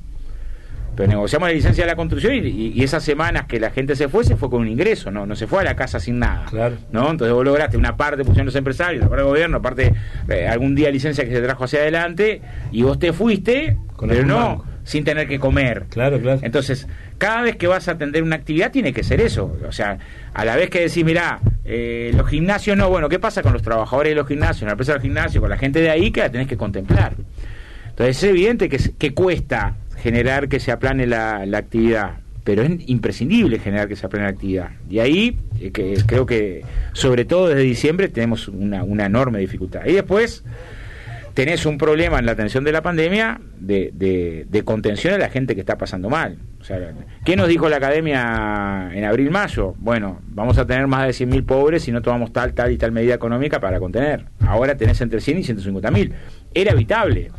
Pero 0.95 1.09
negociamos 1.09 1.49
la 1.49 1.55
licencia 1.55 1.85
de 1.85 1.91
la 1.91 1.97
construcción 1.97 2.35
y, 2.35 2.39
y- 2.49 2.73
y 2.75 2.83
esas 2.85 3.03
semanas 3.03 3.47
que 3.47 3.59
la 3.59 3.71
gente 3.71 3.97
se 3.97 4.09
fue, 4.09 4.25
se 4.25 4.37
fue 4.37 4.51
con 4.51 4.61
un 4.61 4.69
ingreso, 4.69 5.11
no, 5.11 5.25
no 5.25 5.35
se 5.35 5.47
fue 5.47 5.61
a 5.61 5.65
la 5.65 5.75
casa 5.75 5.99
sin 5.99 6.19
nada. 6.19 6.45
Claro. 6.51 6.77
¿no? 6.93 7.11
Entonces 7.11 7.33
vos 7.35 7.45
lograste 7.45 7.77
una 7.79 7.97
parte 7.97 8.25
pusieron 8.25 8.47
los 8.47 8.57
empresarios, 8.57 9.03
la 9.03 9.09
parte 9.09 9.23
del 9.23 9.29
gobierno, 9.31 9.57
aparte 9.59 9.95
eh, 10.29 10.47
algún 10.49 10.75
día 10.75 10.91
licencia 10.91 11.25
que 11.25 11.31
se 11.31 11.41
trajo 11.41 11.65
hacia 11.65 11.79
adelante, 11.81 12.43
y 12.71 12.83
vos 12.83 12.99
te 12.99 13.13
fuiste, 13.15 13.77
Con 13.97 14.09
pero 14.11 14.27
no 14.27 14.37
banco. 14.37 14.67
sin 14.85 15.03
tener 15.05 15.27
que 15.29 15.39
comer. 15.39 15.85
Claro, 15.89 16.21
claro. 16.21 16.41
Entonces, 16.43 16.87
cada 17.17 17.41
vez 17.43 17.57
que 17.57 17.67
vas 17.69 17.89
a 17.89 17.93
atender 17.93 18.23
una 18.23 18.37
actividad 18.37 18.71
tiene 18.71 18.93
que 18.93 19.03
ser 19.03 19.21
eso. 19.23 19.57
O 19.67 19.73
sea, 19.73 19.97
a 20.35 20.45
la 20.45 20.57
vez 20.57 20.69
que 20.69 20.81
decís, 20.81 21.05
mirá, 21.05 21.41
eh, 21.65 22.13
los 22.15 22.29
gimnasios 22.29 22.77
no, 22.77 22.91
bueno, 22.91 23.09
¿qué 23.09 23.19
pasa 23.19 23.41
con 23.43 23.53
los 23.55 23.63
trabajadores 23.63 24.11
de 24.11 24.17
los 24.17 24.27
gimnasios, 24.29 24.63
en 24.63 24.67
la 24.67 24.73
empresa 24.73 24.93
del 24.93 25.01
gimnasio, 25.03 25.41
con 25.41 25.49
la 25.49 25.57
gente 25.57 25.81
de 25.81 25.89
ahí 25.89 26.11
que 26.11 26.21
la 26.21 26.31
tenés 26.31 26.49
que 26.49 26.57
contemplar? 26.59 27.15
Entonces, 27.89 28.17
es 28.19 28.25
evidente 28.25 28.69
que, 28.69 28.79
que 28.99 29.15
cuesta 29.15 29.77
generar 30.03 30.49
que 30.49 30.61
se 30.61 30.73
aplane 30.73 31.07
la, 31.07 31.47
la 31.47 31.59
actividad, 31.59 32.17
pero 32.45 32.63
es 32.63 32.71
imprescindible 32.87 33.59
generar 33.59 33.89
que 33.89 33.97
se 33.97 34.07
aplane 34.07 34.27
la 34.27 34.33
actividad. 34.33 34.71
Y 34.91 34.99
ahí 34.99 35.39
eh, 35.61 35.71
que, 35.71 35.95
creo 36.07 36.27
que, 36.27 36.65
sobre 36.93 37.25
todo 37.25 37.49
desde 37.49 37.63
diciembre, 37.63 38.09
tenemos 38.09 38.49
una, 38.49 38.83
una 38.83 39.07
enorme 39.07 39.39
dificultad. 39.39 39.87
Y 39.87 39.93
después 39.93 40.45
tenés 41.35 41.65
un 41.67 41.79
problema 41.79 42.19
en 42.19 42.27
la 42.27 42.33
atención 42.33 42.65
de 42.65 42.73
la 42.73 42.83
pandemia 42.83 43.41
de, 43.59 43.91
de, 43.95 44.47
de 44.49 44.65
contención 44.65 45.15
a 45.15 45.19
la 45.19 45.29
gente 45.29 45.55
que 45.55 45.61
está 45.61 45.79
pasando 45.79 46.11
mal. 46.11 46.39
O 46.61 46.65
sea, 46.65 46.79
¿Qué 47.25 47.35
nos 47.35 47.49
dijo 47.49 47.69
la 47.69 47.77
academia 47.79 48.91
en 48.93 49.05
abril-mayo? 49.05 49.75
Bueno, 49.79 50.21
vamos 50.29 50.59
a 50.59 50.67
tener 50.67 50.87
más 50.87 51.07
de 51.07 51.27
100.000 51.27 51.45
pobres 51.45 51.83
si 51.83 51.91
no 51.91 52.03
tomamos 52.03 52.33
tal, 52.33 52.55
tal 52.55 52.71
y 52.71 52.79
tal 52.79 52.93
medida 52.93 53.15
económica 53.15 53.59
para 53.59 53.81
contener. 53.81 54.27
Ahora 54.47 54.77
tenés 54.77 55.01
entre 55.01 55.21
100 55.21 55.39
y 55.39 55.43
150.000. 55.43 56.13
Era 56.55 56.73
evitable. 56.73 57.33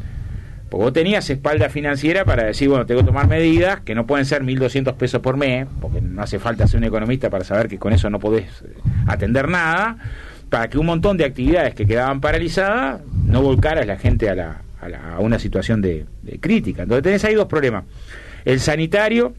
Porque 0.73 0.85
vos 0.85 0.93
tenías 0.93 1.29
espalda 1.29 1.69
financiera 1.69 2.25
para 2.25 2.45
decir, 2.45 2.67
bueno, 2.67 2.83
tengo 2.87 3.01
que 3.01 3.05
tomar 3.05 3.27
medidas 3.27 3.81
que 3.81 3.93
no 3.93 4.07
pueden 4.07 4.25
ser 4.25 4.41
1.200 4.43 4.95
pesos 4.95 5.21
por 5.21 5.37
mes, 5.37 5.67
porque 5.79 6.01
no 6.01 6.19
hace 6.19 6.39
falta 6.39 6.65
ser 6.65 6.79
un 6.79 6.85
economista 6.85 7.29
para 7.29 7.43
saber 7.43 7.67
que 7.67 7.77
con 7.77 7.93
eso 7.93 8.09
no 8.09 8.17
podés 8.19 8.45
eh, 8.63 8.73
atender 9.05 9.49
nada, 9.49 9.97
para 10.49 10.69
que 10.69 10.79
un 10.79 10.87
montón 10.87 11.15
de 11.15 11.25
actividades 11.25 11.75
que 11.75 11.85
quedaban 11.85 12.19
paralizadas 12.21 13.01
no 13.23 13.43
volcaras 13.43 13.85
la 13.85 13.97
gente 13.99 14.31
a, 14.31 14.33
la, 14.33 14.61
a, 14.81 14.89
la- 14.89 15.13
a 15.13 15.19
una 15.19 15.37
situación 15.37 15.79
de, 15.79 16.07
crítica. 16.39 16.81
Entonces 16.81 17.03
tenés 17.03 17.23
ahí 17.23 17.35
dos 17.35 17.45
problemas. 17.45 17.83
El 18.43 18.59
sanitario, 18.59 19.35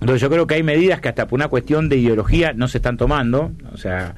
entonces 0.00 0.20
yo 0.22 0.30
creo 0.30 0.46
que 0.46 0.54
hay 0.54 0.62
medidas 0.62 1.00
que 1.00 1.08
hasta 1.08 1.26
por 1.26 1.38
una 1.38 1.48
cuestión 1.48 1.88
de 1.88 1.96
ideología 1.96 2.52
no 2.52 2.68
se 2.68 2.78
están 2.78 2.96
tomando. 2.96 3.50
O 3.72 3.76
sea, 3.78 4.14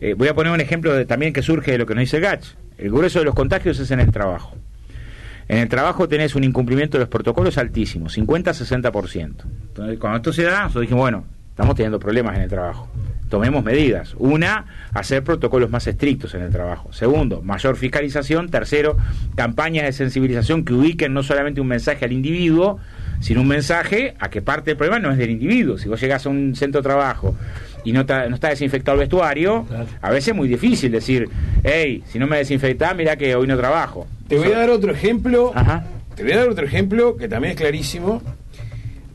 eh, 0.00 0.14
voy 0.14 0.28
a 0.28 0.34
poner 0.34 0.52
un 0.52 0.60
ejemplo 0.60 1.04
también 1.04 1.32
que 1.32 1.42
surge 1.42 1.72
de 1.72 1.78
lo 1.78 1.86
que 1.86 1.96
nos 1.96 2.02
dice 2.02 2.20
Gach. 2.20 2.44
El 2.78 2.92
grueso 2.92 3.18
de 3.18 3.24
los 3.24 3.34
contagios 3.34 3.80
es 3.80 3.90
en 3.90 3.98
el 3.98 4.12
trabajo. 4.12 4.56
En 5.48 5.58
el 5.58 5.68
trabajo 5.68 6.08
tenés 6.08 6.34
un 6.34 6.44
incumplimiento 6.44 6.96
de 6.96 7.02
los 7.02 7.08
protocolos 7.08 7.58
altísimo, 7.58 8.06
50-60%. 8.06 9.44
Entonces, 9.68 9.98
cuando 9.98 10.16
esto 10.16 10.32
se 10.32 10.44
da, 10.44 10.62
nosotros 10.62 10.82
dijimos, 10.82 11.02
bueno, 11.02 11.24
estamos 11.50 11.74
teniendo 11.74 11.98
problemas 11.98 12.36
en 12.36 12.42
el 12.42 12.48
trabajo. 12.48 12.88
Tomemos 13.28 13.64
medidas. 13.64 14.14
Una, 14.18 14.66
hacer 14.92 15.24
protocolos 15.24 15.70
más 15.70 15.86
estrictos 15.86 16.34
en 16.34 16.42
el 16.42 16.50
trabajo. 16.50 16.92
Segundo, 16.92 17.42
mayor 17.42 17.76
fiscalización. 17.76 18.48
Tercero, 18.48 18.96
campañas 19.34 19.84
de 19.84 19.92
sensibilización 19.92 20.64
que 20.64 20.72
ubiquen 20.72 21.12
no 21.12 21.22
solamente 21.22 21.60
un 21.60 21.66
mensaje 21.66 22.04
al 22.04 22.12
individuo, 22.12 22.78
sino 23.20 23.40
un 23.40 23.48
mensaje 23.48 24.14
a 24.20 24.30
que 24.30 24.42
parte 24.42 24.70
del 24.70 24.76
problema 24.76 24.98
no 24.98 25.10
es 25.10 25.18
del 25.18 25.30
individuo. 25.30 25.78
Si 25.78 25.88
vos 25.88 26.00
llegás 26.00 26.26
a 26.26 26.28
un 26.28 26.54
centro 26.54 26.80
de 26.80 26.84
trabajo 26.84 27.36
y 27.84 27.92
no 27.92 28.00
está, 28.02 28.28
no 28.28 28.34
está 28.34 28.48
desinfectado 28.48 28.94
el 28.96 29.00
vestuario, 29.00 29.64
Claro. 29.68 29.86
a 30.00 30.10
veces 30.10 30.28
es 30.28 30.34
muy 30.34 30.48
difícil 30.48 30.90
decir, 30.90 31.28
hey, 31.62 32.02
si 32.08 32.18
no 32.18 32.26
me 32.26 32.38
desinfectás, 32.38 32.96
mirá 32.96 33.16
que 33.16 33.34
hoy 33.36 33.46
no 33.46 33.56
trabajo. 33.56 34.06
Te 34.28 34.36
voy 34.38 34.50
a 34.52 34.58
dar 34.58 34.70
otro 34.70 34.92
ejemplo. 34.92 35.52
Ajá. 35.54 35.84
Te 36.14 36.22
voy 36.22 36.32
a 36.32 36.38
dar 36.38 36.48
otro 36.48 36.64
ejemplo 36.64 37.16
que 37.16 37.28
también 37.28 37.52
es 37.52 37.56
clarísimo. 37.58 38.22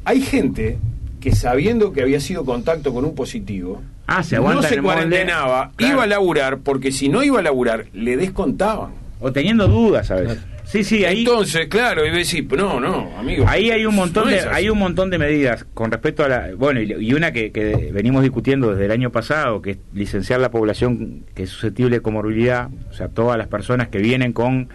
Hay 0.06 0.22
gente 0.22 0.78
que 1.20 1.34
sabiendo 1.36 1.92
que 1.92 2.02
había 2.02 2.20
sido 2.20 2.46
contacto 2.46 2.94
con 2.94 3.06
un 3.06 3.16
positivo, 3.16 3.82
Ah, 4.08 4.24
se 4.24 4.38
no 4.38 4.62
se 4.64 4.82
cuarentenaba, 4.82 5.72
Claro. 5.76 5.94
iba 5.94 6.04
a 6.04 6.08
laburar, 6.08 6.60
porque 6.60 6.92
si 6.92 7.10
no 7.10 7.22
iba 7.24 7.40
a 7.40 7.44
laburar, 7.44 7.86
le 7.94 8.18
descontaban. 8.18 8.92
O 9.20 9.32
teniendo 9.32 9.68
dudas 9.68 10.10
a 10.12 10.16
veces. 10.16 10.40
Sí, 10.70 10.84
sí, 10.84 11.04
ahí, 11.04 11.22
Entonces, 11.22 11.68
claro, 11.68 12.06
y 12.06 12.12
decir, 12.12 12.48
no, 12.56 12.80
no, 12.80 13.10
amigo. 13.18 13.44
ahí 13.48 13.72
hay 13.72 13.88
un 13.88 13.96
montón 13.96 14.26
no 14.26 14.30
de 14.30 14.42
hay 14.42 14.70
un 14.70 14.78
montón 14.78 15.10
de 15.10 15.18
medidas 15.18 15.66
con 15.74 15.90
respecto 15.90 16.24
a 16.24 16.28
la 16.28 16.50
bueno 16.56 16.80
y, 16.80 17.12
una 17.12 17.32
que, 17.32 17.52
que 17.52 17.90
venimos 17.92 18.22
discutiendo 18.22 18.70
desde 18.70 18.86
el 18.86 18.92
año 18.92 19.12
pasado 19.12 19.64
que 19.64 19.72
es 19.72 19.78
licenciar 19.94 20.40
la 20.40 20.52
población 20.52 21.26
que 21.34 21.42
es 21.44 21.50
susceptible 21.50 21.96
de 21.96 22.02
comorbilidad, 22.04 22.70
o 22.88 22.94
sea, 22.94 23.08
todas 23.08 23.36
las 23.36 23.48
personas 23.48 23.88
que 23.88 23.98
vienen 23.98 24.32
con 24.32 24.70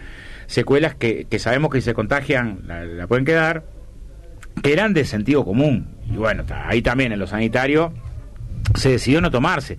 secuelas 0.47 0.95
que, 0.95 1.27
que 1.29 1.39
sabemos 1.39 1.71
que 1.71 1.79
si 1.79 1.85
se 1.85 1.93
contagian 1.93 2.59
la, 2.67 2.83
la 2.83 3.07
pueden 3.07 3.23
quedar, 3.23 3.63
que 4.61 4.73
eran 4.73 4.93
de 4.93 5.05
sentido 5.05 5.45
común. 5.45 5.95
Y 6.11 6.17
bueno, 6.17 6.43
ahí 6.65 6.81
también 6.81 7.13
en 7.13 7.19
lo 7.19 7.27
sanitario 7.27 7.93
se 8.73 8.89
decidió 8.89 9.21
no 9.21 9.31
tomarse. 9.31 9.77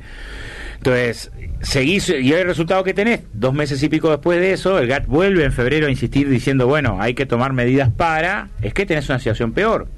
Entonces, 0.77 1.31
seguís, 1.63 2.09
y 2.09 2.33
el 2.33 2.47
resultado 2.47 2.85
que 2.85 2.95
tenés, 2.95 3.21
dos 3.33 3.53
meses 3.55 3.83
y 3.83 3.89
pico 3.89 4.11
después 4.11 4.39
de 4.41 4.53
eso, 4.53 4.79
el 4.79 4.87
GATT 4.87 5.07
vuelve 5.07 5.45
en 5.45 5.53
febrero 5.53 5.87
a 5.87 5.91
insistir 5.91 6.29
diciendo, 6.29 6.67
bueno, 6.67 6.99
hay 7.01 7.15
que 7.15 7.27
tomar 7.27 7.53
medidas 7.53 7.91
para, 7.91 8.49
es 8.63 8.73
que 8.75 8.87
tenés 8.87 9.09
una 9.09 9.19
situación 9.19 9.53
peor, 9.53 9.89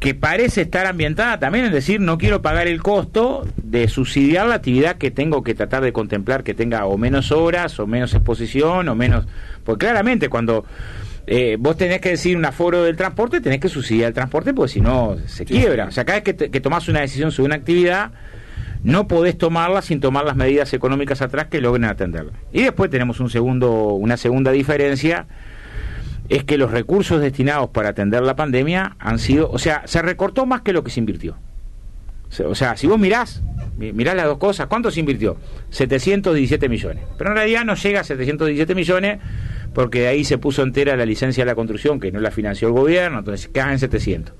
que 0.00 0.14
parece 0.14 0.62
estar 0.62 0.86
ambientada 0.86 1.38
también 1.40 1.64
en 1.66 1.72
decir, 1.72 2.00
no 2.00 2.18
quiero 2.18 2.40
pagar 2.40 2.68
el 2.68 2.80
costo 2.82 3.46
de 3.56 3.88
subsidiar 3.88 4.46
la 4.46 4.54
actividad 4.56 4.96
que 4.96 5.10
tengo 5.10 5.42
que 5.42 5.54
tratar 5.54 5.82
de 5.82 5.92
contemplar, 5.92 6.42
que 6.44 6.54
tenga 6.54 6.86
o 6.86 6.96
menos 6.96 7.32
horas, 7.32 7.78
o 7.80 7.86
menos 7.86 8.14
exposición, 8.14 8.88
o 8.88 8.94
menos... 8.94 9.26
Porque 9.64 9.86
claramente 9.86 10.28
cuando... 10.28 10.64
eh, 11.26 11.56
vos 11.58 11.76
tenés 11.76 12.00
que 12.00 12.10
decir 12.10 12.36
un 12.36 12.44
aforo 12.44 12.84
del 12.84 12.96
transporte, 12.96 13.40
tenés 13.40 13.58
que 13.60 13.68
subsidiar 13.68 14.08
el 14.08 14.14
transporte 14.14 14.54
porque 14.54 14.72
si 14.72 14.80
no 14.80 15.16
se 15.26 15.44
quiebra. 15.44 15.86
O 15.86 15.90
sea, 15.90 16.04
cada 16.04 16.18
vez 16.18 16.24
que, 16.24 16.32
te- 16.34 16.50
que 16.50 16.60
tomás 16.60 16.88
una 16.88 17.00
decisión 17.00 17.32
sobre 17.32 17.46
una 17.46 17.56
actividad, 17.56 18.12
no 18.84 19.08
podés 19.08 19.36
tomarla 19.38 19.82
sin 19.82 20.00
tomar 20.00 20.24
las 20.24 20.36
medidas 20.36 20.72
económicas 20.72 21.20
atrás 21.22 21.46
que 21.46 21.60
logren 21.60 21.84
atenderla. 21.84 22.32
Y 22.52 22.62
después 22.62 22.90
tenemos 22.90 23.20
un 23.20 23.30
segundo, 23.30 23.70
una 23.94 24.16
segunda 24.16 24.50
diferencia, 24.52 25.26
es 26.28 26.44
que 26.44 26.58
los 26.58 26.70
recursos 26.70 27.20
destinados 27.20 27.70
para 27.70 27.88
atender 27.90 28.22
la 28.22 28.36
pandemia 28.36 28.96
han 28.98 29.18
sido, 29.18 29.50
o 29.50 29.58
sea, 29.58 29.82
se 29.86 30.02
recortó 30.02 30.44
más 30.46 30.60
que 30.60 30.72
lo 30.72 30.84
que 30.84 30.90
se 30.90 31.00
invirtió. 31.00 31.36
O 32.46 32.54
sea, 32.54 32.76
si 32.76 32.86
vos 32.86 32.98
mirás, 32.98 33.42
mi- 33.78 33.94
mirás 33.94 34.14
las 34.14 34.26
dos 34.26 34.36
cosas, 34.36 34.66
¿cuánto 34.66 34.90
se 34.90 35.00
invirtió? 35.00 35.38
717 35.70 36.68
millones. 36.68 37.04
Pero 37.16 37.30
en 37.30 37.36
realidad 37.36 37.64
no 37.64 37.74
llega 37.74 38.00
a 38.00 38.04
717 38.04 38.74
millones 38.74 39.18
porque 39.72 40.00
de 40.00 40.08
ahí 40.08 40.24
se 40.24 40.36
puso 40.36 40.62
entera 40.62 40.94
la 40.96 41.06
licencia 41.06 41.42
de 41.44 41.50
la 41.50 41.54
construcción 41.54 41.98
que 41.98 42.12
no 42.12 42.20
la 42.20 42.30
financió 42.30 42.68
el 42.68 42.74
gobierno, 42.74 43.20
entonces 43.20 43.48
quedan 43.48 43.70
en 43.70 43.78
700. 43.78 44.34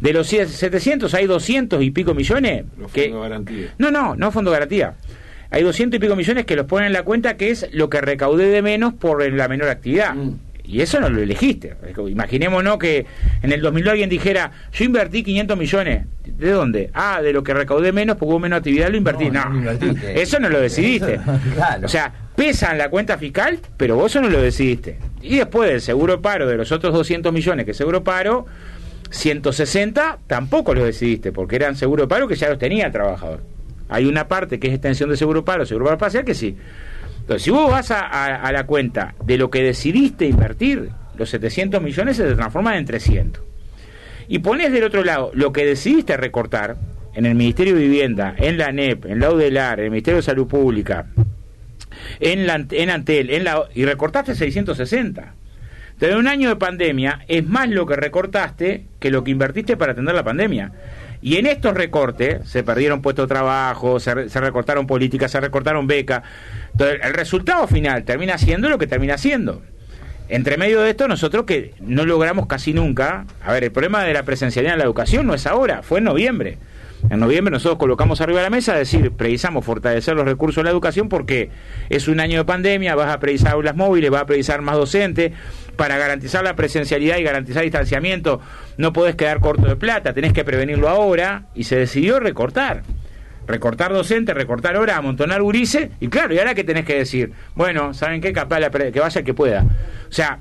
De 0.00 0.12
los 0.12 0.28
700 0.28 1.12
hay 1.14 1.26
200 1.26 1.82
y 1.82 1.90
pico 1.90 2.14
millones 2.14 2.64
Los 2.78 2.92
que... 2.92 3.04
fondos 3.04 3.22
garantía. 3.22 3.74
No, 3.78 3.90
no, 3.90 4.14
no 4.14 4.30
fondo 4.30 4.50
garantía. 4.50 4.94
Hay 5.50 5.62
200 5.62 5.96
y 5.96 6.00
pico 6.00 6.14
millones 6.14 6.44
que 6.44 6.56
los 6.56 6.66
ponen 6.66 6.88
en 6.88 6.92
la 6.92 7.02
cuenta 7.02 7.36
que 7.36 7.50
es 7.50 7.68
lo 7.72 7.88
que 7.88 8.00
recaudé 8.00 8.48
de 8.48 8.62
menos 8.62 8.94
por 8.94 9.26
la 9.32 9.48
menor 9.48 9.68
actividad. 9.68 10.14
Mm. 10.14 10.34
Y 10.68 10.82
eso 10.82 11.00
no 11.00 11.08
lo 11.08 11.22
elegiste. 11.22 11.74
Imaginémonos 12.08 12.76
que 12.76 13.06
en 13.42 13.52
el 13.52 13.62
2000 13.62 13.88
alguien 13.88 14.10
dijera, 14.10 14.52
yo 14.70 14.84
invertí 14.84 15.22
500 15.22 15.56
millones. 15.56 16.04
¿De 16.26 16.50
dónde? 16.50 16.90
Ah, 16.92 17.22
de 17.22 17.32
lo 17.32 17.42
que 17.42 17.54
recaudé 17.54 17.90
menos, 17.90 18.18
porque 18.18 18.32
hubo 18.32 18.38
menos 18.38 18.58
actividad, 18.58 18.90
lo 18.90 18.98
invertí. 18.98 19.30
No, 19.30 19.44
eso 20.14 20.38
no 20.38 20.50
lo 20.50 20.60
decidiste. 20.60 21.18
O 21.82 21.88
sea, 21.88 22.12
pesa 22.36 22.72
en 22.72 22.78
la 22.78 22.90
cuenta 22.90 23.16
fiscal, 23.16 23.58
pero 23.78 23.96
vos 23.96 24.12
eso 24.12 24.20
no 24.20 24.28
lo 24.28 24.42
decidiste. 24.42 24.98
Y 25.22 25.36
después 25.36 25.70
del 25.70 25.80
seguro 25.80 26.20
paro, 26.20 26.46
de 26.46 26.56
los 26.56 26.70
otros 26.70 26.92
200 26.92 27.32
millones 27.32 27.64
que 27.64 27.72
seguro 27.72 28.04
paro, 28.04 28.44
160 29.10 30.18
tampoco 30.26 30.74
lo 30.74 30.84
decidiste, 30.84 31.32
porque 31.32 31.56
eran 31.56 31.76
seguro 31.76 32.08
paro 32.08 32.28
que 32.28 32.36
ya 32.36 32.48
los 32.48 32.58
tenía 32.58 32.86
el 32.86 32.92
trabajador. 32.92 33.42
Hay 33.88 34.04
una 34.04 34.28
parte 34.28 34.58
que 34.58 34.68
es 34.68 34.74
extensión 34.74 35.10
de 35.10 35.16
seguro 35.16 35.44
paro, 35.44 35.64
seguro 35.64 35.86
paro 35.86 35.98
parcial, 35.98 36.24
que 36.24 36.34
sí. 36.34 36.56
Entonces, 37.20 37.42
si 37.42 37.50
vos 37.50 37.70
vas 37.70 37.90
a, 37.90 38.50
la 38.52 38.64
cuenta 38.66 39.14
de 39.24 39.38
lo 39.38 39.50
que 39.50 39.62
decidiste 39.62 40.26
invertir, 40.26 40.90
los 41.16 41.30
700 41.30 41.82
millones 41.82 42.16
se 42.16 42.34
transforman 42.34 42.76
en 42.76 42.84
300. 42.84 43.42
Y 44.28 44.38
pones 44.40 44.72
del 44.72 44.84
otro 44.84 45.04
lado 45.04 45.30
lo 45.34 45.52
que 45.52 45.64
decidiste 45.64 46.16
recortar 46.16 46.76
en 47.14 47.26
el 47.26 47.34
Ministerio 47.34 47.74
de 47.74 47.80
Vivienda, 47.80 48.34
en 48.38 48.58
la 48.58 48.72
NEP, 48.72 49.06
en 49.06 49.20
la 49.20 49.30
UDELAR, 49.30 49.78
en 49.80 49.86
el 49.86 49.90
Ministerio 49.90 50.16
de 50.16 50.22
Salud 50.22 50.46
Pública, 50.46 51.06
en, 52.20 52.46
la, 52.46 52.64
en 52.70 52.90
Antel, 52.90 53.30
en 53.30 53.44
la, 53.44 53.64
y 53.74 53.84
recortaste 53.84 54.34
660. 54.34 55.34
Entonces, 55.98 56.14
en 56.14 56.20
un 56.20 56.28
año 56.28 56.48
de 56.48 56.54
pandemia 56.54 57.24
es 57.26 57.44
más 57.44 57.68
lo 57.68 57.84
que 57.84 57.96
recortaste 57.96 58.84
que 59.00 59.10
lo 59.10 59.24
que 59.24 59.32
invertiste 59.32 59.76
para 59.76 59.92
atender 59.92 60.14
la 60.14 60.22
pandemia. 60.22 60.70
Y 61.20 61.38
en 61.38 61.46
estos 61.46 61.74
recortes 61.74 62.48
se 62.48 62.62
perdieron 62.62 63.02
puestos 63.02 63.28
de 63.28 63.34
trabajo, 63.34 63.98
se, 63.98 64.14
recortaron 64.14 64.86
políticas, 64.86 65.32
se 65.32 65.40
recortaron 65.40 65.88
becas. 65.88 66.22
Entonces, 66.70 67.00
el 67.02 67.14
resultado 67.14 67.66
final 67.66 68.04
termina 68.04 68.38
siendo 68.38 68.68
lo 68.68 68.78
que 68.78 68.86
termina 68.86 69.18
siendo. 69.18 69.60
Entre 70.28 70.56
medio 70.56 70.82
de 70.82 70.90
esto, 70.90 71.08
nosotros 71.08 71.46
que 71.46 71.74
no 71.80 72.06
logramos 72.06 72.46
casi 72.46 72.72
nunca. 72.72 73.26
A 73.44 73.52
ver, 73.52 73.64
el 73.64 73.72
problema 73.72 74.04
de 74.04 74.14
la 74.14 74.22
presencialidad 74.22 74.74
en 74.74 74.78
la 74.78 74.84
educación 74.84 75.26
no 75.26 75.34
es 75.34 75.48
ahora, 75.48 75.82
fue 75.82 75.98
en 75.98 76.04
noviembre. 76.04 76.58
En 77.10 77.20
noviembre 77.20 77.52
nosotros 77.52 77.78
colocamos 77.78 78.20
arriba 78.20 78.40
de 78.40 78.44
la 78.44 78.50
mesa, 78.50 78.74
decir, 78.74 79.12
precisamos 79.12 79.64
fortalecer 79.64 80.14
los 80.16 80.24
recursos 80.24 80.56
de 80.56 80.64
la 80.64 80.70
educación 80.70 81.08
porque 81.08 81.50
es 81.88 82.08
un 82.08 82.20
año 82.20 82.38
de 82.38 82.44
pandemia, 82.44 82.94
vas 82.96 83.14
a 83.14 83.20
precisar 83.20 83.52
aulas 83.52 83.76
móviles, 83.76 84.10
vas 84.10 84.22
a 84.22 84.26
precisar 84.26 84.62
más 84.62 84.76
docentes, 84.76 85.32
para 85.78 85.96
garantizar 85.96 86.42
la 86.42 86.56
presencialidad 86.56 87.18
y 87.18 87.22
garantizar 87.22 87.62
distanciamiento, 87.62 88.40
no 88.78 88.92
podés 88.92 89.14
quedar 89.14 89.38
corto 89.38 89.68
de 89.68 89.76
plata, 89.76 90.12
tenés 90.12 90.32
que 90.32 90.44
prevenirlo 90.44 90.88
ahora, 90.88 91.44
y 91.54 91.64
se 91.64 91.76
decidió 91.76 92.18
recortar. 92.18 92.82
Recortar 93.46 93.92
docentes, 93.92 94.34
recortar 94.34 94.76
horas, 94.76 94.98
amontonar 94.98 95.40
gurises, 95.40 95.88
y 96.00 96.08
claro, 96.08 96.34
y 96.34 96.38
ahora 96.38 96.54
que 96.56 96.64
tenés 96.64 96.84
que 96.84 96.96
decir, 96.96 97.32
bueno, 97.54 97.94
¿saben 97.94 98.20
qué? 98.20 98.32
Capaz 98.32 98.58
que 98.68 99.00
vaya 99.00 99.20
el 99.20 99.24
que 99.24 99.34
pueda. 99.34 99.62
O 99.62 100.12
sea, 100.12 100.40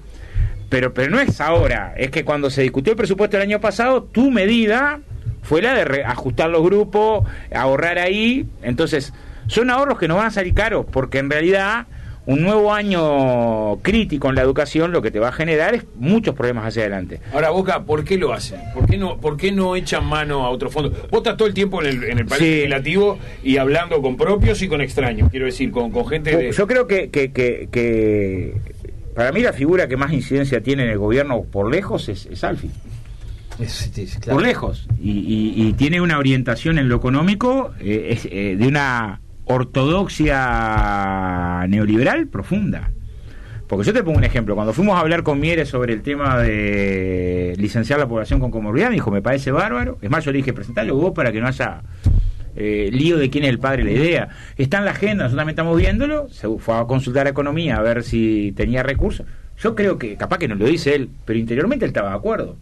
pero, 0.69 0.91
pero 0.91 1.11
no 1.11 1.19
es 1.19 1.39
ahora, 1.39 1.93
es 1.95 2.09
que 2.09 2.25
cuando 2.25 2.49
se 2.49 2.63
discutió 2.63 2.93
el 2.93 2.97
presupuesto 2.97 3.37
el 3.37 3.43
año 3.43 3.61
pasado, 3.61 4.03
tu 4.05 4.31
medida 4.31 5.01
fue 5.43 5.61
la 5.61 5.75
de 5.75 6.03
ajustar 6.03 6.49
los 6.49 6.63
grupos, 6.63 7.29
ahorrar 7.53 7.99
ahí, 7.99 8.47
entonces 8.63 9.13
son 9.45 9.69
ahorros 9.69 9.99
que 9.99 10.07
no 10.07 10.15
van 10.15 10.25
a 10.25 10.31
salir 10.31 10.55
caros, 10.55 10.87
porque 10.91 11.19
en 11.19 11.29
realidad 11.29 11.85
un 12.27 12.41
nuevo 12.41 12.73
año 12.73 13.77
crítico 13.81 14.29
en 14.29 14.35
la 14.35 14.41
educación 14.41 14.91
lo 14.91 15.01
que 15.01 15.11
te 15.11 15.19
va 15.19 15.29
a 15.29 15.31
generar 15.31 15.73
es 15.73 15.85
muchos 15.95 16.35
problemas 16.35 16.65
hacia 16.65 16.83
adelante. 16.83 17.21
Ahora, 17.33 17.49
Boca, 17.51 17.83
¿por 17.83 18.03
qué 18.03 18.17
lo 18.17 18.33
hacen? 18.33 18.59
¿Por 18.73 18.85
qué 18.85 18.97
no, 18.97 19.17
por 19.17 19.37
qué 19.37 19.51
no 19.51 19.75
echan 19.77 20.05
mano 20.05 20.45
a 20.45 20.49
otro 20.49 20.69
fondo? 20.69 20.89
Vos 21.09 21.19
estás 21.19 21.37
todo 21.37 21.47
el 21.47 21.53
tiempo 21.53 21.81
en 21.81 21.87
el, 21.87 22.03
en 22.03 22.19
el 22.19 22.25
país 22.25 22.41
legislativo 22.41 23.17
y 23.43 23.57
hablando 23.57 24.01
con 24.01 24.17
propios 24.17 24.61
y 24.61 24.67
con 24.67 24.81
extraños, 24.81 25.31
quiero 25.31 25.45
decir, 25.45 25.71
con, 25.71 25.89
con 25.89 26.05
gente 26.05 26.35
de... 26.35 26.51
Yo 26.51 26.67
creo 26.67 26.85
que, 26.85 27.09
que, 27.09 27.31
que, 27.31 28.57
para 29.15 29.31
mí 29.31 29.41
la 29.41 29.53
figura 29.53 29.87
que 29.87 29.95
más 29.95 30.11
incidencia 30.11 30.61
tiene 30.61 30.83
en 30.83 30.89
el 30.89 30.97
gobierno 30.97 31.43
por 31.43 31.71
lejos 31.71 32.09
es, 32.09 32.25
es 32.25 32.43
Alfi. 32.43 32.69
Por 34.29 34.43
lejos. 34.43 34.87
Y, 34.99 35.73
tiene 35.73 36.01
una 36.01 36.19
orientación 36.19 36.77
en 36.77 36.89
lo 36.89 36.97
económico 36.97 37.73
eh, 37.79 38.19
eh, 38.25 38.55
de 38.57 38.67
una 38.67 39.21
ortodoxia 39.47 40.37
neoliberal 41.67 42.27
profunda. 42.27 42.91
Porque 43.67 43.85
yo 43.85 43.93
te 43.93 44.01
pongo 44.01 44.17
un 44.17 44.23
ejemplo, 44.23 44.55
cuando 44.55 44.71
fuimos 44.71 44.95
a 44.95 45.01
hablar 45.01 45.23
con 45.23 45.39
Mieres 45.41 45.67
sobre 45.67 45.93
el 45.93 46.01
tema 46.01 46.37
de 46.37 47.53
licenciar 47.57 47.99
la 47.99 48.07
población 48.07 48.39
con 48.39 48.49
comorbilidad, 48.49 48.89
me 48.89 48.95
dijo, 48.95 49.11
me 49.11 49.21
parece 49.21 49.51
bárbaro. 49.51 49.97
Es 50.01 50.09
más, 50.09 50.23
yo 50.23 50.31
le 50.31 50.37
dije, 50.37 50.53
presentarlo 50.53 50.95
vos 50.95 51.11
para 51.13 51.33
que 51.33 51.41
no 51.41 51.47
haya 51.47 51.81
eh, 52.55 52.89
lío 52.91 53.17
de 53.17 53.29
quién 53.29 53.43
es 53.43 53.49
el 53.49 53.59
padre 53.59 53.83
la 53.83 53.91
idea. 53.91 54.29
Está 54.55 54.77
en 54.77 54.85
la 54.85 54.91
agenda, 54.91 55.25
nosotros 55.25 55.39
también 55.39 55.53
estamos 55.53 55.77
viéndolo, 55.77 56.29
se 56.29 56.47
fue 56.57 56.75
a 56.75 56.85
consultar 56.85 57.27
a 57.27 57.31
Economía 57.31 57.75
a 57.75 57.81
ver 57.81 58.03
si 58.03 58.53
tenía 58.55 58.83
recursos. 58.83 59.25
Yo 59.59 59.75
creo 59.75 59.97
que, 59.97 60.15
capaz 60.15 60.37
que 60.37 60.47
no 60.47 60.55
lo 60.55 60.65
dice 60.65 60.95
él, 60.95 61.09
pero 61.25 61.37
interiormente 61.37 61.83
él 61.83 61.89
estaba 61.89 62.09
de 62.09 62.15
acuerdo. 62.15 62.55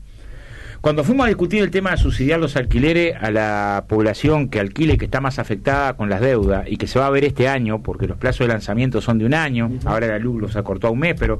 Cuando 0.85 1.03
fuimos 1.03 1.25
a 1.25 1.29
discutir 1.29 1.63
el 1.63 1.71
tema 1.71 1.89
de 1.89 1.97
subsidiar 1.97 2.39
los 2.39 2.55
alquileres 2.55 3.15
a 3.19 3.31
la 3.31 3.85
población 3.89 4.49
que 4.49 4.59
alquile, 4.59 4.99
que 4.99 5.05
está 5.05 5.19
más 5.19 5.39
afectada 5.39 5.97
con 5.97 6.11
las 6.11 6.21
deudas 6.21 6.67
y 6.69 6.77
que 6.77 6.85
se 6.85 6.99
va 6.99 7.07
a 7.07 7.09
ver 7.09 7.25
este 7.25 7.47
año, 7.47 7.81
porque 7.81 8.05
los 8.05 8.17
plazos 8.17 8.45
de 8.45 8.53
lanzamiento 8.53 9.01
son 9.01 9.17
de 9.17 9.25
un 9.25 9.33
año, 9.33 9.71
ahora 9.83 10.05
la 10.05 10.19
luz 10.19 10.39
los 10.39 10.55
acortó 10.55 10.85
a 10.85 10.91
un 10.91 10.99
mes, 10.99 11.15
pero 11.19 11.39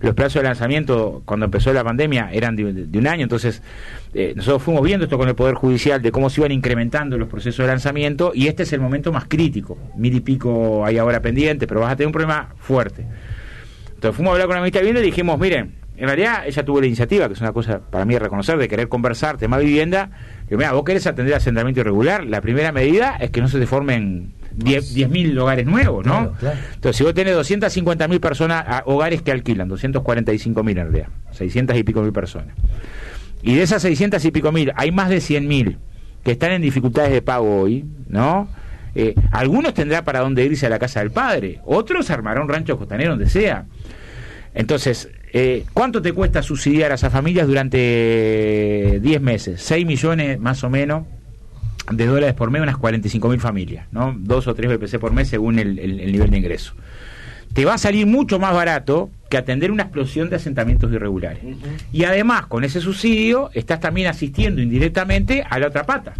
los 0.00 0.14
plazos 0.14 0.40
de 0.40 0.44
lanzamiento 0.44 1.20
cuando 1.26 1.44
empezó 1.44 1.74
la 1.74 1.84
pandemia 1.84 2.30
eran 2.32 2.56
de, 2.56 2.98
un 2.98 3.06
año, 3.06 3.24
entonces 3.24 3.62
eh, 4.14 4.32
nosotros 4.34 4.62
fuimos 4.62 4.82
viendo 4.82 5.04
esto 5.04 5.18
con 5.18 5.28
el 5.28 5.34
Poder 5.34 5.56
Judicial 5.56 6.00
de 6.00 6.10
cómo 6.10 6.30
se 6.30 6.40
iban 6.40 6.50
incrementando 6.50 7.18
los 7.18 7.28
procesos 7.28 7.58
de 7.58 7.66
lanzamiento 7.66 8.32
y 8.34 8.46
este 8.46 8.62
es 8.62 8.72
el 8.72 8.80
momento 8.80 9.12
más 9.12 9.26
crítico, 9.26 9.76
mil 9.94 10.14
y 10.14 10.20
pico 10.20 10.86
hay 10.86 10.96
ahora 10.96 11.20
pendiente, 11.20 11.66
pero 11.66 11.80
vas 11.80 11.92
a 11.92 11.96
tener 11.96 12.06
un 12.06 12.14
problema 12.14 12.54
fuerte. 12.58 13.04
Entonces 13.94 14.16
fuimos 14.16 14.30
a 14.30 14.32
hablar 14.36 14.46
con 14.46 14.54
la 14.54 14.62
ministra 14.62 14.80
de 14.80 14.86
Vivienda 14.86 15.06
y 15.06 15.10
dijimos, 15.10 15.38
miren, 15.38 15.79
en 16.00 16.06
realidad 16.06 16.46
ella 16.46 16.64
tuvo 16.64 16.80
la 16.80 16.86
iniciativa, 16.86 17.28
que 17.28 17.34
es 17.34 17.40
una 17.42 17.52
cosa 17.52 17.78
para 17.78 18.06
mí 18.06 18.16
reconocer, 18.16 18.56
de 18.56 18.68
querer 18.68 18.88
conversar, 18.88 19.36
tema 19.36 19.58
vivienda. 19.58 20.10
Que 20.48 20.56
mira, 20.56 20.72
vos 20.72 20.82
querés 20.82 21.06
atender 21.06 21.34
asentamiento 21.34 21.80
irregular, 21.80 22.24
la 22.24 22.40
primera 22.40 22.72
medida 22.72 23.16
es 23.20 23.30
que 23.30 23.42
no 23.42 23.48
se 23.48 23.60
te 23.60 23.66
formen 23.66 24.32
10.000 24.56 25.38
hogares 25.38 25.66
nuevos, 25.66 26.06
¿no? 26.06 26.32
Entonces, 26.74 26.96
si 26.96 27.04
vos 27.04 27.12
tenés 27.12 27.36
250.000 27.36 28.18
personas, 28.18 28.82
hogares 28.86 29.20
que 29.20 29.30
alquilan, 29.30 29.68
245.000 29.68 30.70
en 30.70 30.76
realidad, 30.76 31.08
600 31.32 31.76
y 31.76 31.82
pico 31.84 32.00
mil 32.00 32.14
personas. 32.14 32.56
Y 33.42 33.56
de 33.56 33.62
esas 33.62 33.82
600 33.82 34.24
y 34.24 34.30
pico 34.30 34.52
mil, 34.52 34.72
hay 34.76 34.92
más 34.92 35.10
de 35.10 35.18
100.000 35.18 35.76
que 36.24 36.30
están 36.30 36.52
en 36.52 36.62
dificultades 36.62 37.12
de 37.12 37.20
pago 37.20 37.60
hoy, 37.60 37.84
¿no? 38.08 38.48
Eh, 38.94 39.14
algunos 39.32 39.74
tendrán 39.74 40.02
para 40.02 40.20
dónde 40.20 40.46
irse 40.46 40.64
a 40.64 40.70
la 40.70 40.78
casa 40.78 41.00
del 41.00 41.10
padre, 41.10 41.60
otros 41.66 42.08
armarán 42.08 42.44
un 42.44 42.48
rancho 42.48 42.78
costanero 42.78 43.10
donde 43.10 43.28
sea. 43.28 43.66
Entonces, 44.54 45.10
eh, 45.32 45.64
¿cuánto 45.72 46.02
te 46.02 46.12
cuesta 46.12 46.42
subsidiar 46.42 46.92
a 46.92 46.96
esas 46.96 47.12
familias 47.12 47.46
durante 47.46 48.98
10 49.00 49.20
meses? 49.20 49.62
6 49.62 49.86
millones 49.86 50.40
más 50.40 50.64
o 50.64 50.70
menos 50.70 51.04
de 51.90 52.06
dólares 52.06 52.34
por 52.34 52.50
mes, 52.50 52.62
unas 52.62 52.76
45 52.76 53.28
mil 53.28 53.40
familias, 53.40 53.86
¿no? 53.92 54.14
Dos 54.16 54.46
o 54.46 54.54
tres 54.54 54.70
BPC 54.70 54.98
por 54.98 55.12
mes 55.12 55.28
según 55.28 55.58
el, 55.58 55.76
nivel 56.12 56.30
de 56.30 56.38
ingreso. 56.38 56.74
Te 57.52 57.64
va 57.64 57.74
a 57.74 57.78
salir 57.78 58.06
mucho 58.06 58.38
más 58.38 58.54
barato 58.54 59.10
que 59.28 59.36
atender 59.36 59.72
una 59.72 59.84
explosión 59.84 60.30
de 60.30 60.36
asentamientos 60.36 60.92
irregulares. 60.92 61.42
Y 61.92 62.04
además, 62.04 62.46
con 62.46 62.62
ese 62.62 62.80
subsidio, 62.80 63.50
estás 63.54 63.80
también 63.80 64.06
asistiendo 64.06 64.62
indirectamente 64.62 65.44
a 65.48 65.58
la 65.58 65.66
otra 65.66 65.84
pata. 65.84 66.14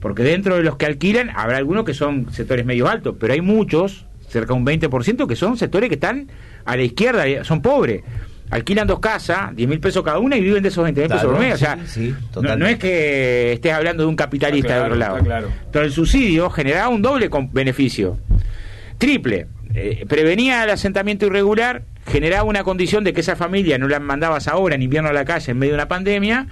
Porque 0.00 0.22
dentro 0.22 0.56
de 0.56 0.62
los 0.62 0.76
que 0.76 0.86
alquilan, 0.86 1.30
habrá 1.34 1.56
algunos 1.56 1.84
que 1.84 1.94
son 1.94 2.30
sectores 2.32 2.66
medio 2.66 2.88
altos, 2.88 3.16
pero 3.18 3.32
hay 3.32 3.40
muchos, 3.40 4.06
cerca 4.28 4.52
de 4.52 4.60
un 4.60 4.66
20%, 4.66 5.26
que 5.26 5.36
son 5.36 5.56
sectores 5.56 5.88
que 5.88 5.94
están 5.94 6.28
a 6.66 6.76
la 6.76 6.82
izquierda, 6.82 7.44
son 7.44 7.62
pobres. 7.62 8.02
Alquilan 8.50 8.86
dos 8.86 8.98
casas, 8.98 9.54
10 9.54 9.68
mil 9.68 9.78
pesos 9.80 10.02
cada 10.04 10.18
una 10.18 10.36
y 10.36 10.40
viven 10.40 10.62
de 10.62 10.70
esos 10.70 10.82
20 10.82 11.00
mil 11.00 11.08
pesos 11.10 11.24
por 11.24 11.38
mes. 11.38 11.54
o 11.54 11.58
sea, 11.58 11.78
no, 12.56 12.66
es 12.66 12.78
que 12.78 13.52
estés 13.52 13.72
hablando 13.72 14.02
de 14.02 14.08
un 14.08 14.16
capitalista 14.16 14.74
de 14.74 14.80
otro 14.80 14.96
lado. 14.96 15.18
Pero 15.70 15.84
el 15.84 15.92
subsidio 15.92 16.50
generaba 16.50 16.88
un 16.88 17.02
doble 17.02 17.30
beneficio. 17.52 18.18
Triple. 18.98 19.46
Eh, 19.72 20.04
prevenía 20.08 20.64
el 20.64 20.70
asentamiento 20.70 21.26
irregular, 21.26 21.84
generaba 22.04 22.42
una 22.42 22.64
condición 22.64 23.04
de 23.04 23.12
que 23.12 23.20
esa 23.20 23.36
familia 23.36 23.78
no 23.78 23.86
la 23.86 24.00
mandabas 24.00 24.48
ahora 24.48 24.74
en 24.74 24.82
invierno 24.82 25.10
a 25.10 25.12
la 25.12 25.24
calle 25.24 25.52
en 25.52 25.58
medio 25.58 25.74
de 25.74 25.76
una 25.76 25.88
pandemia. 25.88 26.48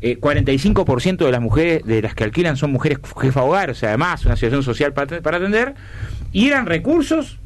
Eh, 0.00 0.18
45% 0.20 1.24
de 1.24 1.32
las 1.32 1.40
mujeres 1.40 1.82
de 1.84 2.02
las 2.02 2.14
que 2.14 2.24
alquilan 2.24 2.56
son 2.56 2.70
mujeres 2.70 2.98
jefa 3.20 3.42
hogar, 3.42 3.70
o 3.70 3.74
sea, 3.74 3.88
además 3.88 4.24
una 4.26 4.36
situación 4.36 4.62
social 4.62 4.92
para, 4.92 5.20
para 5.22 5.38
atender, 5.38 5.74
y 6.30 6.46
eran 6.46 6.66
recursos 6.66 7.40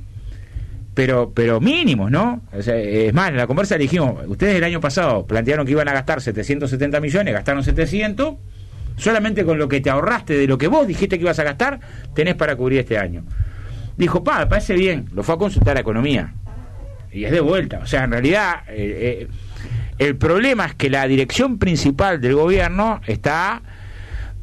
pero 0.94 1.32
pero 1.34 1.60
mínimos, 1.60 2.10
¿no? 2.10 2.42
es 2.52 3.14
más, 3.14 3.30
en 3.30 3.36
la 3.36 3.46
conversa 3.46 3.78
dijimos, 3.78 4.26
ustedes 4.26 4.56
el 4.56 4.64
año 4.64 4.80
pasado 4.80 5.26
plantearon 5.26 5.64
que 5.64 5.72
iban 5.72 5.88
a 5.88 5.92
gastar 5.92 6.20
770 6.20 7.00
millones, 7.00 7.32
gastaron 7.32 7.64
700, 7.64 8.34
solamente 8.96 9.44
con 9.44 9.58
lo 9.58 9.68
que 9.68 9.80
te 9.80 9.90
ahorraste 9.90 10.34
de 10.34 10.46
lo 10.46 10.58
que 10.58 10.68
vos 10.68 10.86
dijiste 10.86 11.18
que 11.18 11.24
ibas 11.24 11.38
a 11.38 11.44
gastar, 11.44 11.80
tenés 12.14 12.34
para 12.34 12.56
cubrir 12.56 12.80
este 12.80 12.98
año. 12.98 13.24
Dijo, 13.96 14.22
pa, 14.22 14.48
parece 14.48 14.74
bien, 14.74 15.08
lo 15.12 15.22
fue 15.22 15.34
a 15.34 15.38
consultar 15.38 15.76
a 15.76 15.80
Economía. 15.80 16.34
Y 17.10 17.24
es 17.24 17.30
de 17.30 17.40
vuelta, 17.40 17.80
o 17.82 17.86
sea, 17.86 18.04
en 18.04 18.12
realidad 18.12 18.62
eh, 18.68 19.26
eh, 19.26 19.28
el 19.98 20.16
problema 20.16 20.66
es 20.66 20.74
que 20.74 20.88
la 20.88 21.06
dirección 21.06 21.58
principal 21.58 22.20
del 22.20 22.34
gobierno 22.34 23.00
está... 23.06 23.62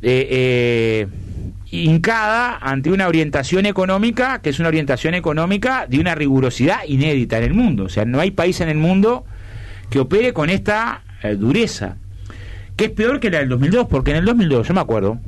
Eh, 0.01 1.07
hincada 1.72 2.57
ante 2.61 2.91
una 2.91 3.07
orientación 3.07 3.65
económica 3.65 4.41
que 4.41 4.49
es 4.49 4.59
una 4.59 4.70
orientación 4.70 5.13
económica 5.13 5.86
de 5.88 5.99
una 5.99 6.15
rigurosidad 6.15 6.80
inédita 6.88 7.38
en 7.38 7.43
el 7.43 7.53
mundo. 7.53 7.86
O 7.86 7.89
sea, 7.89 8.05
no 8.05 8.20
hay 8.20 8.32
país 8.32 8.59
en 8.61 8.70
el 8.70 8.78
mundo 8.78 9.26
que 9.89 9.99
opere 9.99 10.34
con 10.34 10.49
esta 10.49 11.03
eh, 11.24 11.36
dureza, 11.36 11.97
que 12.76 12.86
es 12.86 12.91
peor 12.91 13.20
que 13.20 13.30
la 13.30 13.39
del 13.39 13.49
2002, 13.49 13.88
porque 13.88 14.11
en 14.11 14.17
el 14.17 14.26
2002, 14.26 14.67
yo 14.67 14.74
me 14.74 14.80
acuerdo, 14.82 15.20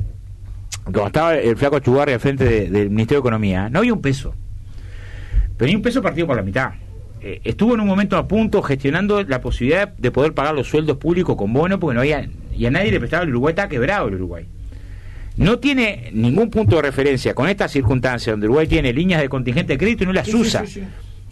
cuando 0.84 1.08
estaba 1.08 1.36
el 1.36 1.56
flaco 1.58 1.80
Chugarri 1.80 2.14
al 2.14 2.20
frente 2.20 2.44
de- 2.46 2.70
del 2.70 2.90
Ministerio 2.90 3.22
de 3.22 3.28
Economía, 3.28 3.70
no 3.70 3.80
había 3.80 3.94
un 3.94 4.02
peso, 4.02 4.34
pero 5.58 5.70
ni 5.70 5.76
un 5.76 5.82
peso 5.82 6.02
partido 6.02 6.28
por 6.28 6.36
la 6.38 6.42
mitad. 6.44 6.72
Eh, 7.22 7.40
estuvo 7.44 7.76
en 7.76 7.82
un 7.82 7.88
momento 7.88 8.18
a 8.18 8.28
punto 8.28 8.64
gestionando 8.64 9.22
la 9.24 9.42
posibilidad 9.42 9.90
de 9.96 10.10
poder 10.12 10.34
pagar 10.34 10.56
los 10.56 10.68
sueldos 10.68 10.98
públicos 10.98 11.36
con 11.36 11.54
bono, 11.54 11.80
porque 11.80 11.94
no 11.94 12.00
había, 12.02 12.28
y 12.56 12.66
a 12.66 12.72
nadie 12.72 12.92
le 12.92 13.00
prestaba 13.00 13.24
el 13.24 13.30
Uruguay, 13.30 13.52
está 13.52 13.70
quebrado 13.70 14.08
el 14.08 14.16
Uruguay. 14.16 14.48
No 15.38 15.60
tiene 15.60 16.10
ningún 16.14 16.50
punto 16.50 16.76
de 16.76 16.82
referencia 16.84 17.34
con 17.34 17.48
esta 17.48 17.68
circunstancia 17.68 18.34
donde 18.34 18.48
Uruguay 18.48 18.68
tiene 18.68 18.92
líneas 18.94 19.22
de 19.22 19.30
contingente 19.30 19.74
de 19.74 19.78
crédito 19.80 20.04
y 20.04 20.08
no 20.08 20.14
las 20.14 20.28
Sí, 20.28 20.36
usa. 20.36 20.66
sí, 20.66 20.82
sí. 20.82 20.84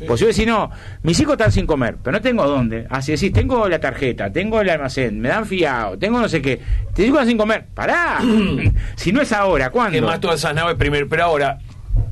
Pues 0.07 0.21
yo 0.21 0.27
decir, 0.27 0.47
no, 0.47 0.71
mis 1.03 1.19
hijos 1.19 1.33
están 1.33 1.51
sin 1.51 1.65
comer, 1.65 1.97
pero 2.01 2.13
no 2.15 2.21
tengo 2.21 2.47
dónde. 2.47 2.87
Así 2.89 3.11
decís, 3.11 3.33
tengo 3.33 3.67
la 3.67 3.79
tarjeta, 3.79 4.31
tengo 4.31 4.61
el 4.61 4.69
almacén, 4.69 5.19
me 5.19 5.27
dan 5.27 5.45
fiado, 5.45 5.97
tengo 5.97 6.21
no 6.21 6.29
sé 6.29 6.41
qué. 6.41 6.57
Te 6.95 7.03
digo 7.03 7.21
sin 7.25 7.37
comer. 7.37 7.65
Pará. 7.73 8.19
si 8.95 9.11
no 9.11 9.19
es 9.21 9.33
ahora, 9.33 9.69
¿cuándo? 9.71 9.97
Es 9.97 10.03
más, 10.03 10.21
todas 10.21 10.39
esas 10.39 10.55
naves 10.55 10.75
primero, 10.75 11.05
pero 11.09 11.25
ahora 11.25 11.57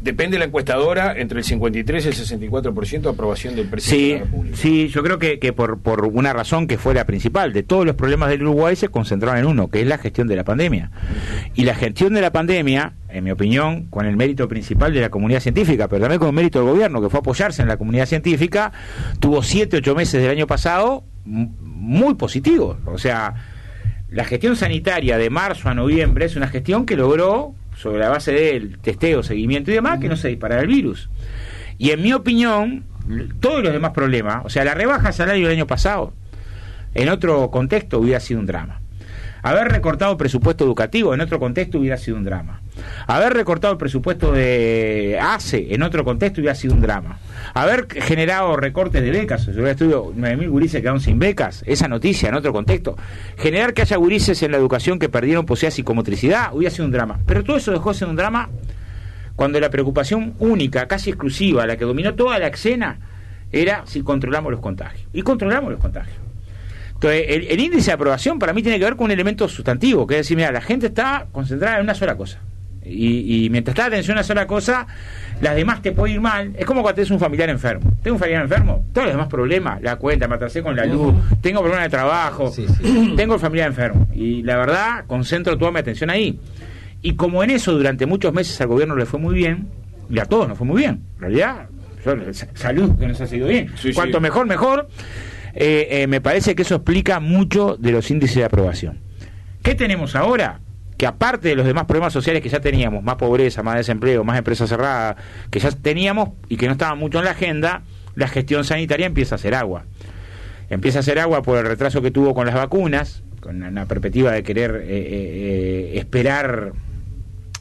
depende 0.08 0.36
de 0.36 0.40
la 0.40 0.46
encuestadora 0.46 1.14
entre 1.18 1.40
el 1.40 1.44
53 1.44 2.06
y 2.06 2.08
el 2.08 2.16
64% 2.16 3.02
de 3.02 3.10
aprobación 3.10 3.56
del 3.56 3.68
presidente 3.68 4.06
Sí, 4.06 4.12
de 4.14 4.20
la 4.20 4.26
República. 4.26 4.58
sí, 4.58 4.88
yo 4.88 5.04
creo 5.04 5.20
que, 5.20 5.40
que 5.40 5.54
por, 5.54 5.80
por 5.80 6.06
una 6.06 6.34
razón 6.34 6.66
que 6.68 6.78
fue 6.78 6.94
la 6.94 7.06
principal 7.06 7.54
de 7.54 7.64
todos 7.64 7.86
los 7.86 7.96
problemas 7.96 8.30
del 8.30 8.42
Uruguay 8.44 8.76
se 8.76 8.90
concentraron 8.90 9.38
en 9.40 9.46
uno, 9.46 9.70
que 9.70 9.82
es 9.82 9.88
la 9.88 9.98
gestión 9.98 10.28
de 10.28 10.36
la 10.36 10.44
pandemia. 10.44 10.92
Y 11.54 11.66
la 11.66 11.76
gestión 11.76 12.14
de 12.14 12.22
la 12.22 12.32
pandemia, 12.32 12.94
en 13.10 13.24
mi 13.24 13.32
opinión, 13.32 13.86
con 13.90 14.06
el 14.06 14.18
mérito 14.18 14.48
principal 14.48 14.94
de 14.94 15.02
la 15.02 15.10
comunidad 15.10 15.40
científica, 15.42 15.88
pero 15.88 16.02
también 16.02 16.20
con 16.20 16.30
el 16.30 16.34
mérito 16.36 16.60
del 16.60 16.70
gobierno, 16.70 17.02
que 17.02 17.10
fue 17.10 17.20
apoyarse 17.20 17.62
en 17.62 17.68
la 17.68 17.78
comunidad 17.78 18.06
científica, 18.08 18.72
tuvo 19.20 19.44
siete, 19.44 19.78
ocho 19.78 19.94
meses 19.96 20.22
del 20.22 20.32
año 20.32 20.48
pasado 20.48 21.04
muy 21.26 22.16
positivos. 22.16 22.78
O 22.86 22.98
sea, 22.98 23.34
la 24.10 24.24
gestión 24.24 24.56
sanitaria 24.56 25.18
de 25.18 25.30
marzo 25.30 25.68
a 25.70 25.74
noviembre 25.74 26.26
es 26.26 26.36
una 26.38 26.48
gestión 26.48 26.86
que 26.86 26.96
logró, 26.96 27.54
sobre 27.78 28.00
la 28.00 28.10
base 28.10 28.32
del 28.32 28.80
testeo, 28.80 29.24
seguimiento 29.24 29.72
y 29.72 29.76
demás, 29.76 30.00
que 30.00 30.10
no 30.10 30.18
se 30.18 30.28
disparara 30.30 30.62
el 30.62 30.68
virus. 30.68 31.10
Y 31.78 31.92
en 31.92 32.02
mi 32.02 32.12
opinión, 32.12 32.86
todos 33.40 33.64
los 33.64 33.72
demás 33.72 33.92
problemas, 33.92 34.44
o 34.44 34.50
sea, 34.50 34.66
la 34.66 34.74
rebaja 34.74 35.08
de 35.08 35.14
salario 35.14 35.48
del 35.48 35.58
año 35.58 35.68
pasado, 35.68 36.14
en 36.96 37.10
otro 37.10 37.52
contexto 37.52 38.00
hubiera 38.00 38.20
sido 38.20 38.40
un 38.40 38.48
drama. 38.48 38.82
Haber 39.44 39.70
recortado 39.70 40.18
presupuesto 40.18 40.64
educativo 40.66 41.14
en 41.14 41.22
otro 41.22 41.40
contexto 41.40 41.80
hubiera 41.80 41.98
sido 41.98 42.18
un 42.18 42.24
drama. 42.24 42.62
Haber 43.08 43.34
recortado 43.34 43.74
el 43.74 43.78
presupuesto 43.78 44.32
de 44.32 45.18
ACE 45.22 45.74
en 45.74 45.84
otro 45.84 46.04
contexto 46.04 46.42
hubiera 46.42 46.56
sido 46.56 46.74
un 46.74 46.82
drama. 46.82 47.20
Haber 47.54 47.88
generado 47.88 48.56
recortes 48.58 49.02
de 49.02 49.12
becas, 49.12 49.46
yo 49.46 49.68
estudio 49.68 50.14
9.000 50.14 50.50
gurises 50.50 50.82
quedaron 50.82 51.00
sin 51.00 51.20
becas, 51.20 51.64
esa 51.66 51.88
noticia 51.88 52.30
en 52.30 52.36
otro 52.36 52.54
contexto. 52.54 52.98
Generar 53.38 53.74
que 53.74 53.82
haya 53.82 53.98
gurises 53.98 54.42
en 54.44 54.52
la 54.52 54.58
educación 54.58 55.00
que 55.00 55.10
perdieron 55.10 55.46
de 55.46 55.72
psicomotricidad 55.72 56.54
hubiera 56.54 56.74
sido 56.74 56.86
un 56.86 56.92
drama. 56.92 57.20
Pero 57.26 57.44
todo 57.44 57.58
eso 57.58 57.72
dejó 57.72 57.94
de 57.94 58.00
ser 58.00 58.08
un 58.08 58.16
drama 58.16 58.50
cuando 59.36 59.60
la 59.60 59.70
preocupación 59.70 60.34
única, 60.40 60.88
casi 60.88 61.12
exclusiva, 61.12 61.66
la 61.68 61.78
que 61.78 61.86
dominó 61.86 62.16
toda 62.16 62.40
la 62.40 62.48
escena, 62.48 63.00
era 63.52 63.84
si 63.86 64.02
controlamos 64.02 64.52
los 64.52 64.62
contagios. 64.62 65.08
Y 65.14 65.22
controlamos 65.22 65.72
los 65.72 65.80
contagios. 65.80 66.27
Entonces, 66.98 67.26
el, 67.30 67.48
el 67.48 67.60
índice 67.60 67.88
de 67.88 67.94
aprobación 67.94 68.40
para 68.40 68.54
mí 68.54 68.64
tiene 68.64 68.80
que 68.80 68.86
ver 68.86 68.96
con 68.96 69.06
un 69.06 69.12
elemento 69.12 69.48
sustantivo, 69.48 70.08
que 70.08 70.16
es 70.16 70.20
decir, 70.22 70.36
mira, 70.36 70.52
la 70.52 70.62
gente 70.62 70.88
está 70.88 71.28
concentrada 71.32 71.78
en 71.78 71.84
una 71.84 71.94
sola 71.94 72.16
cosa. 72.18 72.40
Y, 72.84 73.46
y 73.46 73.50
mientras 73.50 73.74
está 73.74 73.84
la 73.84 73.88
atención 73.90 74.18
a 74.18 74.22
una 74.22 74.24
sola 74.24 74.48
cosa, 74.48 74.88
las 75.42 75.56
demás 75.56 75.82
te 75.82 75.92
puede 75.92 76.14
ir 76.14 76.22
mal. 76.22 76.54
Es 76.58 76.66
como 76.66 76.82
cuando 76.82 76.96
tienes 76.96 77.12
un 77.12 77.20
familiar 77.20 77.50
enfermo. 77.50 77.92
Tengo 78.02 78.16
un 78.16 78.20
familiar 78.20 78.44
enfermo, 78.44 78.86
todos 78.94 79.08
los 79.08 79.14
demás 79.14 79.28
problemas, 79.28 79.82
la 79.82 79.98
cuenta, 79.98 80.28
me 80.28 80.36
atrasé 80.36 80.64
con 80.64 80.76
la 80.76 80.86
luz, 80.86 81.14
tengo 81.42 81.60
problemas 81.60 81.86
de 81.86 81.90
trabajo, 81.90 82.50
Sí, 82.52 82.66
sí. 82.68 83.14
tengo 83.18 83.36
el 83.36 83.40
familiar 83.40 83.68
enfermo. 83.68 84.08
Y 84.14 84.42
la 84.44 84.58
verdad, 84.58 85.04
concentro 85.06 85.58
toda 85.58 85.72
mi 85.72 85.80
atención 85.80 86.10
ahí. 86.10 86.40
Y 87.02 87.14
como 87.16 87.44
en 87.44 87.52
eso 87.52 87.74
durante 87.74 88.06
muchos 88.06 88.34
meses 88.34 88.60
al 88.62 88.68
gobierno 88.68 88.96
le 88.96 89.06
fue 89.06 89.20
muy 89.20 89.36
bien, 89.36 89.68
y 90.10 90.18
a 90.20 90.26
todos 90.26 90.48
nos 90.48 90.58
fue 90.58 90.66
muy 90.66 90.82
bien, 90.82 91.02
en 91.16 91.22
realidad, 91.22 91.68
salud 92.54 92.98
que 92.98 93.08
nos 93.08 93.20
ha 93.22 93.28
sido 93.28 93.48
bien. 93.50 93.68
Sí, 93.76 93.90
sí. 93.90 93.94
Cuanto 93.94 94.20
mejor, 94.22 94.48
mejor. 94.48 94.88
Eh, 95.60 96.04
eh, 96.04 96.08
me 96.08 96.22
parece 96.22 96.56
que 96.56 96.62
eso 96.62 96.76
explica 96.76 97.20
mucho 97.20 97.78
de 97.78 97.92
los 97.92 98.12
índices 98.12 98.36
de 98.36 98.46
aprobación. 98.46 99.00
¿Qué 99.64 99.74
tenemos 99.74 100.16
ahora? 100.16 100.60
Que 100.98 101.08
aparte 101.08 101.50
de 101.50 101.56
los 101.56 101.66
demás 101.66 101.86
problemas 101.86 102.14
sociales 102.14 102.44
que 102.44 102.50
ya 102.50 102.60
teníamos, 102.60 103.04
más 103.04 103.16
pobreza, 103.16 103.64
más 103.64 103.76
desempleo, 103.76 104.24
más 104.24 104.38
empresas 104.38 104.70
cerradas, 104.70 105.16
que 105.50 105.60
ya 105.60 105.72
teníamos 105.72 106.30
y 106.48 106.58
que 106.58 106.68
no 106.68 106.74
estaban 106.74 107.00
mucho 107.00 107.18
en 107.18 107.26
la 107.26 107.32
agenda, 107.32 107.82
la 108.14 108.28
gestión 108.28 108.66
sanitaria 108.66 109.08
empieza 109.08 109.34
a 109.34 109.38
hacer 109.38 109.56
agua. 109.56 109.86
Empieza 110.70 111.00
a 111.00 111.02
hacer 111.02 111.18
agua 111.18 111.42
por 111.42 111.58
el 111.58 111.66
retraso 111.66 112.04
que 112.04 112.12
tuvo 112.12 112.36
con 112.36 112.46
las 112.46 112.54
vacunas, 112.54 113.24
con 113.40 113.64
una 113.64 113.88
perspectiva 113.88 114.32
de 114.34 114.44
querer 114.44 114.76
eh, 114.76 114.86
eh, 114.90 115.92
eh, 115.96 116.00
esperar 116.00 116.74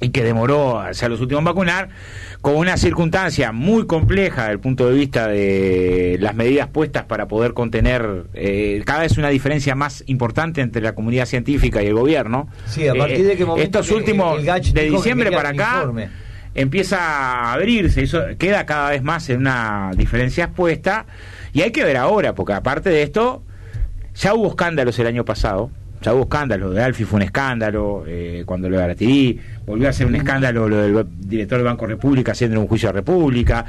y 0.01 0.11
que 0.11 0.23
demoró 0.23 0.81
hacia 0.81 1.09
los 1.09 1.21
últimos 1.23 1.45
vacunar, 1.45 1.89
con 2.47 2.55
una 2.55 2.77
circunstancia 2.77 3.51
muy 3.51 3.89
compleja 3.89 4.43
desde 4.43 4.53
el 4.53 4.61
punto 4.61 4.89
de 4.89 4.95
vista 4.95 5.27
de 5.27 6.17
las 6.21 6.37
medidas 6.37 6.69
puestas 6.69 7.03
para 7.03 7.27
poder 7.27 7.55
contener 7.55 8.27
eh, 8.35 8.85
cada 8.87 9.01
vez 9.01 9.19
una 9.19 9.31
diferencia 9.31 9.75
más 9.75 10.05
importante 10.07 10.61
entre 10.61 10.81
la 10.81 10.95
comunidad 10.95 11.27
científica 11.27 11.83
y 11.83 11.87
el 11.87 11.95
gobierno. 11.95 12.47
Sí, 12.67 12.87
a 12.87 12.95
partir 12.95 13.27
de 13.27 13.37
qué 13.37 13.45
momento 13.45 13.81
estos 13.81 13.89
que 13.89 13.95
últimos 13.97 14.39
el 14.39 14.73
de 14.73 14.91
diciembre 14.91 15.33
para 15.33 15.49
acá 15.49 15.79
informe. 15.79 16.09
empieza 16.55 16.99
a 16.99 17.55
abrirse, 17.55 18.05
eso 18.05 18.23
queda 18.39 18.65
cada 18.65 18.91
vez 18.91 19.03
más 19.03 19.29
en 19.29 19.39
una 19.39 19.91
diferencia 19.97 20.45
expuesta 20.45 21.05
y 21.53 21.63
hay 21.63 21.73
que 21.73 21.83
ver 21.83 21.97
ahora, 21.97 22.37
porque 22.37 22.53
aparte 22.53 22.91
de 22.91 23.03
esto, 23.03 23.43
ya 24.15 24.35
hubo 24.35 24.51
escándalos 24.51 24.97
el 25.01 25.09
año 25.09 25.25
pasado, 25.25 25.73
ya 26.03 26.15
hubo 26.15 26.23
escándalos, 26.23 26.75
de 26.75 26.83
Alfi 26.83 27.05
fue 27.05 27.17
un 27.19 27.23
escándalo, 27.23 28.05
eh, 28.07 28.43
cuando 28.47 28.69
lo 28.69 28.77
de 28.79 28.85
Aratidí, 28.85 29.41
volvió 29.65 29.89
a 29.89 29.93
ser 29.93 30.07
un 30.07 30.15
escándalo 30.15 30.69
lo 30.69 30.77
del 30.77 31.07
director 31.19 31.59
del 31.59 31.67
Banco 31.67 31.87
República 31.87 32.33
haciendo 32.33 32.61
un 32.61 32.67
juicio 32.67 32.89
a 32.89 32.93
República. 32.93 33.65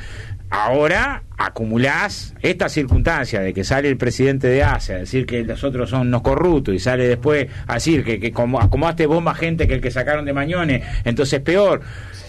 Ahora 0.49 1.23
acumulás 1.37 2.33
esta 2.41 2.69
circunstancia 2.69 3.41
de 3.41 3.53
que 3.53 3.63
sale 3.63 3.89
el 3.89 3.97
presidente 3.97 4.47
de 4.47 4.63
Asia 4.63 4.95
a 4.95 4.99
decir 4.99 5.25
que 5.25 5.43
los 5.43 5.63
otros 5.63 5.89
son 5.89 6.07
unos 6.07 6.21
corruptos 6.21 6.73
y 6.73 6.79
sale 6.79 7.07
después 7.07 7.47
a 7.67 7.75
decir 7.75 8.03
que, 8.03 8.19
que 8.19 8.31
como 8.31 8.61
acomodaste 8.61 9.05
vos 9.07 9.21
más 9.21 9.37
gente 9.37 9.67
que 9.67 9.73
el 9.73 9.81
que 9.81 9.91
sacaron 9.91 10.25
de 10.25 10.33
Mañones, 10.33 10.83
entonces 11.03 11.41
peor. 11.41 11.81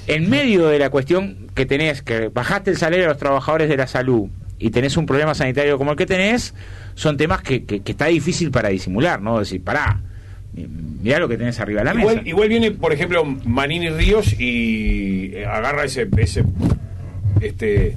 En 0.07 0.29
medio 0.31 0.69
de 0.69 0.79
la 0.79 0.91
cuestión 0.91 1.49
que 1.55 1.67
tenés, 1.67 2.03
que 2.03 2.29
bajaste 2.29 2.71
el 2.71 2.77
salario 2.77 3.05
a 3.05 3.09
los 3.09 3.19
trabajadores 3.19 3.69
de 3.69 3.77
la 3.77 3.87
salud 3.87 4.29
y 4.59 4.71
tenés 4.71 4.97
un 4.97 5.07
problema 5.07 5.35
sanitario 5.35 5.79
como 5.79 5.93
el 5.93 5.97
que 5.97 6.07
tenés, 6.07 6.55
son 6.95 7.17
temas 7.17 7.43
que, 7.43 7.65
que, 7.65 7.81
que 7.81 7.93
está 7.93 8.07
difícil 8.07 8.51
para 8.51 8.69
disimular, 8.69 9.21
¿no? 9.21 9.39
Decir, 9.39 9.63
pará, 9.63 10.01
mirá 11.03 11.19
lo 11.19 11.29
que 11.29 11.37
tenés 11.37 11.61
arriba 11.61 11.81
de 11.81 11.85
la 11.85 11.95
mesa. 11.95 12.11
Igual, 12.11 12.27
igual 12.29 12.49
viene, 12.49 12.71
por 12.73 12.93
ejemplo, 12.93 13.25
Manini 13.25 13.91
Ríos 13.91 14.39
y 14.39 15.33
eh, 15.35 15.47
agarra 15.47 15.85
ese, 15.85 16.09
ese, 16.17 16.45
este, 17.41 17.97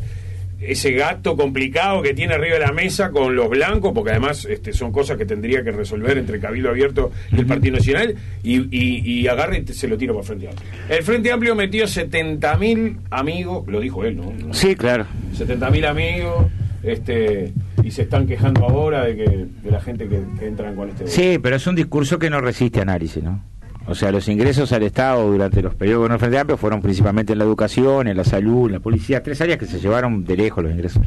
ese 0.61 0.91
gato 0.91 1.35
complicado 1.35 2.01
que 2.01 2.13
tiene 2.13 2.35
arriba 2.35 2.55
de 2.55 2.59
la 2.61 2.71
mesa 2.71 3.11
con 3.11 3.35
los 3.35 3.49
blancos, 3.49 3.91
porque 3.93 4.11
además 4.11 4.45
este, 4.45 4.73
son 4.73 4.91
cosas 4.91 5.17
que 5.17 5.25
tendría 5.25 5.63
que 5.63 5.71
resolver 5.71 6.17
entre 6.17 6.39
Cabildo 6.39 6.69
Abierto 6.69 7.11
y 7.31 7.39
el 7.39 7.45
Partido 7.45 7.77
Nacional, 7.77 8.15
y, 8.43 8.57
y, 8.75 9.01
y 9.21 9.27
agarra 9.27 9.57
y 9.57 9.65
se 9.67 9.87
lo 9.87 9.97
tira 9.97 10.13
para 10.13 10.21
el 10.21 10.27
Frente 10.27 10.47
Amplio. 10.49 10.69
El 10.89 11.03
Frente 11.03 11.31
Amplio 11.31 11.55
metió 11.55 11.85
70.000 11.85 12.97
amigos, 13.09 13.67
lo 13.67 13.79
dijo 13.79 14.05
él, 14.05 14.17
¿no? 14.17 14.53
Sí, 14.53 14.75
claro. 14.75 15.05
70.000 15.35 15.85
amigos, 15.87 16.45
este, 16.83 17.53
y 17.83 17.91
se 17.91 18.03
están 18.03 18.27
quejando 18.27 18.65
ahora 18.65 19.05
de 19.05 19.15
que 19.15 19.25
de 19.63 19.71
la 19.71 19.81
gente 19.81 20.07
que, 20.07 20.21
que 20.39 20.47
entran 20.47 20.75
con 20.75 20.89
este... 20.89 21.07
Sí, 21.07 21.39
pero 21.41 21.55
es 21.55 21.67
un 21.67 21.75
discurso 21.75 22.19
que 22.19 22.29
no 22.29 22.39
resiste 22.39 22.81
análisis, 22.81 23.23
¿no? 23.23 23.43
O 23.87 23.95
sea, 23.95 24.11
los 24.11 24.27
ingresos 24.27 24.71
al 24.71 24.83
Estado 24.83 25.29
durante 25.31 25.61
los 25.61 25.75
periodos 25.75 26.09
del 26.09 26.19
Frente 26.19 26.37
Amplio 26.37 26.57
fueron 26.57 26.81
principalmente 26.81 27.33
en 27.33 27.39
la 27.39 27.45
educación, 27.45 28.07
en 28.07 28.15
la 28.15 28.23
salud, 28.23 28.67
en 28.67 28.73
la 28.73 28.79
policía, 28.79 29.23
tres 29.23 29.41
áreas 29.41 29.57
que 29.57 29.65
se 29.65 29.79
llevaron 29.79 30.23
de 30.23 30.37
lejos 30.37 30.63
los 30.63 30.71
ingresos. 30.71 31.01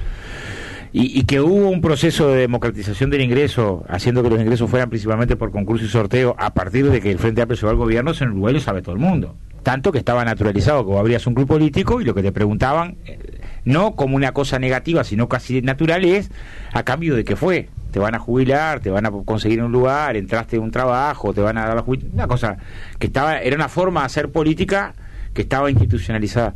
Y, 0.96 1.18
y 1.18 1.24
que 1.24 1.40
hubo 1.40 1.70
un 1.70 1.80
proceso 1.80 2.28
de 2.28 2.42
democratización 2.42 3.10
del 3.10 3.20
ingreso, 3.20 3.84
haciendo 3.88 4.22
que 4.22 4.30
los 4.30 4.40
ingresos 4.40 4.70
fueran 4.70 4.88
principalmente 4.88 5.34
por 5.34 5.50
concurso 5.50 5.84
y 5.84 5.88
sorteo, 5.88 6.36
a 6.38 6.54
partir 6.54 6.88
de 6.88 7.00
que 7.00 7.10
el 7.10 7.18
Frente 7.18 7.42
Amplio 7.42 7.56
llegó 7.56 7.70
al 7.70 7.76
gobierno, 7.76 8.12
en 8.18 8.28
Uruguay 8.30 8.54
lo 8.54 8.60
sabe 8.60 8.80
todo 8.80 8.94
el 8.94 9.00
mundo. 9.00 9.34
Tanto 9.64 9.90
que 9.90 9.98
estaba 9.98 10.24
naturalizado 10.24 10.84
que 10.84 10.92
vos 10.92 11.00
abrías 11.00 11.26
un 11.26 11.34
club 11.34 11.48
político 11.48 12.00
y 12.00 12.04
lo 12.04 12.14
que 12.14 12.22
te 12.22 12.30
preguntaban, 12.30 12.96
eh, 13.06 13.18
no 13.64 13.96
como 13.96 14.14
una 14.14 14.32
cosa 14.32 14.60
negativa, 14.60 15.02
sino 15.02 15.28
casi 15.28 15.62
natural, 15.62 16.04
es 16.04 16.30
a 16.72 16.84
cambio 16.84 17.16
de 17.16 17.24
qué 17.24 17.34
fue. 17.34 17.70
Te 17.90 17.98
van 17.98 18.14
a 18.14 18.20
jubilar, 18.20 18.78
te 18.78 18.90
van 18.90 19.04
a 19.06 19.10
conseguir 19.10 19.62
un 19.62 19.72
lugar, 19.72 20.16
entraste 20.16 20.56
en 20.56 20.62
un 20.62 20.70
trabajo, 20.70 21.34
te 21.34 21.40
van 21.40 21.58
a 21.58 21.66
dar 21.66 21.74
la 21.74 21.82
jubilación. 21.82 22.14
Una 22.14 22.28
cosa 22.28 22.58
que 23.00 23.06
estaba, 23.08 23.38
era 23.40 23.56
una 23.56 23.68
forma 23.68 24.00
de 24.00 24.06
hacer 24.06 24.30
política 24.30 24.94
que 25.32 25.42
estaba 25.42 25.70
institucionalizada. 25.70 26.54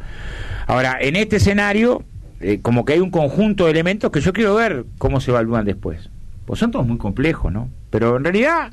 Ahora, 0.66 0.98
en 1.00 1.16
este 1.16 1.36
escenario, 1.36 2.04
eh, 2.40 2.60
como 2.60 2.84
que 2.84 2.94
hay 2.94 3.00
un 3.00 3.10
conjunto 3.10 3.64
de 3.64 3.70
elementos 3.72 4.10
que 4.10 4.20
yo 4.20 4.32
quiero 4.32 4.54
ver 4.54 4.84
cómo 4.98 5.20
se 5.20 5.30
evalúan 5.30 5.64
después. 5.64 6.10
Pues 6.44 6.60
son 6.60 6.70
todos 6.70 6.86
muy 6.86 6.98
complejos, 6.98 7.52
¿no? 7.52 7.68
Pero 7.90 8.16
en 8.16 8.24
realidad, 8.24 8.72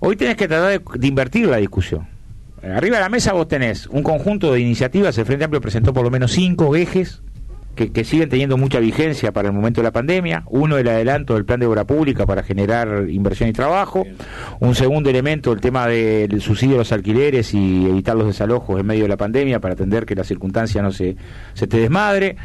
hoy 0.00 0.16
tenés 0.16 0.36
que 0.36 0.48
tratar 0.48 0.70
de, 0.70 0.98
de 0.98 1.06
invertir 1.06 1.46
la 1.46 1.58
discusión. 1.58 2.06
Arriba 2.62 2.96
de 2.96 3.02
la 3.02 3.08
mesa 3.10 3.32
vos 3.34 3.46
tenés 3.46 3.86
un 3.88 4.02
conjunto 4.02 4.52
de 4.52 4.60
iniciativas, 4.60 5.16
el 5.18 5.26
Frente 5.26 5.44
Amplio 5.44 5.60
presentó 5.60 5.92
por 5.92 6.02
lo 6.02 6.10
menos 6.10 6.32
cinco 6.32 6.74
ejes 6.74 7.20
que, 7.74 8.04
siguen 8.04 8.28
teniendo 8.28 8.56
mucha 8.56 8.78
vigencia 8.80 9.32
para 9.32 9.48
el 9.48 9.54
momento 9.54 9.80
de 9.80 9.84
la 9.84 9.92
pandemia. 9.92 10.44
Uno, 10.46 10.78
el 10.78 10.88
adelanto 10.88 11.34
del 11.34 11.44
plan 11.44 11.60
de 11.60 11.66
obra 11.66 11.84
pública 11.84 12.26
para 12.26 12.42
generar 12.42 13.08
inversión 13.08 13.48
y 13.48 13.52
trabajo. 13.52 14.06
Un 14.60 14.74
segundo 14.74 15.10
elemento, 15.10 15.52
el 15.52 15.60
tema 15.60 15.86
del 15.86 16.40
subsidio 16.40 16.76
a 16.76 16.78
los 16.78 16.92
alquileres 16.92 17.54
y 17.54 17.86
evitar 17.86 18.16
los 18.16 18.26
desalojos 18.26 18.80
en 18.80 18.86
medio 18.86 19.02
de 19.02 19.08
la 19.08 19.16
pandemia 19.16 19.60
para 19.60 19.74
atender 19.74 20.06
que 20.06 20.14
la 20.14 20.24
circunstancia 20.24 20.82
no 20.82 20.92
se, 20.92 21.16
se 21.54 21.66
te 21.66 21.78
desmadre. 21.78 22.36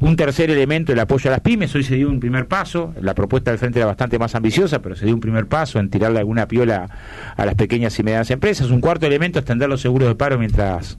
Un 0.00 0.16
tercer 0.16 0.50
elemento, 0.50 0.92
el 0.92 1.00
apoyo 1.00 1.30
a 1.30 1.32
las 1.32 1.40
pymes. 1.40 1.74
Hoy 1.74 1.82
se 1.82 1.96
dio 1.96 2.08
un 2.08 2.20
primer 2.20 2.46
paso. 2.46 2.94
La 3.00 3.14
propuesta 3.14 3.50
del 3.50 3.58
frente 3.58 3.78
era 3.78 3.86
bastante 3.86 4.18
más 4.18 4.34
ambiciosa, 4.34 4.80
pero 4.80 4.94
se 4.94 5.04
dio 5.04 5.14
un 5.14 5.20
primer 5.20 5.46
paso 5.46 5.78
en 5.78 5.90
tirarle 5.90 6.18
alguna 6.18 6.46
piola 6.46 6.88
a 7.36 7.44
las 7.44 7.54
pequeñas 7.54 7.98
y 7.98 8.02
medianas 8.02 8.30
empresas. 8.30 8.70
Un 8.70 8.80
cuarto 8.80 9.06
elemento, 9.06 9.38
extender 9.38 9.68
los 9.68 9.80
seguros 9.80 10.08
de 10.08 10.14
paro 10.14 10.38
mientras 10.38 10.98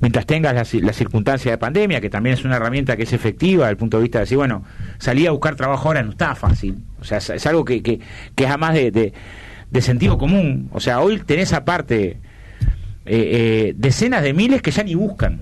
mientras 0.00 0.26
tengas 0.26 0.54
la, 0.54 0.62
ci- 0.62 0.80
la 0.82 0.92
circunstancia 0.92 1.50
de 1.50 1.58
pandemia, 1.58 2.00
que 2.00 2.10
también 2.10 2.34
es 2.34 2.44
una 2.44 2.56
herramienta 2.56 2.96
que 2.96 3.02
es 3.04 3.12
efectiva 3.12 3.64
desde 3.64 3.70
el 3.72 3.76
punto 3.76 3.96
de 3.98 4.02
vista 4.04 4.18
de 4.18 4.24
decir, 4.24 4.36
bueno, 4.38 4.64
salir 4.98 5.28
a 5.28 5.32
buscar 5.32 5.56
trabajo 5.56 5.88
ahora 5.88 6.02
no 6.02 6.10
está 6.10 6.34
fácil. 6.34 6.76
O 7.00 7.04
sea, 7.04 7.18
es, 7.18 7.46
algo 7.46 7.64
que, 7.64 7.82
que, 7.82 8.00
es 8.36 8.46
además 8.46 8.74
de, 8.74 8.90
de, 8.90 9.12
de 9.70 9.80
sentido 9.82 10.18
común. 10.18 10.68
O 10.72 10.80
sea, 10.80 11.00
hoy 11.00 11.18
tenés 11.18 11.52
aparte 11.52 12.10
eh, 12.10 12.18
eh, 13.06 13.74
decenas 13.76 14.22
de 14.22 14.32
miles 14.32 14.62
que 14.62 14.70
ya 14.70 14.82
ni 14.84 14.94
buscan. 14.94 15.40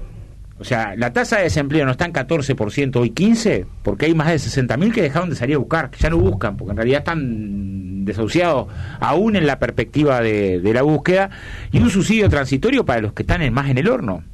O 0.59 0.65
sea, 0.65 0.95
la 0.97 1.13
tasa 1.13 1.37
de 1.37 1.43
desempleo 1.43 1.85
no 1.85 1.91
está 1.91 2.07
en 2.07 2.15
14%, 2.15 2.97
hoy 2.97 3.11
15%, 3.11 3.67
porque 3.83 4.07
hay 4.07 4.15
más 4.15 4.29
de 4.29 4.37
60.000 4.37 4.91
que 4.91 5.03
dejaron 5.03 5.29
de 5.29 5.37
salir 5.37 5.57
a 5.57 5.59
buscar, 5.59 5.91
que 5.91 5.99
ya 5.99 6.09
no 6.09 6.17
buscan, 6.17 6.57
porque 6.57 6.71
en 6.71 6.77
realidad 6.79 7.01
están 7.01 8.07
desahuciados 8.07 8.69
aún 8.99 9.37
en 9.37 9.47
la 9.47 9.59
perspectiva 9.59 10.23
de, 10.23 10.61
de 10.61 10.73
la 10.73 10.81
búsqueda, 10.81 11.29
y 11.73 11.79
un 11.79 11.91
subsidio 11.91 12.31
transitorio 12.31 12.87
para 12.87 13.03
los 13.03 13.13
que 13.13 13.23
están 13.23 13.43
en- 13.43 13.53
más 13.53 13.69
en 13.69 13.77
el 13.77 13.87
horno. 13.89 14.25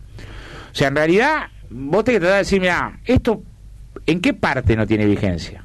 O 0.72 0.74
sea, 0.74 0.88
en 0.88 0.96
realidad, 0.96 1.42
vos 1.70 2.04
tenés 2.04 2.16
que 2.16 2.20
tratar 2.20 2.36
de 2.38 2.44
decir, 2.44 2.60
mira, 2.60 2.98
esto, 3.04 3.42
¿en 4.06 4.20
qué 4.20 4.32
parte 4.32 4.74
no 4.76 4.86
tiene 4.86 5.06
vigencia? 5.06 5.64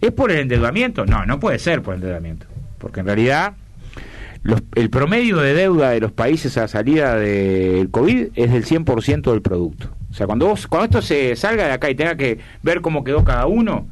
¿Es 0.00 0.10
por 0.12 0.30
el 0.30 0.40
endeudamiento? 0.40 1.06
No, 1.06 1.24
no 1.26 1.40
puede 1.40 1.58
ser 1.58 1.82
por 1.82 1.94
el 1.94 2.00
endeudamiento, 2.02 2.46
porque 2.78 3.00
en 3.00 3.06
realidad 3.06 3.54
los- 4.42 4.62
el 4.74 4.90
promedio 4.90 5.36
de 5.38 5.54
deuda 5.54 5.90
de 5.90 6.00
los 6.00 6.12
países 6.12 6.58
a 6.58 6.66
salida 6.68 7.16
del 7.16 7.90
COVID 7.90 8.28
es 8.34 8.52
del 8.52 8.64
100% 8.64 9.30
del 9.30 9.42
producto. 9.42 9.94
O 10.10 10.14
sea, 10.14 10.26
cuando, 10.26 10.46
vos, 10.48 10.66
cuando 10.66 10.84
esto 10.86 11.02
se 11.02 11.34
salga 11.36 11.66
de 11.66 11.72
acá 11.72 11.88
y 11.88 11.94
tenga 11.94 12.16
que 12.16 12.38
ver 12.62 12.80
cómo 12.80 13.04
quedó 13.04 13.24
cada 13.24 13.46
uno, 13.46 13.88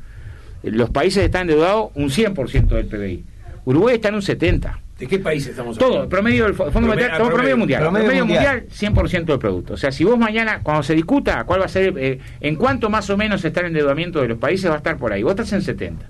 los 0.63 0.91
países 0.91 1.25
están 1.25 1.43
endeudados 1.43 1.91
un 1.95 2.11
100% 2.11 2.75
del 2.75 2.87
PBI. 2.87 3.25
Uruguay 3.71 3.95
está 3.97 4.09
en 4.09 4.14
un 4.16 4.23
70%. 4.23 4.79
¿De 4.99 5.07
qué 5.07 5.18
país 5.18 5.47
estamos 5.47 5.79
Todo, 5.79 5.87
hablando? 5.89 6.05
el 6.05 6.09
promedio 6.11 6.45
del 6.45 6.55
Fo- 6.55 6.71
Fondo 6.71 6.89
Monetario, 6.89 7.14
ah, 7.14 7.18
todo 7.18 7.29
promedio 7.29 7.37
promedio. 7.39 7.57
mundial. 7.57 7.81
Promedio 7.83 8.05
Promedio, 8.07 8.27
mundial. 8.27 8.57
mundial, 8.61 8.68
100% 8.71 9.33
del 9.33 9.39
producto. 9.39 9.73
O 9.75 9.77
sea, 9.79 9.91
si 9.93 10.05
vos 10.05 10.18
mañana, 10.18 10.61
cuando 10.62 10.83
se 10.83 10.95
discuta 10.95 11.43
cuál 11.45 11.61
va 11.62 11.64
a 11.64 11.68
ser, 11.68 11.95
eh, 11.97 12.18
en 12.43 12.57
cuánto 12.57 12.91
más 12.91 13.09
o 13.09 13.16
menos 13.16 13.43
está 13.45 13.61
el 13.61 13.68
endeudamiento 13.68 14.21
de 14.21 14.29
los 14.29 14.39
países, 14.39 14.68
va 14.71 14.75
a 14.75 14.79
estar 14.79 14.99
por 14.99 15.12
ahí. 15.14 15.23
Vos 15.23 15.31
estás 15.33 15.53
en 15.55 15.62
70. 15.62 16.07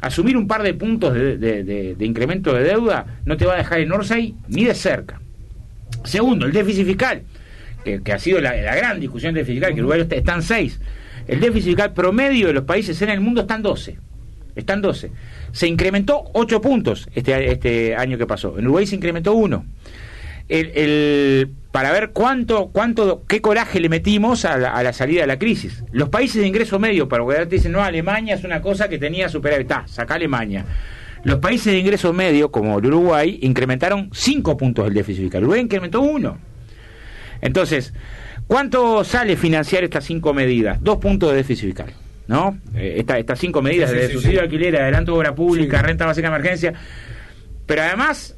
Asumir 0.00 0.38
un 0.38 0.48
par 0.48 0.62
de 0.62 0.72
puntos 0.72 1.12
de, 1.12 1.36
de- 1.36 1.64
de- 1.64 1.94
de 1.94 2.06
incremento 2.06 2.54
de 2.54 2.64
deuda 2.64 3.04
no 3.26 3.36
te 3.36 3.44
va 3.44 3.52
a 3.52 3.56
dejar 3.58 3.80
en 3.80 3.92
Orsay 3.92 4.34
ni 4.48 4.64
de 4.64 4.74
cerca. 4.74 5.20
Segundo, 6.04 6.46
el 6.46 6.52
déficit 6.52 6.86
fiscal, 6.86 7.22
que, 7.84 8.02
que 8.02 8.12
ha 8.14 8.18
sido 8.18 8.40
la, 8.40 8.54
la 8.56 8.74
gran 8.74 8.98
discusión 9.00 9.34
del 9.34 9.42
déficit 9.44 9.58
fiscal, 9.60 9.74
que 9.74 9.80
Uruguay 9.80 10.00
está, 10.00 10.14
está 10.16 10.34
en 10.36 10.42
6. 10.42 10.80
El 11.28 11.40
déficit 11.40 11.66
fiscal 11.72 11.92
promedio 11.92 12.46
de 12.46 12.54
los 12.54 12.64
países 12.64 13.00
en 13.02 13.10
el 13.10 13.20
mundo 13.20 13.42
está 13.42 13.56
en 13.56 13.62
12. 13.62 13.98
Están 14.56 14.80
12. 14.80 15.10
Se 15.52 15.66
incrementó 15.66 16.24
8 16.32 16.60
puntos 16.60 17.08
este, 17.14 17.52
este 17.52 17.96
año 17.96 18.18
que 18.18 18.26
pasó. 18.26 18.58
En 18.58 18.64
Uruguay 18.64 18.86
se 18.86 18.96
incrementó 18.96 19.34
1. 19.34 19.64
El, 20.48 21.50
para 21.70 21.92
ver 21.92 22.10
cuánto, 22.10 22.70
cuánto, 22.72 23.24
qué 23.28 23.40
coraje 23.40 23.78
le 23.78 23.88
metimos 23.88 24.44
a 24.44 24.58
la, 24.58 24.72
a 24.72 24.82
la 24.82 24.92
salida 24.92 25.20
de 25.20 25.28
la 25.28 25.38
crisis. 25.38 25.84
Los 25.92 26.08
países 26.08 26.42
de 26.42 26.48
ingreso 26.48 26.80
medio, 26.80 27.08
para 27.08 27.24
que 27.24 27.46
te 27.46 27.56
dicen, 27.56 27.70
no, 27.72 27.82
Alemania 27.82 28.34
es 28.34 28.42
una 28.42 28.60
cosa 28.60 28.88
que 28.88 28.98
tenía 28.98 29.28
superávit. 29.28 29.70
Está, 29.70 29.86
saca 29.86 30.14
Alemania. 30.14 30.64
Los 31.22 31.38
países 31.38 31.72
de 31.72 31.78
ingreso 31.78 32.12
medio, 32.12 32.50
como 32.50 32.78
el 32.78 32.86
Uruguay, 32.86 33.38
incrementaron 33.42 34.10
5 34.12 34.56
puntos 34.56 34.86
del 34.86 34.94
déficit 34.94 35.22
fiscal. 35.22 35.42
Uruguay 35.42 35.60
incrementó 35.60 36.00
1. 36.00 36.50
Entonces, 37.40 37.94
¿cuánto 38.46 39.04
sale 39.04 39.36
financiar 39.36 39.84
estas 39.84 40.04
cinco 40.04 40.34
medidas? 40.34 40.82
Dos 40.82 40.98
puntos 40.98 41.30
de 41.30 41.36
déficit 41.36 41.66
fiscal. 41.66 41.92
¿No? 42.30 42.56
Eh, 42.76 42.94
esta- 42.98 43.18
estas 43.18 43.40
cinco 43.40 43.60
medidas 43.60 43.90
Sí, 43.90 43.96
sí, 43.96 44.02
de 44.02 44.08
subsidio 44.12 44.30
sí. 44.30 44.36
de 44.36 44.42
alquiler, 44.42 44.76
adelanto 44.80 45.10
de 45.12 45.18
obra 45.18 45.34
pública, 45.34 45.82
renta 45.82 46.06
básica 46.06 46.30
de 46.30 46.34
emergencia. 46.36 46.72
Pero 47.66 47.82
además, 47.82 48.36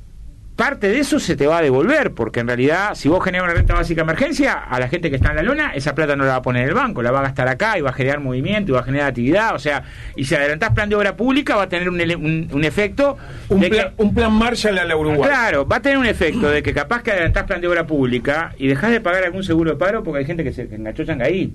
parte 0.57 0.89
de 0.89 0.99
eso 0.99 1.19
se 1.21 1.37
te 1.37 1.47
va 1.47 1.59
a 1.59 1.63
devolver, 1.63 2.13
porque 2.13 2.41
en 2.41 2.47
realidad, 2.47 2.95
si 2.95 3.11
vos 3.11 3.23
generas 3.23 3.45
una 3.47 3.55
renta 3.55 3.75
básica 3.75 4.01
de 4.01 4.05
emergencia, 4.05 4.53
a 4.55 4.81
la 4.81 4.89
gente 4.89 5.11
que 5.11 5.17
está 5.17 5.29
en 5.31 5.37
la 5.37 5.43
lona, 5.43 5.73
esa 5.75 5.95
plata 5.95 6.17
no 6.17 6.25
la 6.25 6.31
va 6.31 6.37
a 6.37 6.43
poner 6.43 6.67
el 6.69 6.73
banco, 6.75 7.03
la 7.03 7.11
va 7.11 7.19
a 7.19 7.23
gastar 7.23 7.49
acá 7.49 7.77
y 7.77 7.83
va 7.83 7.91
a 7.91 7.93
generar 7.93 8.21
movimiento 8.21 8.71
y 8.71 8.75
va 8.75 8.81
a 8.81 8.85
generar 8.85 9.09
actividad. 9.09 9.55
O 9.55 9.59
sea, 9.59 9.83
y 10.17 10.25
si 10.25 10.35
adelantás 10.35 10.71
plan 10.73 10.89
de 10.89 10.97
obra 10.97 11.15
pública, 11.15 11.57
va 11.57 11.65
a 11.65 11.69
tener 11.69 11.89
un, 11.91 12.01
un- 12.01 12.49
un 12.51 12.65
efecto. 12.65 13.19
Un 13.51 13.61
de 13.61 13.69
que- 13.71 13.77
plan, 13.77 13.93
un 13.99 14.15
plan 14.15 14.33
Marshall 14.33 14.79
a 14.79 14.85
la 14.87 14.97
Uruguay. 14.97 15.29
Claro, 15.29 15.67
va 15.67 15.77
a 15.77 15.83
tener 15.83 15.99
un 15.99 16.07
efecto 16.07 16.49
de 16.49 16.63
que 16.63 16.73
capaz 16.73 17.03
que 17.03 17.11
adelantás 17.13 17.45
plan 17.45 17.61
de 17.61 17.69
obra 17.69 17.87
pública 17.87 18.55
y 18.57 18.69
dejás 18.69 18.91
de 18.91 19.03
pagar 19.03 19.25
algún 19.25 19.43
seguro 19.45 19.73
de 19.73 19.77
paro 19.77 20.03
porque 20.03 20.21
hay 20.21 20.25
gente 20.25 20.45
que 20.45 20.53
se 20.55 20.63
enganchochan 20.63 21.21
ahí. 21.21 21.53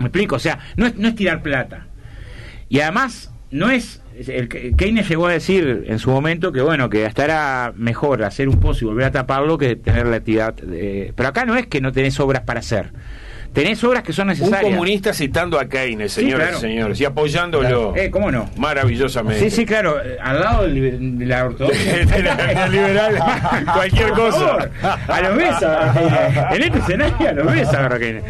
¿Me 0.00 0.06
explico? 0.06 0.36
O 0.36 0.40
sea, 0.40 0.58
no 0.76 0.86
es, 0.86 0.96
no 0.96 1.08
es 1.08 1.14
tirar 1.14 1.42
plata. 1.42 1.86
Y 2.68 2.80
además, 2.80 3.32
no 3.50 3.70
es. 3.70 4.02
El, 4.26 4.48
Keynes 4.76 5.08
llegó 5.08 5.28
a 5.28 5.32
decir 5.32 5.84
en 5.86 5.98
su 5.98 6.10
momento 6.10 6.52
que, 6.52 6.60
bueno, 6.60 6.90
que 6.90 7.06
hasta 7.06 7.24
era 7.24 7.72
mejor 7.76 8.22
hacer 8.24 8.48
un 8.48 8.60
pozo 8.60 8.84
y 8.84 8.88
volver 8.88 9.06
a 9.06 9.10
taparlo 9.12 9.56
que 9.56 9.76
tener 9.76 10.06
la 10.06 10.16
actividad. 10.16 10.52
de- 10.54 11.12
pero 11.16 11.28
acá 11.30 11.44
no 11.46 11.56
es 11.56 11.66
que 11.68 11.80
no 11.80 11.90
tenés 11.92 12.18
obras 12.20 12.42
para 12.42 12.60
hacer. 12.60 12.92
Tenés 13.52 13.82
obras 13.82 14.04
que 14.04 14.12
son 14.12 14.24
Un 14.28 14.34
necesarias. 14.38 14.62
comunista 14.72 15.12
citando 15.12 15.58
a 15.58 15.68
Keynes, 15.68 16.12
Sí, 16.12 16.20
señoras 16.20 16.50
claro. 16.50 16.58
y 16.58 16.60
señores, 16.60 17.00
y 17.00 17.04
apoyándolo 17.04 17.66
Claro. 17.92 17.96
Eh, 17.96 18.08
¿Cómo 18.10 18.30
no? 18.30 18.48
maravillosamente. 18.56 19.40
Sí, 19.40 19.50
sí, 19.50 19.66
claro. 19.66 20.00
eh, 20.04 20.18
Al 20.22 20.38
lado 20.40 20.68
de 20.68 21.26
la 21.26 21.46
ortodoxia. 21.46 21.92
De 22.06 22.22
la- 22.22 22.68
liberal, 22.68 23.18
cualquier 23.74 24.10
cosa. 24.12 24.38
favor, 24.38 24.70
A 25.08 25.20
los 25.22 25.36
besos. 25.36 25.72
En 26.56 26.62
este 26.62 26.78
escenario, 26.78 27.28
a 27.28 27.32
los 27.32 27.52
besos, 27.52 27.74
agarra 27.74 27.98
Keynes. 27.98 28.24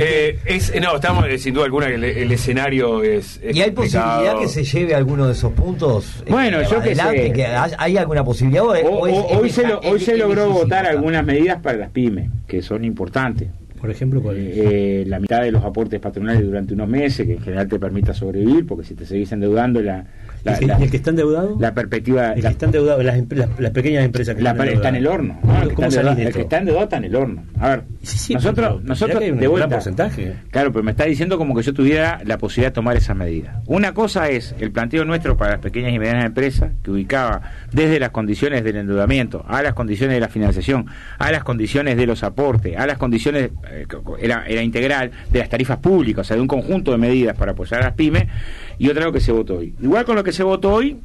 Eh, 0.00 0.38
es, 0.46 0.72
no, 0.80 0.94
estamos 0.96 1.26
eh, 1.28 1.38
sin 1.38 1.54
duda 1.54 1.64
alguna 1.66 1.86
que 1.88 1.94
el, 1.96 2.04
el 2.04 2.32
escenario 2.32 3.02
es, 3.02 3.38
es 3.42 3.54
¿Y 3.56 3.60
hay 3.62 3.72
complicado. 3.72 4.20
posibilidad 4.22 4.40
que 4.40 4.48
se 4.48 4.64
lleve 4.64 4.94
alguno 4.94 5.26
de 5.26 5.32
esos 5.32 5.52
puntos? 5.52 6.22
eh, 6.26 6.30
Bueno, 6.30 6.62
yo 6.62 6.78
adelante? 6.78 7.26
sé. 7.28 7.32
que 7.32 7.46
hay, 7.46 7.70
hay 7.78 7.96
alguna 7.96 8.24
posibilidad? 8.24 8.64
¿O, 8.64 8.68
O- 8.70 9.00
o 9.00 9.06
es- 9.06 9.14
o- 9.16 9.28
es 9.30 9.36
hoy 9.38 9.50
se, 9.50 9.66
lo- 9.66 9.80
hoy 9.80 10.18
logró 10.18 10.48
votar 10.48 10.62
votar? 10.62 10.86
algunas 10.86 11.24
medidas 11.24 11.60
para 11.60 11.78
las 11.78 11.90
pymes, 11.90 12.30
que 12.46 12.62
son 12.62 12.84
importantes. 12.84 13.48
Por 13.80 13.90
ejemplo, 13.90 14.22
¿cuál 14.22 14.36
es? 14.38 14.56
Eh, 14.56 15.04
la 15.08 15.18
mitad 15.18 15.42
de 15.42 15.50
los 15.50 15.64
aportes 15.64 15.98
patronales 16.00 16.44
durante 16.44 16.72
unos 16.74 16.88
meses, 16.88 17.26
que 17.26 17.32
en 17.34 17.40
general 17.42 17.66
te 17.68 17.80
permita 17.80 18.14
sobrevivir, 18.14 18.64
porque 18.66 18.84
si 18.86 18.94
te 18.94 19.04
seguís 19.04 19.32
endeudando, 19.32 19.82
la, 19.82 20.04
la, 20.44 20.52
¿El, 20.54 20.58
que, 20.58 20.66
la- 20.66 20.80
y 20.80 20.82
el 20.84 20.90
que 20.90 20.96
está 20.96 21.10
endeudado? 21.10 21.56
la 21.60 21.74
perspectiva. 21.74 22.32
el 22.32 22.42
que 22.42 22.48
está 22.48 22.66
endeudado, 22.66 23.02
las, 23.02 23.16
empre- 23.16 23.36
las, 23.36 23.60
las 23.60 23.70
pequeñas 23.70 24.04
empresas 24.04 24.34
que 24.34 24.42
la 24.42 24.50
están 24.52 24.68
está 24.68 24.88
en 24.88 24.96
el 24.96 25.06
horno. 25.06 25.38
¿no? 25.42 25.62
El, 25.62 25.68
que 25.68 25.74
¿Cómo 25.74 25.88
está 25.88 26.00
el 26.12 26.32
que 26.32 26.40
está 26.40 26.58
endeudado 26.58 26.84
está 26.84 26.96
en 26.96 27.04
el 27.04 27.16
horno. 27.16 27.44
A 27.60 27.68
ver, 27.68 27.82
Sí, 28.02 28.18
sí, 28.18 28.34
nosotros, 28.34 28.82
nosotros 28.82 29.18
que 29.20 29.24
hay 29.26 29.30
un 29.30 29.36
de 29.36 29.42
gran 29.42 29.50
vuelta. 29.52 29.68
porcentaje. 29.68 30.34
Claro, 30.50 30.72
pero 30.72 30.82
me 30.82 30.90
está 30.90 31.04
diciendo 31.04 31.38
como 31.38 31.54
que 31.54 31.62
yo 31.62 31.72
tuviera 31.72 32.20
la 32.24 32.38
posibilidad 32.38 32.70
de 32.70 32.74
tomar 32.74 32.96
esa 32.96 33.14
medida. 33.14 33.62
Una 33.66 33.94
cosa 33.94 34.28
es 34.28 34.54
el 34.58 34.72
planteo 34.72 35.04
nuestro 35.04 35.36
para 35.36 35.52
las 35.52 35.60
pequeñas 35.60 35.92
y 35.92 35.98
medianas 36.00 36.24
empresas, 36.24 36.72
que 36.82 36.90
ubicaba 36.90 37.42
desde 37.72 38.00
las 38.00 38.10
condiciones 38.10 38.64
del 38.64 38.76
endeudamiento, 38.76 39.44
a 39.48 39.62
las 39.62 39.74
condiciones 39.74 40.14
de 40.16 40.20
la 40.20 40.28
financiación, 40.28 40.86
a 41.18 41.30
las 41.30 41.44
condiciones 41.44 41.96
de 41.96 42.06
los 42.06 42.24
aportes, 42.24 42.76
a 42.76 42.86
las 42.86 42.98
condiciones, 42.98 43.50
eh, 43.70 43.86
era, 44.20 44.44
era 44.48 44.62
integral, 44.62 45.10
de 45.30 45.38
las 45.38 45.48
tarifas 45.48 45.78
públicas, 45.78 46.22
o 46.22 46.28
sea, 46.28 46.36
de 46.36 46.42
un 46.42 46.48
conjunto 46.48 46.90
de 46.90 46.98
medidas 46.98 47.36
para 47.36 47.52
apoyar 47.52 47.80
a 47.82 47.84
las 47.84 47.94
pymes, 47.94 48.24
y 48.82 48.88
otra 48.90 49.04
lo 49.04 49.12
que 49.12 49.20
se 49.20 49.32
votó 49.32 49.58
hoy. 49.58 49.74
Igual 49.80 50.04
con 50.04 50.16
lo 50.16 50.24
que 50.24 50.32
se 50.32 50.42
votó 50.42 50.72
hoy, 50.72 50.98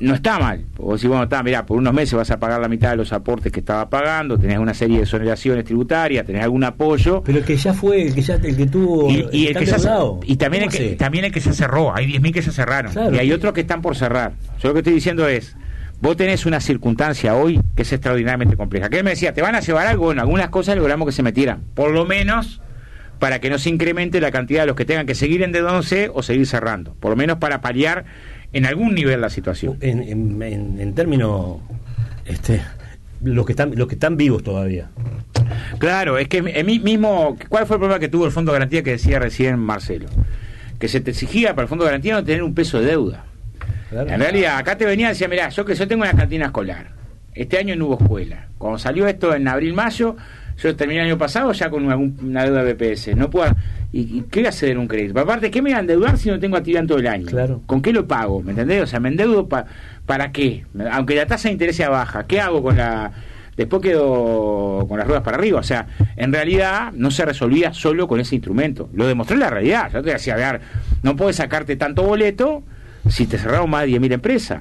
no 0.00 0.14
está 0.14 0.38
mal. 0.38 0.64
O 0.78 0.96
si 0.98 1.06
bueno, 1.06 1.24
está, 1.24 1.42
mirá, 1.42 1.64
por 1.66 1.76
unos 1.78 1.92
meses 1.94 2.14
vas 2.14 2.30
a 2.30 2.38
pagar 2.38 2.60
la 2.60 2.68
mitad 2.68 2.90
de 2.90 2.96
los 2.96 3.12
aportes 3.12 3.52
que 3.52 3.60
estaba 3.60 3.88
pagando, 3.88 4.38
tenés 4.38 4.58
una 4.58 4.74
serie 4.74 4.96
de 4.96 5.02
exoneraciones 5.02 5.64
tributarias, 5.64 6.24
tenés 6.26 6.42
algún 6.42 6.64
apoyo. 6.64 7.22
Pero 7.24 7.38
el 7.38 7.44
que 7.44 7.56
ya 7.56 7.72
fue, 7.74 8.02
el 8.02 8.14
que 8.14 8.22
ya 8.22 8.34
el 8.34 8.56
que 8.56 8.66
tuvo. 8.66 9.10
Y, 9.10 9.28
y 9.32 9.46
el 9.48 9.56
que 9.56 9.66
ya 9.66 9.76
y 10.24 10.36
también 10.36 10.64
el 10.64 10.70
¿Cómo 10.70 10.78
que, 10.78 10.96
también 10.96 11.24
el 11.26 11.32
que 11.32 11.40
se 11.40 11.52
cerró, 11.52 11.94
hay 11.94 12.06
10.000 12.06 12.32
que 12.32 12.42
se 12.42 12.52
cerraron 12.52 12.92
Claro. 12.92 13.14
y 13.14 13.18
hay 13.18 13.32
otros 13.32 13.52
que 13.52 13.60
están 13.60 13.82
por 13.82 13.94
cerrar. 13.96 14.32
Yo 14.62 14.68
lo 14.68 14.74
que 14.74 14.80
estoy 14.80 14.94
diciendo 14.94 15.28
es, 15.28 15.56
vos 16.00 16.16
tenés 16.16 16.46
una 16.46 16.60
circunstancia 16.60 17.34
hoy 17.36 17.60
que 17.76 17.82
es 17.82 17.92
extraordinariamente 17.92 18.56
compleja. 18.56 18.88
Que 18.88 18.98
él 18.98 19.04
me 19.04 19.10
decía, 19.10 19.32
¿te 19.34 19.42
van 19.42 19.54
a 19.54 19.60
llevar 19.60 19.86
algo? 19.86 20.06
Bueno, 20.06 20.22
algunas 20.22 20.48
cosas 20.48 20.76
logramos 20.76 21.06
que 21.06 21.12
se 21.12 21.22
metieran, 21.22 21.62
por 21.74 21.90
lo 21.90 22.04
menos 22.06 22.60
para 23.18 23.40
que 23.40 23.50
no 23.50 23.58
se 23.58 23.68
incremente 23.70 24.20
la 24.20 24.30
cantidad 24.30 24.60
de 24.62 24.66
los 24.68 24.76
que 24.76 24.84
tengan 24.84 25.06
que 25.06 25.14
seguir 25.14 25.42
endeudándose 25.42 26.10
o 26.12 26.22
seguir 26.22 26.46
cerrando, 26.46 26.94
por 27.00 27.10
lo 27.10 27.16
menos 27.16 27.38
para 27.38 27.60
paliar 27.60 28.04
en 28.52 28.64
algún 28.66 28.94
nivel 28.94 29.20
la 29.20 29.30
situación. 29.30 29.76
En, 29.80 30.02
en, 30.02 30.42
en- 30.42 30.80
en 30.80 30.94
términos. 30.94 31.58
Este, 32.24 32.60
los 33.22 33.44
que 33.46 33.52
están 33.52 33.74
los 33.74 33.88
que 33.88 33.94
están 33.94 34.16
vivos 34.16 34.42
todavía. 34.42 34.90
Claro, 35.78 36.18
es 36.18 36.28
que 36.28 36.38
en 36.38 36.66
mí 36.66 36.78
mismo, 36.78 37.36
¿cuál 37.48 37.66
fue 37.66 37.76
el 37.76 37.80
problema 37.80 37.98
que 37.98 38.08
tuvo 38.08 38.26
el 38.26 38.32
Fondo 38.32 38.52
de 38.52 38.56
Garantía 38.58 38.82
que 38.82 38.90
decía 38.92 39.18
recién 39.18 39.58
Marcelo? 39.58 40.06
Que 40.78 40.88
se 40.88 41.00
te 41.00 41.10
exigía 41.10 41.50
para 41.54 41.62
el 41.62 41.68
Fondo 41.68 41.84
de 41.84 41.90
Garantía 41.90 42.14
no 42.14 42.24
tener 42.24 42.42
un 42.42 42.54
peso 42.54 42.78
de 42.80 42.86
deuda. 42.86 43.24
Claro. 43.90 44.10
En 44.10 44.20
realidad, 44.20 44.58
acá 44.58 44.76
te 44.76 44.84
venía 44.84 45.06
y 45.06 45.08
decía, 45.10 45.26
mirá, 45.28 45.48
yo 45.48 45.64
que 45.64 45.74
yo 45.74 45.88
tengo 45.88 46.02
una 46.02 46.12
cantina 46.12 46.46
escolar. 46.46 46.90
Este 47.34 47.58
año 47.58 47.74
no 47.76 47.86
hubo 47.86 47.98
escuela. 48.00 48.48
Cuando 48.58 48.78
salió 48.78 49.06
esto 49.08 49.34
en 49.34 49.48
abril, 49.48 49.72
mayo, 49.74 50.16
yo 50.62 50.74
terminé 50.76 51.00
el 51.00 51.06
año 51.06 51.18
pasado 51.18 51.52
ya 51.52 51.70
con 51.70 51.84
una, 51.84 51.96
una 51.96 52.44
deuda 52.44 52.64
de 52.64 52.74
BPS. 52.74 53.16
No 53.16 53.30
puedo, 53.30 53.54
¿Y, 53.92 54.22
qué 54.30 54.40
voy 54.40 54.46
a 54.46 54.50
hacer 54.50 54.76
un 54.76 54.86
crédito? 54.88 55.18
Aparte, 55.18 55.50
¿qué 55.50 55.62
me 55.62 55.70
voy 55.70 55.76
a 55.76 55.80
endeudar 55.80 56.18
si 56.18 56.28
no 56.30 56.38
tengo 56.38 56.56
actividad 56.56 56.82
en 56.82 56.88
todo 56.88 56.98
el 56.98 57.06
año? 57.06 57.26
Claro. 57.26 57.62
¿Con 57.66 57.80
qué 57.80 57.92
lo 57.92 58.06
pago? 58.06 58.42
¿Me 58.42 58.50
entendés? 58.50 58.82
O 58.82 58.86
sea, 58.86 59.00
me 59.00 59.08
endeudo 59.08 59.48
pa- 59.48 59.66
para 60.04 60.30
qué? 60.32 60.64
Aunque 60.92 61.14
la 61.14 61.26
tasa 61.26 61.48
de 61.48 61.52
interés 61.52 61.76
sea 61.76 61.88
baja, 61.88 62.24
¿qué 62.26 62.40
hago 62.40 62.62
con 62.62 62.76
la... 62.76 63.12
Después 63.56 63.82
quedo 63.82 64.86
con 64.88 64.98
las 64.98 65.06
ruedas 65.06 65.24
para 65.24 65.36
arriba. 65.36 65.58
O 65.58 65.62
sea, 65.64 65.86
en 66.16 66.32
realidad 66.32 66.92
no 66.92 67.10
se 67.10 67.24
resolvía 67.24 67.72
solo 67.74 68.06
con 68.06 68.20
ese 68.20 68.36
instrumento. 68.36 68.88
Lo 68.94 69.06
demostré 69.06 69.34
en 69.34 69.40
la 69.40 69.50
realidad. 69.50 69.90
Yo 69.92 70.00
te 70.02 70.12
decía, 70.12 70.34
a 70.34 70.36
ver, 70.36 70.60
no 71.02 71.16
puedes 71.16 71.36
sacarte 71.36 71.74
tanto 71.74 72.04
boleto 72.04 72.62
si 73.08 73.26
te 73.26 73.36
cerraron 73.36 73.68
más 73.68 73.82
de 73.82 73.88
10.000 73.98 74.12
empresas. 74.12 74.60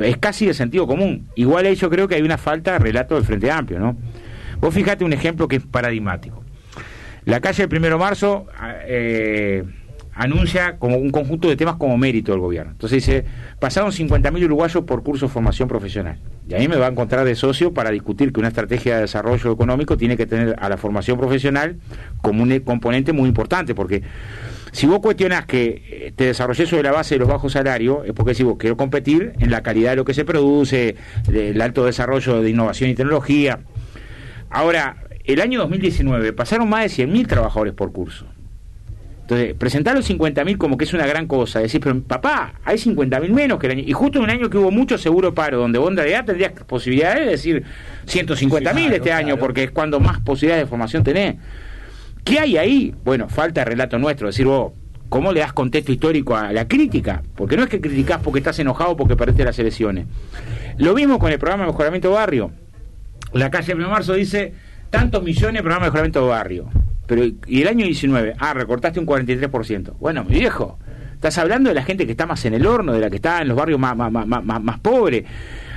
Es 0.00 0.16
casi 0.16 0.46
de 0.46 0.54
sentido 0.54 0.86
común. 0.86 1.26
Igual 1.34 1.66
ahí 1.66 1.74
yo 1.74 1.90
creo 1.90 2.08
que 2.08 2.14
hay 2.14 2.22
una 2.22 2.38
falta 2.38 2.72
de 2.72 2.78
relato 2.78 3.16
del 3.16 3.24
Frente 3.24 3.50
Amplio, 3.50 3.78
¿no? 3.78 3.96
Vos 4.60 4.74
fijate 4.74 5.04
un 5.04 5.12
ejemplo 5.12 5.48
que 5.48 5.56
es 5.56 5.62
paradigmático. 5.62 6.42
La 7.24 7.40
calle 7.40 7.64
del 7.64 7.68
primero 7.68 7.96
de 7.96 8.00
marzo 8.00 8.46
eh, 8.86 9.64
anuncia 10.16 10.78
como 10.78 10.96
un 10.96 11.10
conjunto 11.10 11.48
de 11.48 11.56
temas 11.56 11.76
como 11.76 11.98
mérito 11.98 12.32
del 12.32 12.40
gobierno. 12.40 12.72
Entonces 12.72 13.04
dice, 13.04 13.24
pasaron 13.58 13.90
50.000 13.92 14.44
uruguayos 14.44 14.84
por 14.84 15.02
curso 15.02 15.26
de 15.26 15.32
formación 15.32 15.68
profesional. 15.68 16.18
Y 16.48 16.54
ahí 16.54 16.68
me 16.68 16.76
va 16.76 16.86
a 16.86 16.90
encontrar 16.90 17.24
de 17.24 17.34
socio 17.34 17.74
para 17.74 17.90
discutir 17.90 18.32
que 18.32 18.40
una 18.40 18.48
estrategia 18.48 18.96
de 18.96 19.00
desarrollo 19.02 19.52
económico 19.52 19.96
tiene 19.96 20.16
que 20.16 20.26
tener 20.26 20.56
a 20.58 20.68
la 20.68 20.76
formación 20.76 21.18
profesional 21.18 21.76
como 22.22 22.42
un 22.44 22.58
componente 22.60 23.12
muy 23.12 23.28
importante, 23.28 23.74
porque 23.74 24.02
si 24.72 24.86
vos 24.86 25.00
cuestionás 25.00 25.46
que 25.46 25.82
eh, 25.88 26.12
te 26.14 26.26
desarrollé 26.26 26.66
sobre 26.66 26.82
la 26.82 26.92
base 26.92 27.16
de 27.16 27.18
los 27.18 27.28
bajos 27.28 27.52
salarios, 27.52 28.06
es 28.06 28.12
porque 28.12 28.34
si 28.34 28.42
vos 28.42 28.56
quiero 28.58 28.76
competir 28.76 29.32
en 29.38 29.50
la 29.50 29.62
calidad 29.62 29.90
de 29.90 29.96
lo 29.96 30.04
que 30.04 30.14
se 30.14 30.24
produce, 30.24 30.96
el 31.32 31.60
alto 31.60 31.84
desarrollo 31.84 32.40
de 32.40 32.50
innovación 32.50 32.90
y 32.90 32.94
tecnología. 32.94 33.60
Ahora, 34.50 34.96
el 35.24 35.40
año 35.40 35.60
2019 35.60 36.32
pasaron 36.32 36.68
más 36.68 36.96
de 36.96 37.04
100.000 37.04 37.26
trabajadores 37.26 37.74
por 37.74 37.92
curso. 37.92 38.26
Entonces, 39.26 39.54
presentar 39.54 39.96
los 39.96 40.08
50.000 40.08 40.56
como 40.56 40.76
que 40.76 40.84
es 40.84 40.94
una 40.94 41.04
gran 41.04 41.26
cosa, 41.26 41.58
decir, 41.58 41.80
pero 41.80 42.00
papá, 42.00 42.54
hay 42.64 42.76
50.000 42.76 43.28
menos 43.30 43.58
que 43.58 43.66
el 43.66 43.72
año. 43.72 43.82
Y 43.84 43.92
justo 43.92 44.18
en 44.18 44.24
un 44.24 44.30
año 44.30 44.48
que 44.48 44.56
hubo 44.56 44.70
mucho 44.70 44.98
seguro 44.98 45.34
paro, 45.34 45.58
donde 45.58 45.80
vos 45.80 45.90
en 45.90 45.96
realidad 45.96 46.24
tendrías 46.24 46.52
posibilidades 46.52 47.24
de 47.24 47.30
decir 47.32 47.64
150.000 48.06 48.60
claro, 48.60 48.94
este 48.94 49.12
año, 49.12 49.36
porque 49.36 49.64
es 49.64 49.72
cuando 49.72 49.98
más 49.98 50.20
posibilidades 50.20 50.66
de 50.66 50.68
formación 50.68 51.02
tenés. 51.02 51.34
¿Qué 52.22 52.38
hay 52.38 52.56
ahí? 52.56 52.94
Bueno, 53.04 53.28
falta 53.28 53.62
de 53.62 53.64
relato 53.64 53.98
nuestro, 53.98 54.28
decir 54.28 54.46
vos, 54.46 54.72
¿cómo 55.08 55.32
le 55.32 55.40
das 55.40 55.52
contexto 55.52 55.90
histórico 55.90 56.36
a 56.36 56.52
la 56.52 56.68
crítica? 56.68 57.24
Porque 57.34 57.56
no 57.56 57.64
es 57.64 57.68
que 57.68 57.80
criticás 57.80 58.20
porque 58.22 58.38
estás 58.38 58.56
enojado 58.60 58.96
porque 58.96 59.16
perdiste 59.16 59.44
las 59.44 59.58
elecciones. 59.58 60.06
Lo 60.78 60.94
mismo 60.94 61.18
con 61.18 61.32
el 61.32 61.38
programa 61.40 61.64
de 61.64 61.72
mejoramiento 61.72 62.12
barrio. 62.12 62.52
La 63.32 63.50
calle 63.50 63.74
1 63.74 63.84
de 63.84 63.90
marzo 63.90 64.14
dice 64.14 64.54
tantos 64.90 65.22
millones 65.22 65.62
programa 65.62 65.84
de 65.84 65.90
mejoramiento 65.90 66.22
de 66.22 66.28
barrio. 66.28 66.70
Pero, 67.06 67.24
y 67.46 67.62
el 67.62 67.68
año 67.68 67.84
19, 67.84 68.34
ah, 68.38 68.54
recortaste 68.54 68.98
un 68.98 69.06
43%. 69.06 69.94
Bueno, 69.98 70.24
mi 70.24 70.38
viejo, 70.38 70.78
estás 71.14 71.38
hablando 71.38 71.68
de 71.68 71.74
la 71.74 71.84
gente 71.84 72.04
que 72.04 72.12
está 72.12 72.26
más 72.26 72.44
en 72.44 72.54
el 72.54 72.66
horno, 72.66 72.92
de 72.92 73.00
la 73.00 73.10
que 73.10 73.16
está 73.16 73.42
en 73.42 73.48
los 73.48 73.56
barrios 73.56 73.78
más, 73.78 73.96
más, 73.96 74.10
más, 74.10 74.26
más, 74.26 74.62
más 74.62 74.80
pobres. 74.80 75.24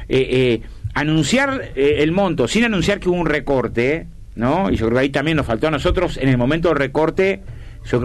Eh, 0.08 0.28
eh, 0.30 0.62
anunciar 0.94 1.72
eh, 1.76 1.98
el 2.00 2.12
monto 2.12 2.48
sin 2.48 2.64
anunciar 2.64 3.00
que 3.00 3.10
hubo 3.10 3.18
un 3.18 3.28
recorte, 3.28 4.08
¿no? 4.36 4.72
Y 4.72 4.76
yo 4.76 4.88
creo 4.88 4.98
que 4.98 5.04
ahí 5.04 5.10
también 5.10 5.38
nos 5.38 5.46
faltó 5.46 5.68
a 5.68 5.72
nosotros 5.72 6.18
en 6.18 6.30
el 6.30 6.38
momento 6.38 6.70
del 6.70 6.78
recorte, 6.78 7.42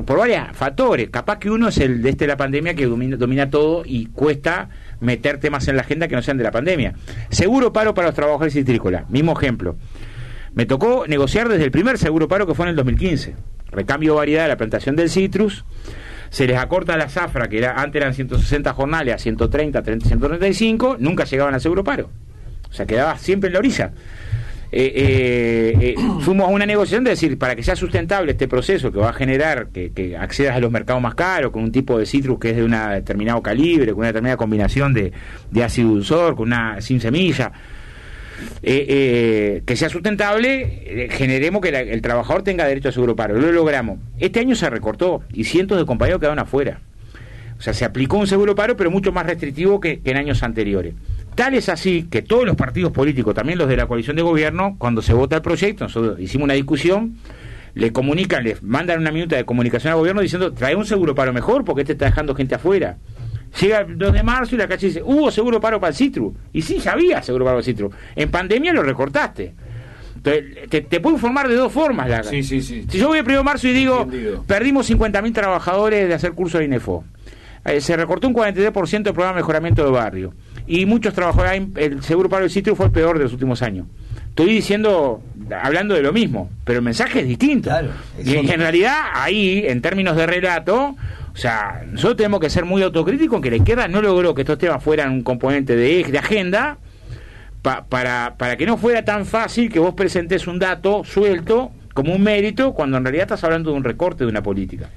por 0.06 0.18
varios 0.18 0.44
factores. 0.52 1.10
Capaz 1.10 1.38
que 1.38 1.50
uno 1.50 1.68
es 1.68 1.78
el 1.78 2.02
de 2.02 2.10
este 2.10 2.26
la 2.26 2.36
pandemia 2.36 2.74
que 2.74 2.86
domina, 2.86 3.16
domina 3.16 3.50
todo 3.50 3.82
y 3.84 4.06
cuesta 4.06 4.68
meter 5.00 5.38
temas 5.38 5.68
en 5.68 5.76
la 5.76 5.82
agenda 5.82 6.08
que 6.08 6.14
no 6.16 6.22
sean 6.22 6.38
de 6.38 6.44
la 6.44 6.50
pandemia. 6.50 6.94
Seguro 7.30 7.72
paro 7.72 7.94
para 7.94 8.08
los 8.08 8.14
trabajadores 8.14 8.54
citrícolas, 8.54 9.08
mismo 9.10 9.32
ejemplo. 9.32 9.76
Me 10.54 10.66
tocó 10.66 11.06
negociar 11.08 11.48
desde 11.48 11.64
el 11.64 11.70
primer 11.70 11.98
seguro 11.98 12.28
paro 12.28 12.46
que 12.46 12.54
fue 12.54 12.66
en 12.66 12.70
el 12.70 12.76
2015. 12.76 13.34
Recambio 13.70 14.14
variedad 14.14 14.42
de 14.44 14.48
la 14.48 14.56
plantación 14.56 14.94
del 14.94 15.10
citrus. 15.10 15.64
Se 16.30 16.46
les 16.46 16.58
acorta 16.58 16.96
la 16.96 17.08
zafra, 17.08 17.48
que 17.48 17.58
era, 17.58 17.80
antes 17.80 18.00
eran 18.00 18.14
160 18.14 18.72
jornales, 18.72 19.14
a 19.14 19.18
130, 19.18 19.82
30, 19.82 20.06
135. 20.06 20.96
Nunca 20.98 21.24
llegaban 21.24 21.54
al 21.54 21.60
seguro 21.60 21.84
paro. 21.84 22.10
O 22.70 22.72
sea, 22.72 22.86
quedaba 22.86 23.18
siempre 23.18 23.48
en 23.48 23.52
la 23.52 23.58
orilla. 23.60 23.92
Eh, 24.76 24.92
eh, 24.96 25.78
eh, 25.80 25.94
fuimos 26.20 26.48
a 26.48 26.50
una 26.50 26.66
negociación 26.66 27.04
de 27.04 27.10
decir, 27.10 27.38
para 27.38 27.54
que 27.54 27.62
sea 27.62 27.76
sustentable 27.76 28.32
este 28.32 28.48
proceso 28.48 28.90
que 28.90 28.98
va 28.98 29.10
a 29.10 29.12
generar 29.12 29.68
que, 29.68 30.16
accedas 30.18 30.56
a 30.56 30.58
los 30.58 30.72
mercados 30.72 31.00
más 31.00 31.14
caros, 31.14 31.52
con 31.52 31.62
un 31.62 31.70
tipo 31.70 31.96
de 31.96 32.06
citrus 32.06 32.40
que 32.40 32.50
es 32.50 32.56
de 32.56 32.64
un 32.64 32.72
determinado 32.72 33.40
calibre, 33.40 33.92
con 33.92 34.00
una 34.00 34.08
determinada 34.08 34.36
combinación 34.36 34.92
de, 34.92 35.12
de 35.52 35.64
ácido 35.64 35.90
dulzor, 35.90 36.34
con 36.34 36.48
una 36.48 36.80
sin 36.80 37.00
semilla, 37.00 37.52
eh, 38.64 39.62
que 39.64 39.76
sea 39.76 39.88
sustentable, 39.88 41.08
generemos 41.12 41.62
que 41.62 41.68
el 41.68 42.02
trabajador 42.02 42.42
tenga 42.42 42.66
derecho 42.66 42.88
a 42.88 42.92
seguro 42.92 43.14
paro. 43.14 43.38
Lo 43.38 43.52
logramos. 43.52 44.00
Este 44.18 44.40
año 44.40 44.56
se 44.56 44.68
recortó 44.70 45.22
y 45.32 45.44
cientos 45.44 45.78
de 45.78 45.86
compañeros 45.86 46.18
quedaron 46.18 46.40
afuera. 46.40 46.80
O 47.56 47.62
sea, 47.62 47.74
se 47.74 47.84
aplicó 47.84 48.16
un 48.16 48.26
seguro 48.26 48.56
paro, 48.56 48.76
pero 48.76 48.90
mucho 48.90 49.12
más 49.12 49.24
restrictivo 49.24 49.78
que 49.78 50.00
en 50.04 50.16
años 50.16 50.42
anteriores. 50.42 50.94
Tal 51.34 51.54
es 51.54 51.68
así 51.68 52.04
que 52.10 52.22
todos 52.22 52.44
los 52.46 52.56
partidos 52.56 52.92
políticos, 52.92 53.34
también 53.34 53.58
los 53.58 53.68
de 53.68 53.76
la 53.76 53.86
coalición 53.86 54.16
de 54.16 54.22
gobierno, 54.22 54.76
cuando 54.78 55.02
se 55.02 55.12
vota 55.14 55.36
el 55.36 55.42
proyecto, 55.42 55.84
nosotros 55.84 56.20
hicimos 56.20 56.44
una 56.44 56.54
discusión, 56.54 57.16
le 57.74 57.92
comunican, 57.92 58.44
le 58.44 58.56
mandan 58.62 59.00
una 59.00 59.10
minuta 59.10 59.34
de 59.36 59.44
comunicación 59.44 59.92
al 59.92 59.98
gobierno 59.98 60.20
diciendo, 60.20 60.52
trae 60.52 60.76
un 60.76 60.86
seguro 60.86 61.14
paro 61.14 61.32
mejor 61.32 61.64
porque 61.64 61.82
este 61.82 61.94
está 61.94 62.04
dejando 62.06 62.34
gente 62.34 62.54
afuera. 62.54 62.98
Llega 63.60 63.80
el 63.80 63.98
2 63.98 64.12
de 64.12 64.22
marzo 64.22 64.54
y 64.54 64.58
la 64.58 64.66
calle 64.68 64.88
dice, 64.88 65.02
hubo 65.02 65.30
seguro 65.30 65.60
paro 65.60 65.78
para 65.80 65.90
el 65.90 65.94
Citru. 65.96 66.34
Y 66.52 66.62
sí, 66.62 66.78
ya 66.78 66.92
había 66.92 67.22
seguro 67.22 67.44
paro 67.44 67.56
para 67.56 67.60
el 67.60 67.64
Citru. 67.64 67.90
En 68.16 68.30
pandemia 68.30 68.72
lo 68.72 68.82
recortaste. 68.82 69.54
Entonces, 70.16 70.68
te, 70.70 70.80
te 70.82 71.00
puedo 71.00 71.16
informar 71.16 71.48
de 71.48 71.54
dos 71.54 71.72
formas. 71.72 72.08
La, 72.08 72.22
Sí, 72.24 72.42
sí, 72.42 72.60
sí. 72.62 72.84
Si 72.88 72.98
yo 72.98 73.08
voy 73.08 73.18
el 73.18 73.24
1 73.24 73.36
de 73.38 73.42
marzo 73.44 73.68
y 73.68 73.72
digo, 73.72 74.02
Entendido. 74.02 74.42
perdimos 74.44 74.90
50.000 74.90 75.32
trabajadores 75.32 76.08
de 76.08 76.14
hacer 76.14 76.32
curso 76.32 76.58
de 76.58 76.64
INEFO. 76.64 77.04
Eh, 77.64 77.80
se 77.80 77.96
recortó 77.96 78.28
un 78.28 78.34
43% 78.34 79.02
del 79.02 79.14
programa 79.14 79.30
de 79.36 79.42
mejoramiento 79.42 79.84
de 79.84 79.90
barrio. 79.90 80.34
Y 80.66 80.86
muchos 80.86 81.14
trabajadores, 81.14 81.62
el 81.76 82.02
seguro 82.02 82.28
paro 82.28 82.42
del 82.42 82.50
sitio 82.50 82.74
fue 82.76 82.86
el 82.86 82.92
peor 82.92 83.16
de 83.18 83.24
los 83.24 83.32
últimos 83.32 83.62
años. 83.62 83.86
Estoy 84.28 84.46
diciendo, 84.50 85.22
hablando 85.62 85.94
de 85.94 86.02
lo 86.02 86.12
mismo, 86.12 86.50
pero 86.64 86.78
el 86.80 86.84
mensaje 86.84 87.20
es 87.20 87.28
distinto. 87.28 87.68
Claro, 87.70 87.88
y 88.22 88.36
en 88.36 88.58
realidad, 88.60 88.96
ahí, 89.14 89.64
en 89.66 89.80
términos 89.80 90.16
de 90.16 90.26
relato, 90.26 90.96
o 91.32 91.36
sea, 91.36 91.84
nosotros 91.90 92.16
tenemos 92.16 92.40
que 92.40 92.50
ser 92.50 92.64
muy 92.64 92.82
autocríticos 92.82 93.36
en 93.36 93.42
que 93.42 93.50
la 93.50 93.56
izquierda 93.56 93.88
no 93.88 94.02
logró 94.02 94.34
que 94.34 94.42
estos 94.42 94.58
temas 94.58 94.82
fueran 94.82 95.12
un 95.12 95.22
componente 95.22 95.76
de, 95.76 96.02
de 96.04 96.18
agenda 96.18 96.78
pa- 97.62 97.84
para, 97.84 98.34
para 98.36 98.56
que 98.56 98.66
no 98.66 98.76
fuera 98.76 99.04
tan 99.04 99.24
fácil 99.26 99.70
que 99.70 99.78
vos 99.78 99.94
presentes 99.94 100.46
un 100.46 100.58
dato 100.58 101.04
suelto 101.04 101.70
como 101.92 102.12
un 102.14 102.22
mérito 102.22 102.72
cuando 102.74 102.96
en 102.96 103.04
realidad 103.04 103.24
estás 103.24 103.44
hablando 103.44 103.70
de 103.70 103.76
un 103.76 103.84
recorte 103.84 104.24
de 104.24 104.30
una 104.30 104.42
política. 104.42 104.90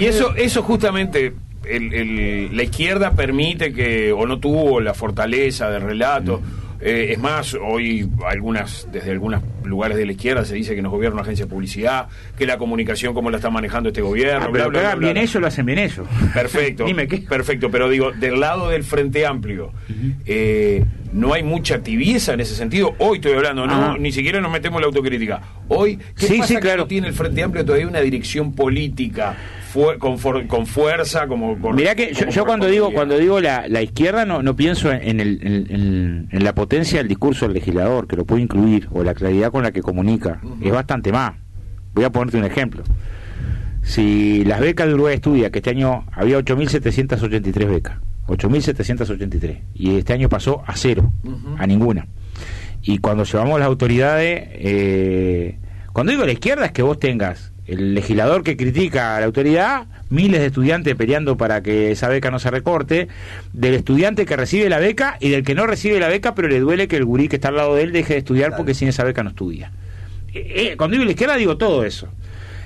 Y 0.00 0.06
eso, 0.06 0.34
eso 0.36 0.62
justamente 0.62 1.34
el- 1.68 1.92
el- 1.94 2.56
la 2.56 2.62
izquierda 2.62 3.12
permite 3.12 3.72
que, 3.72 4.12
o 4.12 4.26
no 4.26 4.38
tuvo 4.38 4.80
la 4.80 4.94
fortaleza 4.94 5.70
de 5.70 5.78
relato. 5.78 6.40
Eh, 6.80 7.12
es 7.12 7.18
más, 7.18 7.54
hoy 7.54 8.06
algunas, 8.26 8.86
desde 8.92 9.10
algunos 9.12 9.42
lugares 9.64 9.96
de 9.96 10.04
la 10.04 10.12
izquierda 10.12 10.44
se 10.44 10.54
dice 10.54 10.74
que 10.74 10.82
nos 10.82 10.92
gobierna 10.92 11.14
una 11.14 11.22
agencia 11.22 11.46
de 11.46 11.50
publicidad, 11.50 12.08
que 12.36 12.44
la 12.46 12.58
comunicación 12.58 13.14
como 13.14 13.30
la 13.30 13.38
está 13.38 13.48
manejando 13.48 13.88
este 13.88 14.02
gobierno. 14.02 14.48
Ah, 14.48 14.50
pero 14.52 14.64
bla, 14.64 14.64
que 14.64 14.70
bla, 14.70 14.80
hagan 14.80 14.98
bla, 14.98 15.12
bien 15.12 15.16
ellos, 15.16 15.40
lo 15.40 15.46
hacen 15.46 15.64
bien 15.64 15.78
ellos. 15.78 16.06
Perfecto. 16.34 16.84
Dime 16.86 17.06
qué. 17.08 17.18
Perfecto, 17.18 17.70
pero 17.70 17.88
digo, 17.88 18.12
del 18.12 18.38
lado 18.38 18.68
del 18.68 18.84
Frente 18.84 19.24
Amplio, 19.24 19.72
eh, 20.26 20.84
no 21.14 21.32
hay 21.32 21.42
mucha 21.42 21.78
tibieza 21.78 22.34
en 22.34 22.40
ese 22.40 22.54
sentido. 22.54 22.94
Hoy 22.98 23.16
estoy 23.16 23.32
hablando, 23.32 23.66
no, 23.66 23.96
ni 23.96 24.12
siquiera 24.12 24.40
nos 24.42 24.52
metemos 24.52 24.78
en 24.78 24.82
la 24.82 24.86
autocrítica. 24.88 25.40
Hoy, 25.68 25.96
¿qué 26.16 26.26
Sí, 26.26 26.34
pasa 26.38 26.48
sí, 26.48 26.54
que 26.56 26.60
claro. 26.60 26.82
no 26.82 26.86
tiene 26.88 27.06
el 27.08 27.14
Frente 27.14 27.42
Amplio 27.42 27.64
todavía 27.64 27.88
una 27.88 28.00
dirección 28.00 28.52
política 28.52 29.36
fu- 29.74 29.98
con, 29.98 30.18
for- 30.18 30.46
con 30.46 30.66
fuerza, 30.66 31.26
como 31.26 31.58
con- 31.60 31.74
Mirá 31.74 31.96
que 31.96 32.14
yo, 32.14 32.28
yo 32.28 32.44
cuando 32.46 32.66
digo 32.68 32.92
cuando 32.92 33.18
digo 33.18 33.40
la, 33.40 33.66
la 33.68 33.82
izquierda 33.82 34.24
no, 34.24 34.40
no 34.42 34.54
pienso 34.54 34.92
en, 34.92 35.18
el, 35.20 35.40
en, 35.42 35.66
en- 35.74 36.28
en 36.30 36.44
la 36.44 36.54
potencia 36.54 36.98
del 36.98 37.08
discurso 37.08 37.44
del 37.46 37.54
legislador, 37.54 38.06
que 38.06 38.14
lo 38.16 38.24
puede 38.24 38.42
incluir, 38.42 38.88
o 38.92 39.02
la 39.02 39.14
claridad 39.14 39.50
con 39.50 39.64
la 39.64 39.72
que 39.72 39.82
comunica. 39.82 40.40
Es 40.62 40.70
bastante 40.72 41.10
más. 41.10 41.32
Voy 41.94 42.04
a 42.04 42.10
ponerte 42.10 42.38
un 42.38 42.44
ejemplo. 42.44 42.84
Si 43.82 44.44
las 44.44 44.60
becas 44.60 44.86
de 44.86 44.94
Uruguay 44.94 45.16
Estudia, 45.16 45.50
que 45.50 45.58
este 45.58 45.70
año 45.70 46.06
había 46.12 46.38
8.783 46.38 47.66
becas, 47.68 47.98
8.783, 48.28 49.60
y 49.74 49.96
este 49.98 50.12
año 50.14 50.28
pasó 50.28 50.62
a 50.66 50.74
cero, 50.76 51.12
a 51.58 51.66
ninguna. 51.66 52.06
Y 52.82 52.98
cuando 52.98 53.24
llevamos 53.24 53.58
las 53.58 53.66
autoridades, 53.66 54.48
eh, 54.52 55.58
cuando 55.92 56.12
digo 56.12 56.24
la 56.24 56.32
izquierda 56.32 56.66
es 56.66 56.72
que 56.72 56.82
vos 56.82 56.98
tengas 56.98 57.52
el 57.66 57.94
legislador 57.94 58.42
que 58.42 58.56
critica 58.56 59.16
a 59.16 59.20
la 59.20 59.26
autoridad, 59.26 59.86
miles 60.10 60.40
de 60.40 60.46
estudiantes 60.46 60.94
peleando 60.96 61.36
para 61.36 61.62
que 61.62 61.92
esa 61.92 62.08
beca 62.08 62.30
no 62.30 62.38
se 62.38 62.50
recorte, 62.50 63.08
del 63.52 63.74
estudiante 63.74 64.26
que 64.26 64.36
recibe 64.36 64.68
la 64.68 64.78
beca 64.78 65.16
y 65.20 65.30
del 65.30 65.44
que 65.44 65.54
no 65.54 65.66
recibe 65.66 65.98
la 65.98 66.08
beca, 66.08 66.34
pero 66.34 66.48
le 66.48 66.60
duele 66.60 66.88
que 66.88 66.96
el 66.96 67.04
gurí 67.04 67.28
que 67.28 67.36
está 67.36 67.48
al 67.48 67.56
lado 67.56 67.74
de 67.74 67.84
él 67.84 67.92
deje 67.92 68.14
de 68.14 68.18
estudiar 68.18 68.56
porque 68.56 68.74
sin 68.74 68.88
esa 68.88 69.04
beca 69.04 69.22
no 69.22 69.30
estudia. 69.30 69.72
Eh, 70.34 70.72
eh, 70.72 70.76
cuando 70.76 70.94
digo 70.94 71.04
la 71.04 71.12
izquierda 71.12 71.36
digo 71.36 71.56
todo 71.56 71.84
eso. 71.84 72.08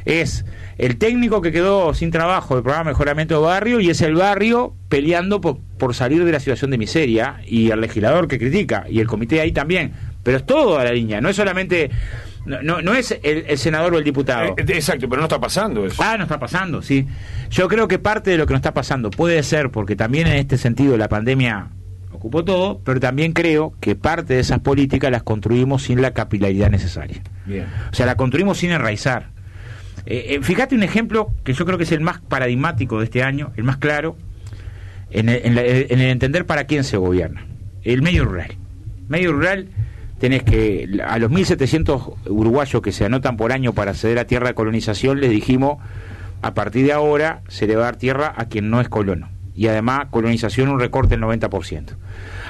Es 0.05 0.45
el 0.79 0.97
técnico 0.97 1.43
que 1.43 1.53
quedó 1.53 1.93
sin 1.93 2.11
trabajo 2.11 2.55
del 2.55 2.63
programa 2.63 2.91
de 2.91 2.95
Mejoramiento 2.95 3.35
de 3.35 3.47
Barrio 3.47 3.81
y 3.81 3.91
es 3.91 4.01
el 4.01 4.15
barrio 4.15 4.75
peleando 4.89 5.41
por, 5.41 5.59
por 5.77 5.95
salir 5.95 6.25
de 6.25 6.33
la 6.33 6.41
situación 6.41 6.71
de 6.71 6.79
miseria 6.79 7.41
y 7.47 7.71
el 7.71 7.81
legislador 7.81 8.27
que 8.27 8.39
critica 8.39 8.87
y 8.89 9.01
el 9.01 9.07
comité 9.07 9.41
ahí 9.41 9.53
también 9.53 9.93
pero 10.29 10.37
es 10.37 10.45
todo 10.45 10.79
a 10.79 10.85
la 10.85 10.93
línea, 10.93 11.23
no 11.23 11.31
es 11.31 11.37
solamente, 11.37 11.91
no, 12.49 12.63
no, 12.63 12.83
no 12.83 12.95
es 12.95 13.13
el, 13.23 13.45
el 13.47 13.59
senador 13.59 13.95
o 13.95 13.99
el 13.99 14.05
diputado. 14.05 14.55
Eh, 14.57 14.65
exacto, 14.69 15.09
pero 15.09 15.21
no 15.21 15.27
está 15.27 15.39
pasando 15.41 15.87
eso. 15.87 16.03
Ah, 16.03 16.17
no 16.17 16.25
está 16.25 16.39
pasando, 16.41 16.83
sí. 16.83 17.07
Yo 17.51 17.69
creo 17.69 17.87
que 17.87 17.99
parte 17.99 18.31
de 18.31 18.39
lo 18.39 18.47
que 18.47 18.55
nos 18.55 18.59
está 18.59 18.75
pasando 18.75 19.11
puede 19.11 19.43
ser 19.43 19.71
porque 19.71 19.95
también 19.95 20.27
en 20.27 20.35
este 20.35 20.59
sentido 20.59 20.97
la 20.97 21.09
pandemia 21.09 21.69
ocupó 22.11 22.45
todo, 22.45 22.81
pero 22.85 22.99
también 22.99 23.33
creo 23.33 23.75
que 23.81 23.95
parte 23.95 24.35
de 24.35 24.41
esas 24.41 24.59
políticas 24.61 25.11
las 25.13 25.23
construimos 25.23 25.83
sin 25.85 26.03
la 26.03 26.13
capilaridad 26.13 26.71
necesaria. 26.71 27.23
Bien. 27.47 27.67
O 27.93 27.95
sea, 27.95 28.07
la 28.07 28.17
construimos 28.17 28.59
sin 28.59 28.71
enraizar. 28.73 29.29
Eh, 30.07 30.37
eh, 30.37 30.39
fíjate 30.43 30.75
un 30.75 30.83
ejemplo 30.83 31.33
que 31.45 31.53
yo 31.53 31.65
creo 31.67 31.77
que 31.79 31.85
es 31.85 31.93
el 31.93 32.01
más 32.01 32.21
paradigmático 32.21 32.99
de 32.99 33.05
este 33.05 33.23
año, 33.23 33.53
el 33.57 33.65
más 33.65 33.77
claro, 33.77 34.17
en 35.11 35.29
el, 35.29 35.41
en 35.45 35.55
la- 35.55 35.63
en 35.65 36.01
el 36.01 36.09
entender 36.11 36.45
para 36.47 36.65
quién 36.65 36.83
se 36.85 36.97
gobierna. 36.97 37.45
El 37.85 38.03
medio 38.03 38.25
rural. 38.25 38.57
Medio 39.09 39.33
rural 39.33 39.69
tenés 40.19 40.43
que 40.43 40.89
a 41.07 41.19
los 41.19 41.31
1.700 41.31 42.15
uruguayos 42.29 42.83
que 42.83 42.93
se 42.93 43.05
anotan 43.05 43.37
por 43.37 43.53
año 43.53 43.73
para 43.73 43.93
acceder 43.93 44.19
a 44.19 44.27
tierra 44.27 44.49
de 44.49 44.55
colonización, 44.55 45.21
les 45.21 45.31
dijimos, 45.31 45.79
a 46.43 46.55
partir 46.55 46.87
de 46.87 46.93
ahora 46.93 47.43
se 47.49 47.67
le 47.67 47.77
va 47.77 47.83
a 47.83 47.85
dar 47.87 47.97
tierra 47.97 48.33
a 48.37 48.47
quien 48.47 48.71
no 48.71 48.81
es 48.81 48.89
colono. 48.89 49.29
Y 49.59 49.67
además 49.67 50.07
colonización 50.13 50.69
un 50.69 50.79
recorte 50.79 51.17
del 51.17 51.25
90%. 51.25 51.97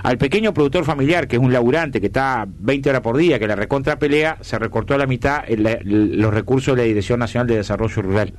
Al 0.02 0.18
pequeño 0.18 0.52
productor 0.52 0.84
familiar, 0.84 1.26
que 1.26 1.36
es 1.36 1.42
un 1.42 1.54
laburante, 1.54 2.02
que 2.02 2.08
está 2.08 2.46
20 2.46 2.90
horas 2.90 3.00
por 3.00 3.16
día, 3.16 3.38
que 3.38 3.46
la 3.46 3.56
recontra 3.56 3.98
pelea, 3.98 4.36
se 4.42 4.58
recortó 4.58 4.92
a 4.92 4.98
la 4.98 5.06
mitad 5.06 5.42
los 5.48 6.34
recursos 6.34 6.76
de 6.76 6.82
la 6.82 6.86
Dirección 6.86 7.18
Nacional 7.18 7.46
de 7.46 7.56
Desarrollo 7.56 8.02
Rural. 8.02 8.34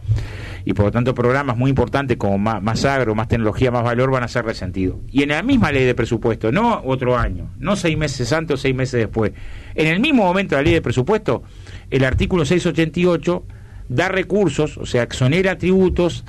Y 0.66 0.74
por 0.74 0.86
lo 0.86 0.92
tanto 0.92 1.16
programas 1.16 1.58
muy 1.58 1.72
importantes 1.72 2.18
como 2.18 2.38
más, 2.38 2.62
más 2.62 2.86
agro, 2.86 3.16
más 3.16 3.28
tecnología, 3.28 3.72
más 3.72 3.84
valor 3.84 4.12
van 4.12 4.22
a 4.22 4.28
ser 4.28 4.46
resentidos. 4.46 4.98
Y 5.10 5.24
en 5.24 5.30
la 5.30 5.42
misma 5.42 5.72
ley 5.72 5.86
de 5.86 5.96
presupuesto, 5.96 6.52
no 6.52 6.84
otro 6.86 7.18
año, 7.18 7.50
no 7.58 7.76
seis 7.76 7.98
meses 7.98 8.32
antes 8.34 8.54
o 8.54 8.58
seis 8.58 8.76
meses 8.76 9.00
después, 9.00 9.32
en 9.74 9.88
el 9.88 10.00
mismo 10.00 10.26
momento 10.26 10.56
de 10.56 10.62
la 10.62 10.66
ley 10.66 10.74
de 10.76 10.84
presupuesto, 10.84 11.42
el 11.90 12.06
artículo 12.06 12.46
688 12.46 13.46
da 13.90 14.08
recursos, 14.08 14.78
o 14.78 14.86
sea, 14.86 15.04
exonera 15.04 15.58
tributos 15.58 16.24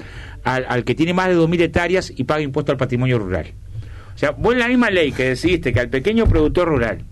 al, 0.45 0.66
al 0.68 0.84
que 0.84 0.95
tiene 0.95 1.12
más 1.14 1.28
de 1.28 1.36
2.000 1.36 1.61
hectáreas 1.62 2.12
y 2.16 2.24
paga 2.24 2.41
impuesto 2.43 2.72
al 2.72 2.78
patrimonio 2.78 3.18
rural. 3.18 3.47
O 4.14 4.18
sea, 4.18 4.32
vos 4.32 4.53
en 4.53 4.59
la 4.61 4.68
misma 4.68 4.91
ley 4.91 5.12
que 5.12 5.24
decidiste 5.30 5.72
que 5.72 5.80
al 5.80 5.88
pequeño 5.88 6.26
productor 6.26 6.68
rural 6.68 7.05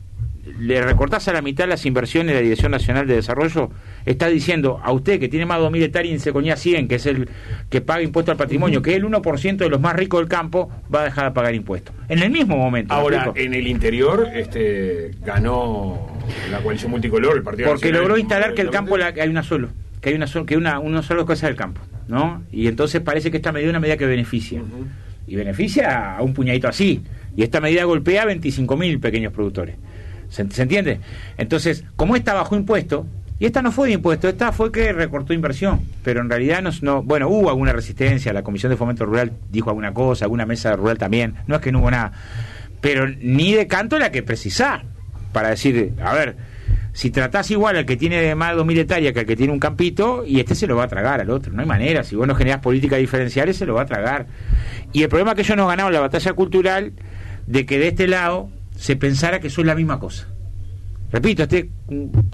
le 0.59 0.81
recortás 0.81 1.29
a 1.29 1.33
la 1.35 1.43
mitad 1.43 1.69
las 1.69 1.85
inversiones 1.85 2.29
de 2.29 2.35
la 2.37 2.41
Dirección 2.41 2.73
Nacional 2.73 3.07
de 3.07 3.15
Desarrollo, 3.17 3.71
está 4.07 4.29
diciendo 4.29 4.81
a 4.83 4.93
usted 4.93 5.21
que 5.21 5.29
tiene 5.29 5.45
más 5.45 5.61
de 5.61 5.67
2.000 5.67 5.83
hectáreas 5.83 6.15
y 6.15 6.19
se 6.19 6.33
conía 6.33 6.57
100, 6.57 6.89
que 6.89 6.95
es 6.95 7.05
el 7.07 7.29
que 7.69 7.81
paga 7.83 8.03
impuesto 8.03 8.33
al 8.33 8.39
patrimonio, 8.39 8.81
que 8.81 8.93
es 8.93 8.97
el 8.97 9.05
1% 9.05 9.57
de 9.59 9.69
los 9.69 9.79
más 9.81 9.95
ricos 9.95 10.21
del 10.21 10.29
campo, 10.29 10.71
va 10.93 11.03
a 11.03 11.05
dejar 11.05 11.27
de 11.27 11.31
pagar 11.33 11.55
impuestos. 11.55 11.95
En 12.09 12.21
el 12.23 12.31
mismo 12.31 12.57
momento. 12.57 12.95
¿me 12.95 13.01
Ahora, 13.01 13.31
en 13.35 13.53
el 13.53 13.67
interior 13.67 14.27
este, 14.35 15.11
ganó 15.25 16.09
la 16.51 16.59
coalición 16.61 16.91
multicolor, 16.93 17.37
el 17.37 17.43
Partido 17.43 17.69
porque 17.69 17.87
Nacional, 17.87 18.01
logró 18.03 18.19
instalar 18.19 18.55
que 18.55 18.63
el 18.63 18.71
campo 18.71 18.97
la- 18.97 19.09
hay 19.09 19.29
una 19.29 19.43
solo 19.43 19.69
que 20.01 20.11
hay 20.11 20.15
una 20.15 20.27
sola 20.27 20.47
que 20.47 20.57
una 20.57 20.79
una 20.79 21.03
sola 21.03 21.25
cosa 21.25 21.47
del 21.47 21.57
campo 21.57 21.81
no 22.09 22.43
y 22.53 22.67
entonces 22.69 23.01
parece 23.01 23.31
que 23.31 23.37
esta 23.39 23.53
medida 23.53 23.67
es 23.69 23.71
una 23.71 23.81
medida 23.81 23.97
que 23.97 24.07
beneficia. 24.07 24.63
Y 25.27 25.37
beneficia 25.37 26.17
a 26.17 26.23
un 26.23 26.33
puñadito 26.33 26.69
así. 26.69 27.03
Y 27.37 27.43
esta 27.43 27.61
medida 27.61 27.85
golpea 27.85 28.23
a 28.23 28.27
25.000 28.27 28.99
pequeños 28.99 29.31
productores. 29.33 29.77
¿Se, 30.31 30.51
se 30.51 30.63
entiende? 30.63 31.01
entonces 31.37 31.85
como 31.97 32.17
esta 32.17 32.33
bajó 32.35 32.57
impuesto 32.57 33.07
y 33.39 33.45
esta 33.47 33.61
no 33.63 33.71
fue 33.71 33.89
de 33.89 33.95
impuesto, 33.95 34.29
esta 34.29 34.51
fue 34.53 34.73
que 34.73 34.93
recortó 34.93 35.33
inversión, 35.35 35.83
pero 36.03 36.21
en 36.23 36.29
realidad 36.31 36.61
no, 36.63 36.71
no- 36.83 37.03
bueno, 37.03 37.29
hubo 37.29 37.51
alguna 37.51 37.73
resistencia, 37.73 38.33
la 38.33 38.43
Comisión 38.43 38.71
de 38.71 38.77
Fomento 38.77 39.05
Rural 39.07 39.33
dijo 39.51 39.69
alguna 39.71 39.93
cosa, 39.95 40.25
alguna 40.25 40.45
mesa 40.47 40.75
rural 40.75 40.99
también, 40.99 41.35
no 41.47 41.55
es 41.57 41.61
que 41.61 41.71
no 41.71 41.79
hubo 41.81 41.91
nada, 41.91 42.11
pero 42.81 43.07
ni 43.21 43.53
de 43.53 43.67
canto 43.69 43.99
la 43.99 44.11
que 44.11 44.23
precisá, 44.25 44.83
para 45.33 45.51
decir, 45.51 45.93
a 46.03 46.15
ver, 46.15 46.37
si 46.99 47.13
tratás 47.13 47.49
igual 47.53 47.77
al 47.77 47.87
que 47.87 47.97
tiene 47.97 48.35
más 48.35 48.57
de 48.57 48.61
2.000 48.61 48.79
hectáreas 48.81 49.13
que 49.13 49.21
al 49.21 49.27
que 49.27 49.37
tiene 49.37 49.53
un 49.53 49.61
campito, 49.61 50.25
y 50.27 50.41
este 50.41 50.57
se 50.57 50.67
lo 50.67 50.75
va 50.75 50.83
a 50.83 50.89
tragar 50.89 51.21
al 51.21 51.31
otro, 51.31 51.53
no 51.53 51.61
hay 51.61 51.69
manera, 51.69 52.03
si 52.03 52.17
vos 52.17 52.27
no 52.27 52.35
generás 52.35 52.59
políticas 52.59 52.99
diferenciales, 52.99 53.57
se 53.57 53.67
lo 53.67 53.75
va 53.75 53.83
a 53.83 53.87
tragar. 53.87 54.27
Y 54.93 55.05
el 55.05 55.09
problema 55.09 55.31
es 55.31 55.37
que 55.37 55.43
ellos 55.43 55.57
nos 55.57 55.69
ganaron 55.69 55.93
la 55.93 56.01
batalla 56.01 56.33
cultural 56.33 56.95
de 57.47 57.67
que 57.67 57.79
de 57.79 57.87
este 57.87 58.09
lado 58.09 58.51
se 58.75 58.97
pensara 58.97 59.39
que 59.39 59.49
son 59.49 59.67
la 59.69 59.77
misma 59.77 60.01
cosa. 60.01 60.27
Repito, 61.13 61.45
este 61.45 61.71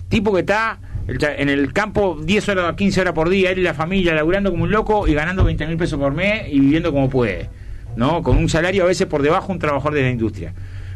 tipo 0.09 0.33
que 0.33 0.41
está 0.41 0.79
en 1.19 1.51
el 1.51 1.75
campo 1.75 2.19
10 2.25 2.49
horas, 2.49 2.75
15 2.75 3.03
horas 3.03 3.13
por 3.13 3.29
día, 3.29 3.51
él 3.51 3.59
y 3.59 3.63
la 3.65 3.75
familia 3.75 4.15
laburando 4.15 4.51
como 4.51 4.65
un 4.65 4.71
loco 4.71 5.07
y 5.07 5.13
ganando 5.13 5.45
20 5.45 5.67
mil 5.67 5.77
pesos 5.77 5.99
por 5.99 6.15
mes 6.15 6.45
y 6.51 6.59
viviendo 6.59 6.91
como 6.91 7.11
puede, 7.11 7.51
¿no? 7.97 8.23
Con 8.23 8.39
un 8.39 8.49
salario 8.49 8.85
a 8.85 8.87
veces 8.87 9.07
por 9.09 9.21
debajo 9.21 9.49
de 9.49 9.53
un 9.53 9.59
trabajador 9.59 9.93
de 9.93 10.03
la 10.05 10.11
industria, 10.11 10.55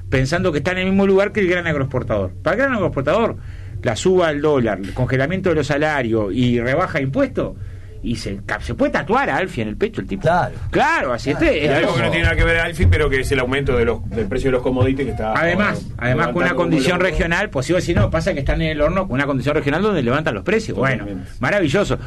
pensando 0.09 0.53
que 0.53 0.59
está 0.59 0.73
en 0.73 0.79
el 0.79 0.87
mismo 0.87 1.07
lugar 1.07 1.33
que 1.33 1.41
el 1.41 1.49
gran 1.49 1.67
agroexportador. 1.67 2.33
Para 2.43 2.55
el 2.55 2.63
gran 2.63 2.73
agroexportador, 2.73 3.37
la 3.83 3.97
suba 3.97 4.29
al 4.29 4.41
dólar, 4.41 4.79
el 4.83 4.95
congelamiento 4.95 5.51
de 5.51 5.57
los 5.57 5.67
salarios 5.67 6.33
y 6.33 6.61
rebaja 6.61 6.99
de 6.99 7.05
impuestos, 7.05 7.57
y 8.03 8.17
se, 8.17 8.41
se 8.61 8.75
puede 8.75 8.93
tatuar 8.93 9.29
a 9.31 9.37
Alfie 9.37 9.63
en 9.63 9.69
el 9.69 9.77
pecho 9.77 10.01
el 10.01 10.07
tipo. 10.07 10.23
Claro. 10.23 10.55
Claro, 10.71 11.13
así 11.13 11.31
este 11.31 11.65
Y 11.65 11.69
algo 11.69 11.95
que 11.95 12.03
no 12.03 12.11
tiene 12.11 12.25
nada 12.25 12.37
que 12.37 12.45
ver 12.45 12.59
Alfie, 12.59 12.87
pero 12.87 13.11
que 13.11 13.21
es 13.21 13.33
el 13.33 13.41
aumento 13.41 13.77
de 13.77 13.85
los, 13.85 14.09
del 14.11 14.27
precio 14.27 14.49
de 14.49 14.53
los 14.53 14.63
commodities 14.63 15.07
que 15.07 15.13
está. 15.13 15.33
Además, 15.33 15.87
además 15.97 16.29
con 16.29 16.45
una 16.45 16.55
condición 16.55 17.01
regional, 17.01 17.51
pues 17.51 17.67
si 17.67 17.73
vos 17.73 17.83
decís, 17.83 17.97
no, 17.97 18.11
pasa 18.11 18.35
que 18.35 18.41
están 18.41 18.63
en 18.63 18.71
el 18.71 18.81
horno 18.81 19.07
con 19.07 19.15
una 19.15 19.27
condición 19.27 19.55
regional 19.55 19.83
donde 19.83 20.03
levantan 20.03 20.35
los 20.35 20.45
precios. 20.45 20.79
Bueno, 20.79 21.07
maravilloso. 21.41 21.99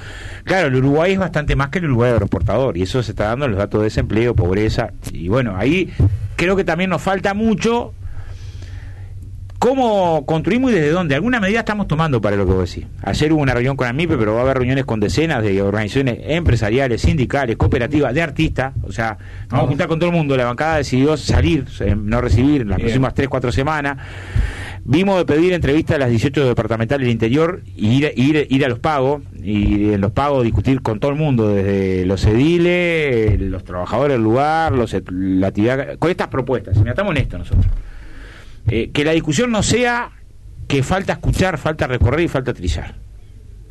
Claro, 0.44 0.68
el 0.68 0.76
Uruguay 0.76 1.14
es 1.14 1.20
bastante 1.20 1.56
más 1.56 1.70
que 1.70 1.80
el 1.80 1.86
Uruguay 1.86 2.12
agroexportador 2.12 2.78
y 2.78 2.84
eso 2.84 3.04
se 3.04 3.12
está 3.12 3.26
dando 3.26 3.46
en 3.46 3.52
los 3.52 3.58
datos 3.60 3.82
de 3.82 3.86
desempleo, 3.86 4.36
pobreza. 4.36 4.92
Y 5.12 5.28
bueno, 5.28 5.56
ahí 5.58 5.92
creo 6.36 6.56
que 6.56 6.64
también 6.64 6.90
nos 6.90 7.02
falta 7.02 7.34
mucho 7.34 7.94
cómo 9.62 10.26
construimos 10.26 10.72
y 10.72 10.74
desde 10.74 10.90
dónde. 10.90 11.14
Alguna 11.14 11.40
medida 11.40 11.60
estamos 11.60 11.88
tomando 11.88 12.20
para 12.20 12.36
lo 12.36 12.48
que 12.48 12.52
vos 12.52 12.68
decís. 12.68 12.88
Ayer 13.04 13.32
hubo 13.32 13.44
una 13.44 13.54
reunión 13.54 13.78
con 13.78 13.88
AMIPE, 13.88 14.18
pero 14.18 14.34
va 14.34 14.40
a 14.40 14.42
haber 14.42 14.58
reuniones 14.58 14.86
con 14.86 15.00
decenas 15.00 15.44
de 15.44 15.62
organizaciones 15.62 16.18
empresariales, 16.24 17.04
sindicales, 17.04 17.58
cooperativas, 17.58 18.12
de 18.12 18.24
artistas. 18.24 18.74
O 18.82 18.92
sea, 18.92 19.20
nos 19.44 19.50
vamos 19.52 19.66
a 19.66 19.68
juntar 19.68 19.88
con 19.88 20.00
todo 20.00 20.10
el 20.10 20.16
mundo. 20.16 20.36
La 20.36 20.46
bancada 20.46 20.78
decidió 20.78 21.16
salir, 21.16 21.68
eh, 21.80 21.96
no 21.96 22.22
recibir 22.22 22.62
en 22.62 22.70
las 22.70 22.78
Bien. 22.78 22.88
próximas 22.88 23.14
3, 23.14 23.30
4 23.30 23.52
semanas. 23.52 23.98
Vimos 24.84 25.20
de 25.20 25.26
pedir 25.26 25.54
entrevistas 25.54 25.98
a 25.98 26.00
las 26.00 26.10
18 26.10 26.44
departamentales 26.44 27.06
del 27.06 27.12
interior 27.12 27.62
y 27.76 27.98
ir, 27.98 28.14
ir, 28.16 28.48
ir 28.50 28.66
a 28.66 28.68
los 28.68 28.80
pagos 28.80 29.22
y 29.44 29.94
en 29.94 30.02
los 30.02 30.12
pagos 30.12 30.44
discutir 30.44 30.82
con 30.82 31.00
todo 31.00 31.12
el 31.12 31.18
mundo, 31.18 31.50
desde 31.50 32.08
los 32.08 32.26
ediles, 32.26 33.40
los 33.40 33.64
trabajadores 33.64 34.16
del 34.16 34.24
lugar, 34.24 34.72
los, 34.72 34.96
la 35.12 35.48
actividad, 35.50 36.00
con 36.00 36.10
estas 36.10 36.30
propuestas. 36.30 36.78
Y 36.78 36.80
mira, 36.80 36.94
estamos 36.94 37.12
en 37.12 37.22
esto 37.22 37.38
nosotros. 37.38 37.68
Eh, 38.68 38.92
que 38.94 39.04
la 39.04 39.12
discusión 39.12 39.52
no 39.52 39.64
sea 39.64 40.12
que 40.68 40.84
falta 40.84 41.14
escuchar, 41.14 41.58
falta 41.58 41.88
recorrer 41.88 42.22
y 42.22 42.28
falta 42.28 42.54
trillar. 42.54 42.96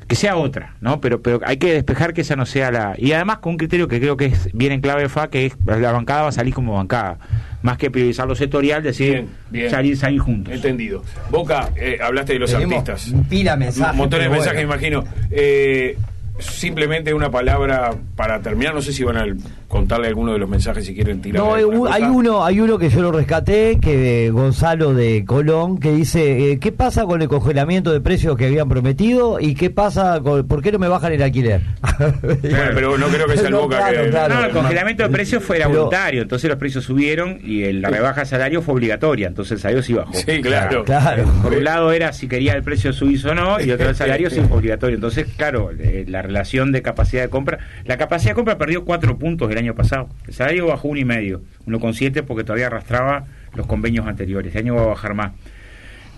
Que 0.06 0.16
sea 0.16 0.34
otra, 0.36 0.74
¿no? 0.80 1.00
Pero, 1.00 1.22
pero 1.22 1.38
hay 1.44 1.56
que 1.56 1.72
despejar 1.72 2.12
que 2.12 2.22
esa 2.22 2.34
no 2.34 2.44
sea 2.44 2.72
la. 2.72 2.94
Y 2.98 3.12
además 3.12 3.38
con 3.38 3.52
un 3.52 3.58
criterio 3.58 3.86
que 3.86 4.00
creo 4.00 4.16
que 4.16 4.26
es 4.26 4.50
bien 4.52 4.72
en 4.72 4.80
clave 4.80 5.08
FA, 5.08 5.28
que 5.30 5.46
es 5.46 5.56
la 5.64 5.92
bancada 5.92 6.22
va 6.22 6.28
a 6.28 6.32
salir 6.32 6.52
como 6.52 6.74
bancada. 6.74 7.18
Más 7.62 7.78
que 7.78 7.90
priorizar 7.92 8.26
lo 8.26 8.34
sectorial, 8.34 8.82
decir 8.82 9.12
Bien, 9.12 9.28
bien. 9.50 9.70
salir, 9.70 9.96
salir 9.96 10.18
juntos. 10.18 10.52
Entendido. 10.52 11.04
Boca, 11.30 11.70
eh, 11.76 11.98
hablaste 12.02 12.32
de 12.32 12.38
los 12.40 12.50
Tenemos 12.50 12.88
artistas. 12.88 13.14
pila 13.28 13.52
de 13.52 13.58
mensajes, 13.58 13.92
Un 13.92 13.98
montón 13.98 14.20
de 14.20 14.28
mensajes, 14.30 14.66
bueno. 14.66 14.72
imagino. 14.98 15.04
Eh, 15.30 15.96
simplemente 16.40 17.12
una 17.14 17.30
palabra 17.30 17.92
para 18.16 18.40
terminar. 18.40 18.74
No 18.74 18.82
sé 18.82 18.92
si 18.92 19.04
van 19.04 19.16
a 19.16 19.24
contarle 19.68 20.08
alguno 20.08 20.32
de 20.32 20.38
los 20.38 20.48
mensajes 20.48 20.84
si 20.84 20.94
quieren 20.94 21.20
tirar. 21.22 21.42
No, 21.42 21.54
hay, 21.54 21.64
uno, 21.64 22.42
hay 22.44 22.60
uno 22.60 22.78
que 22.78 22.88
yo 22.88 23.02
lo 23.02 23.12
rescaté, 23.12 23.78
que 23.80 24.26
eh, 24.26 24.30
Gonzalo 24.30 24.94
de 24.94 25.24
Colón, 25.24 25.78
que 25.78 25.92
dice, 25.92 26.52
eh, 26.52 26.58
¿qué 26.58 26.72
pasa 26.72 27.04
con 27.04 27.22
el 27.22 27.28
congelamiento 27.28 27.92
de 27.92 28.00
precios 28.00 28.36
que 28.36 28.46
habían 28.46 28.68
prometido 28.68 29.38
y 29.40 29.54
qué 29.54 29.70
pasa 29.70 30.20
con, 30.22 30.46
por 30.48 30.62
qué 30.62 30.72
no 30.72 30.78
me 30.78 30.88
bajan 30.88 31.12
el 31.12 31.22
alquiler? 31.22 31.60
Pero 32.42 32.98
no 32.98 33.06
creo 33.08 33.26
que 33.26 33.36
sea 33.36 33.46
el 33.46 33.52
No, 33.52 33.62
Boca 33.62 33.76
claro, 33.78 34.02
que. 34.04 34.10
claro. 34.10 34.34
No, 34.34 34.44
el 34.46 34.50
congelamiento 34.52 35.02
de 35.02 35.08
precios 35.10 35.42
fue 35.42 35.56
Pero- 35.58 35.70
voluntario, 35.70 36.22
entonces 36.22 36.48
los 36.50 36.58
precios 36.58 36.84
subieron 36.84 37.38
y 37.42 37.62
el- 37.64 37.80
la 37.82 37.90
rebaja 37.90 38.20
de 38.22 38.26
salario 38.26 38.62
fue 38.62 38.74
obligatoria, 38.74 39.28
entonces 39.28 39.52
el 39.52 39.58
salario 39.60 39.82
sí 39.82 39.92
bajó. 39.94 40.12
Sí, 40.14 40.40
claro. 40.42 40.84
Claro. 40.84 41.24
Por 41.42 41.54
un 41.54 41.64
lado 41.64 41.92
era 41.92 42.12
si 42.12 42.28
quería 42.28 42.54
el 42.54 42.62
precio 42.62 42.92
suizo 42.92 43.30
o 43.30 43.34
no, 43.34 43.60
y 43.60 43.70
otro 43.70 43.88
el 43.88 43.94
salario 43.96 44.30
sí 44.30 44.40
obligatorio. 44.50 44.96
Entonces, 44.96 45.26
claro, 45.36 45.70
eh, 45.78 46.04
la 46.08 46.22
relación 46.30 46.72
de 46.72 46.82
capacidad 46.82 47.22
de 47.22 47.28
compra, 47.28 47.58
la 47.84 47.98
capacidad 47.98 48.30
de 48.30 48.36
compra 48.36 48.58
perdió 48.58 48.84
cuatro 48.84 49.18
puntos 49.18 49.50
el 49.50 49.58
año 49.58 49.74
pasado. 49.74 50.08
El 50.26 50.34
salario 50.34 50.66
bajó 50.66 50.88
uno 50.88 51.00
y 51.00 51.04
medio, 51.04 51.42
uno 51.66 51.80
con 51.80 51.94
siete 51.94 52.22
porque 52.22 52.44
todavía 52.44 52.68
arrastraba 52.68 53.26
los 53.54 53.66
convenios 53.66 54.06
anteriores. 54.06 54.48
Este 54.48 54.60
año 54.60 54.74
va 54.74 54.82
a 54.82 54.86
bajar 54.86 55.14
más. 55.14 55.32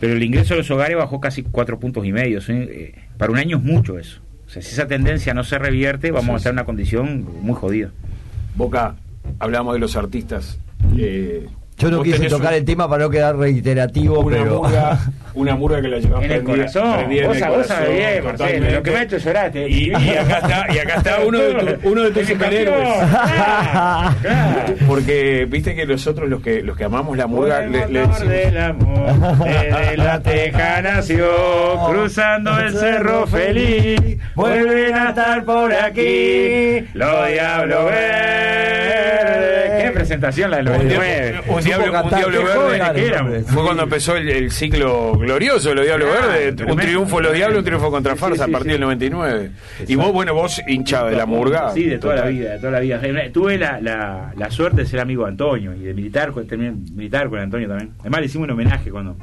Pero 0.01 0.15
el 0.15 0.23
ingreso 0.23 0.55
de 0.55 0.59
los 0.59 0.71
hogares 0.71 0.97
bajó 0.97 1.21
casi 1.21 1.43
cuatro 1.43 1.79
puntos 1.79 2.05
y 2.05 2.13
medio. 2.13 2.41
Eh, 2.49 2.95
para 3.19 3.33
un 3.33 3.39
año 3.39 3.59
es 3.59 3.63
mucho 3.63 3.99
eso. 3.99 4.21
O 4.47 4.51
sea, 4.51 4.61
si 4.61 4.73
esa 4.73 4.87
tendencia 4.87 5.33
no 5.33 5.45
se 5.45 5.59
revierte, 5.59 6.11
vamos 6.11 6.35
a 6.35 6.37
estar 6.37 6.51
en 6.51 6.57
una 6.57 6.65
condición 6.65 7.27
muy 7.41 7.55
jodida. 7.55 7.91
Boca, 8.55 8.97
hablamos 9.39 9.75
de 9.75 9.81
los 9.81 9.97
artistas. 9.97 10.59
Eh, 10.99 11.47
Yo 11.83 11.91
no 11.91 12.03
quise 12.03 12.29
tocar 12.29 12.53
un- 12.53 12.59
el 12.59 12.65
tema 12.65 12.89
para 12.89 13.05
no 13.05 13.11
quedar 13.11 13.37
reiterativo, 13.37 14.21
una 14.21 14.37
pero. 14.39 14.63
murga, 14.63 14.99
una 15.35 15.57
murga 15.57 15.83
que 15.83 15.89
la 15.89 15.99
llevas 15.99 16.25
En 16.25 16.31
el 16.33 16.43
corazón. 16.45 16.95
prendida 16.97 17.23
en 17.23 17.27
Vos 17.29 17.37
el 17.37 17.43
sabés- 17.43 17.89
bien, 17.93 18.25
Marcelo, 18.25 18.71
lo 18.71 18.83
que 18.83 18.91
me 18.91 18.97
ha 18.99 19.03
hecho 19.03 19.19
llorar, 19.19 19.51
te- 19.53 19.69
Y, 19.69 19.91
y 19.91 19.95
acá 19.95 20.39
está, 20.39 20.67
y 20.75 20.79
acá 20.79 20.95
está 20.97 21.17
uno 21.27 21.39
de, 21.39 21.55
tu- 21.77 21.89
uno 21.91 22.03
de 22.03 22.11
tus 22.11 22.27
superhéroes. 22.29 22.89
Claro, 22.89 24.17
claro. 24.23 24.75
Porque 24.87 25.47
viste 25.49 25.75
que 25.75 25.87
nosotros 25.87 26.29
los 26.29 26.43
que 26.43 26.63
los 26.63 26.77
que 26.77 26.85
amamos 26.85 27.17
la 27.17 27.27
murga 27.27 27.61
le, 27.67 27.83
el 27.85 27.93
le 27.93 28.01
decimos- 28.07 28.29
del 28.29 28.59
amor, 28.59 29.39
desde 29.45 29.97
la 29.97 30.21
teja 30.21 30.83
nació, 30.83 31.27
cruzando 31.89 32.59
el 32.61 32.73
cerro 32.73 33.27
feliz, 33.27 34.19
vuelven 34.35 34.95
a 34.95 35.09
estar 35.11 35.45
por 35.45 35.73
aquí, 35.73 36.85
los 36.95 37.29
diablos 37.29 37.85
verdes. 37.87 39.62
Presentación 40.03 40.51
la 40.51 40.57
del 40.59 40.67
un, 40.69 40.73
99. 40.73 41.31
diablo, 41.31 41.53
un 41.55 41.65
diablo, 41.65 42.03
un 42.03 42.09
diablo 42.11 42.39
verde 42.39 42.55
joven 42.55 42.83
que 42.95 43.07
eran, 43.07 43.45
fue 43.45 43.63
cuando 43.65 43.83
empezó 43.85 44.17
el, 44.17 44.29
el 44.29 44.51
ciclo 44.51 45.13
glorioso 45.19 45.69
de 45.71 45.75
los 45.77 45.85
diablos 45.85 46.09
Claro, 46.11 46.29
verdes. 46.29 46.51
Un 46.51 46.57
tremendo, 46.57 46.83
triunfo 46.83 47.17
de 47.19 47.23
los 47.23 47.33
diablos 47.35 47.59
un 47.59 47.65
triunfo 47.65 47.91
contra 47.91 48.13
Sí, 48.15 48.19
farsa 48.21 48.45
sí, 48.45 48.51
a 48.51 48.53
partir 48.53 48.67
sí. 48.67 48.73
del 48.73 48.81
99 48.83 49.51
y 49.89 49.95
vos 49.95 50.13
bueno 50.13 50.35
vos 50.35 50.61
hinchado 50.67 51.09
de 51.09 51.17
la 51.17 51.27
murga. 51.27 51.73
Sí, 51.73 51.85
de 51.85 51.99
toda 51.99 52.17
la 52.17 52.27
vida, 52.27 52.53
de 52.53 52.59
toda 52.59 52.73
la 52.73 52.81
vida. 52.81 53.01
Eh, 53.03 53.31
Tuve 53.33 53.59
la, 53.59 53.81
la, 53.81 54.33
la 54.37 54.51
suerte 54.51 54.83
de 54.83 54.87
ser 54.87 55.01
amigo 55.01 55.25
de 55.25 55.31
Antonio 55.31 55.73
y 55.75 55.81
de 55.81 55.95
militar, 55.95 56.33
militar 56.95 57.29
con 57.29 57.39
Antonio 57.39 57.69
también. 57.69 57.91
Además 58.01 58.21
le 58.21 58.27
hicimos 58.27 58.47
un 58.47 58.51
homenaje 58.53 58.91
cuando, 58.91 59.17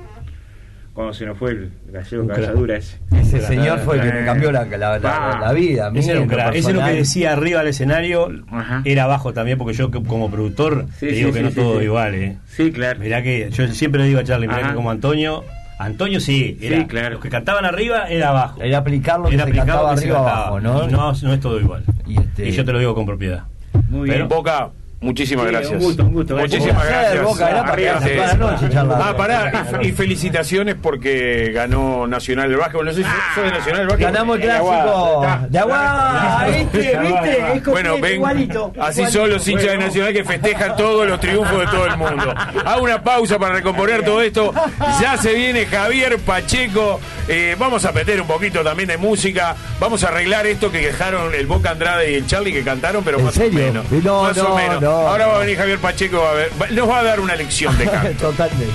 cuando 0.99 1.13
se 1.13 1.25
nos 1.25 1.37
fue 1.37 1.51
el 1.51 1.71
gallego 1.93 2.23
Un 2.23 2.27
cabezadura 2.27 2.75
ese. 2.75 2.97
Ese 3.21 3.39
señor 3.39 3.79
fue 3.79 3.95
el 3.95 4.01
que 4.01 4.11
me 4.19 4.25
cambió 4.25 4.51
la, 4.51 4.65
la, 4.65 4.99
la- 4.99 5.15
Ah, 5.15 5.39
la 5.39 5.53
vida. 5.53 5.89
Ese 5.95 6.11
era 6.11 6.19
un 6.19 6.23
en 6.25 6.29
lo 6.29 6.35
crack. 6.35 6.55
Ese 6.55 6.71
es 6.71 6.75
lo 6.75 6.83
que 6.83 6.91
decía 6.91 7.31
arriba 7.31 7.59
del 7.59 7.69
escenario. 7.69 8.29
Ajá. 8.51 8.81
Era 8.83 9.05
abajo 9.05 9.31
también, 9.31 9.57
porque 9.57 9.73
yo 9.73 9.89
como 9.91 10.29
productor 10.29 10.87
Sí, 10.97 11.05
te 11.05 11.09
sí, 11.11 11.15
digo 11.19 11.31
que 11.31 11.37
sí, 11.37 11.43
no 11.45 11.49
sí, 11.51 11.55
todo 11.55 11.77
sí. 11.79 11.85
igual, 11.85 12.15
¿eh? 12.15 12.37
Sí, 12.47 12.71
claro. 12.73 12.99
Mirá 12.99 13.23
que 13.23 13.49
yo 13.49 13.65
siempre 13.69 14.01
le 14.01 14.07
digo 14.09 14.19
a 14.19 14.25
Charlie, 14.25 14.47
mirá 14.49 14.59
Ajá. 14.59 14.69
que 14.71 14.75
como 14.75 14.91
Antonio, 14.91 15.45
Antonio 15.79 16.19
sí, 16.19 16.57
era, 16.61 16.79
Sí, 16.79 16.85
claro. 16.87 17.11
los 17.11 17.21
que 17.21 17.29
cantaban 17.29 17.63
arriba 17.63 18.09
era 18.09 18.27
abajo. 18.31 18.61
Era 18.61 18.79
aplicar 18.79 19.21
lo 19.21 19.29
que 19.29 19.35
Era 19.35 19.45
se 19.45 19.51
cantaba 19.53 19.93
que 19.95 20.01
arriba 20.01 20.19
abajo, 20.19 20.59
¿no? 20.59 20.85
No, 20.89 21.13
no 21.13 21.33
es 21.33 21.39
todo 21.39 21.61
igual. 21.61 21.81
Y 22.07 22.19
este- 22.19 22.49
Y 22.49 22.51
yo 22.51 22.65
te 22.65 22.73
lo 22.73 22.79
digo 22.79 22.93
con 22.93 23.05
propiedad. 23.05 23.43
Muy 23.89 24.09
Pero- 24.09 24.27
bien. 24.27 24.27
Boca 24.27 24.69
muchísimas 25.01 25.45
Sí, 25.45 25.51
gracias 25.51 25.71
un 25.73 25.79
gusto, 25.79 26.03
un 26.03 26.13
gusto. 26.13 26.35
muchísimas 26.37 26.85
gracias 26.85 27.23
Boca, 27.23 27.47
Arriba 27.47 27.99
noche 28.37 28.69
charlando. 28.69 28.95
ah 29.05 29.15
pará 29.15 29.65
y, 29.81 29.87
y 29.87 29.91
felicitaciones 29.91 30.75
porque 30.81 31.51
ganó 31.53 32.05
Nacional 32.07 32.49
del 32.49 32.57
Básquetbol 32.57 32.85
no 32.85 32.91
sé 32.93 33.03
si 33.03 33.09
sos 33.35 33.43
de 33.43 33.51
Nacional 33.51 33.77
del 33.81 33.87
Básquetbol 33.87 34.11
Ganamos 34.13 34.35
el 34.37 34.41
clásico 34.43 35.25
de 35.49 35.59
Aguada, 35.59 36.47
¿viste? 36.47 36.99
¿Viste? 36.99 37.53
Es 37.55 37.63
Bueno, 37.65 37.99
ven, 37.99 38.15
igualito. 38.15 38.73
así 38.79 39.05
son 39.07 39.29
los 39.29 39.47
hinchas 39.47 39.67
de 39.67 39.77
Nacional 39.77 40.13
que 40.13 40.23
festejan 40.23 40.75
todos 40.75 41.07
los 41.07 41.19
triunfos 41.19 41.59
de 41.59 41.65
todo 41.67 41.85
el 41.85 41.97
mundo. 41.97 42.33
Hago 42.65 42.83
una 42.83 43.01
pausa 43.03 43.39
para 43.39 43.55
recomponer 43.55 44.03
todo 44.03 44.21
esto. 44.21 44.53
Ya 45.01 45.17
se 45.17 45.33
viene 45.33 45.65
Javier 45.65 46.17
Pacheco. 46.19 46.99
Eh, 47.27 47.55
vamos 47.59 47.85
a 47.85 47.91
meter 47.91 48.19
un 48.19 48.27
poquito 48.27 48.63
también 48.63 48.89
de 48.89 48.97
música. 48.97 49.55
Vamos 49.79 50.03
a 50.03 50.07
arreglar 50.09 50.47
esto 50.47 50.71
que 50.71 50.79
dejaron 50.79 51.33
el 51.35 51.45
Boca 51.45 51.71
Andrade 51.71 52.11
y 52.11 52.15
el 52.15 52.25
Charlie 52.27 52.51
que 52.51 52.63
cantaron, 52.63 53.03
pero 53.03 53.19
¿En 53.19 53.25
más 53.25 53.35
serio? 53.35 53.59
o 53.59 53.63
menos. 53.63 53.91
No, 54.03 54.23
más 54.23 54.37
o 54.39 54.49
no, 54.49 54.55
menos. 54.55 54.81
no, 54.81 54.88
Ahora 54.89 55.27
va 55.27 55.35
a 55.35 55.39
venir 55.39 55.57
Javier 55.57 55.79
Pacheco, 55.79 56.25
a 56.25 56.33
ver, 56.33 56.71
nos 56.71 56.89
va 56.89 56.99
a 56.99 57.03
dar 57.03 57.19
una 57.19 57.35
lección 57.35 57.77
de 57.77 57.85
canto. 57.89 58.29
Totalmente. 58.29 58.73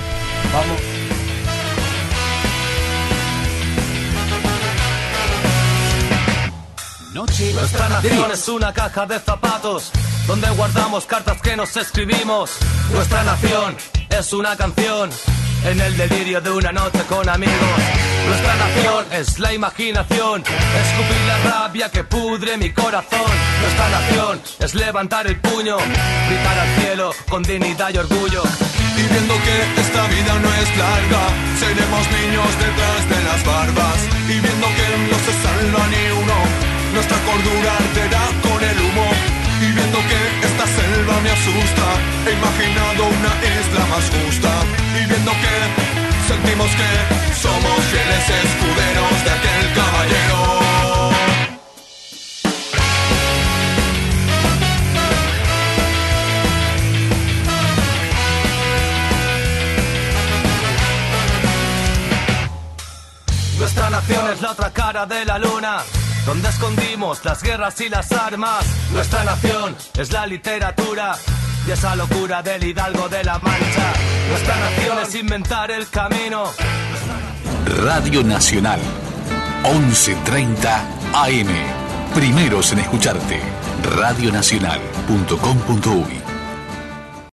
Vamos. 0.53 0.95
Nuestra 7.15 7.89
nación 7.89 8.31
es 8.31 8.47
una 8.49 8.73
caja 8.73 9.05
de 9.05 9.19
zapatos 9.19 9.91
donde 10.27 10.49
guardamos 10.51 11.05
cartas 11.05 11.41
que 11.41 11.55
nos 11.55 11.75
escribimos. 11.77 12.51
Nuestra 12.91 13.23
nación 13.23 13.75
es 14.09 14.33
una 14.33 14.55
canción 14.55 15.09
en 15.65 15.81
el 15.81 15.97
delirio 15.97 16.41
de 16.41 16.51
una 16.51 16.71
noche 16.71 17.01
con 17.09 17.27
amigos. 17.27 17.79
Nuestra 18.27 18.55
nación 18.55 19.05
es 19.11 19.39
la 19.39 19.53
imaginación, 19.53 20.41
escupir 20.41 21.21
la 21.27 21.37
rabia 21.49 21.89
que 21.89 22.03
pudre 22.03 22.57
mi 22.57 22.71
corazón. 22.71 23.31
Nuestra 23.61 23.89
nación 23.89 24.41
es 24.59 24.75
levantar 24.75 25.27
el 25.27 25.39
puño, 25.39 25.77
gritar 25.77 26.59
al 26.59 26.81
cielo 26.81 27.11
con 27.29 27.41
dignidad 27.43 27.89
y 27.93 27.97
orgullo. 27.97 28.43
Y 28.97 29.03
viendo 29.11 29.33
que 29.45 29.81
esta 29.81 30.07
vida 30.07 30.33
no 30.39 30.49
es 30.53 30.77
larga, 30.77 31.23
seremos 31.59 32.03
niños 32.11 32.49
detrás 32.65 33.01
de 33.09 33.23
las 33.23 33.45
barbas. 33.45 33.99
Y 34.29 34.39
viendo 34.39 34.67
que 34.77 34.87
no 35.09 35.17
se 35.25 35.33
salva 35.43 35.87
ni 35.87 36.03
uno, 36.21 36.37
nuestra 36.93 37.17
cordura 37.25 37.71
arderá 37.77 38.25
con 38.41 38.63
el 38.63 38.77
humo. 38.85 39.07
Y 39.61 39.71
viendo 39.71 39.97
que 39.97 40.45
esta 40.47 40.65
selva 40.67 41.21
me 41.21 41.29
asusta, 41.31 41.87
he 42.27 42.31
imaginado 42.33 43.01
una 43.17 43.33
isla 43.59 43.85
más 43.89 44.05
justa. 44.13 44.84
Y 45.05 45.07
viendo 45.07 45.31
que 45.31 46.27
sentimos 46.27 46.67
que 46.67 47.35
somos 47.35 47.79
fieles 47.91 48.29
escuderos 48.29 49.23
de 49.23 49.31
aquel 49.31 49.73
caballero. 49.75 50.39
Nuestra 63.59 63.89
nación 63.89 64.31
es 64.31 64.41
la 64.41 64.51
otra 64.51 64.73
cara 64.73 65.05
de 65.05 65.25
la 65.25 65.37
luna, 65.37 65.83
donde 66.25 66.49
escondimos 66.49 67.23
las 67.23 67.43
guerras 67.43 67.79
y 67.81 67.89
las 67.89 68.11
armas. 68.11 68.65
Nuestra 68.91 69.23
nación 69.23 69.75
es 69.97 70.11
la 70.11 70.25
literatura 70.25 71.15
y 71.67 71.71
esa 71.71 71.95
locura 71.95 72.43
del 72.43 72.63
hidalgo 72.63 73.09
de 73.09 73.23
la 73.23 73.39
mancha. 73.39 73.93
Nuestra 74.29 74.55
nación 74.59 74.99
es 74.99 75.15
inventar 75.15 75.71
el 75.71 75.89
camino. 75.89 76.43
Radio 77.83 78.23
Nacional, 78.23 78.79
11.30 79.63 80.83
AM. 81.13 81.49
Primeros 82.13 82.71
en 82.71 82.77
escucharte, 82.79 83.41
radionacional.com.uy. 83.95 86.24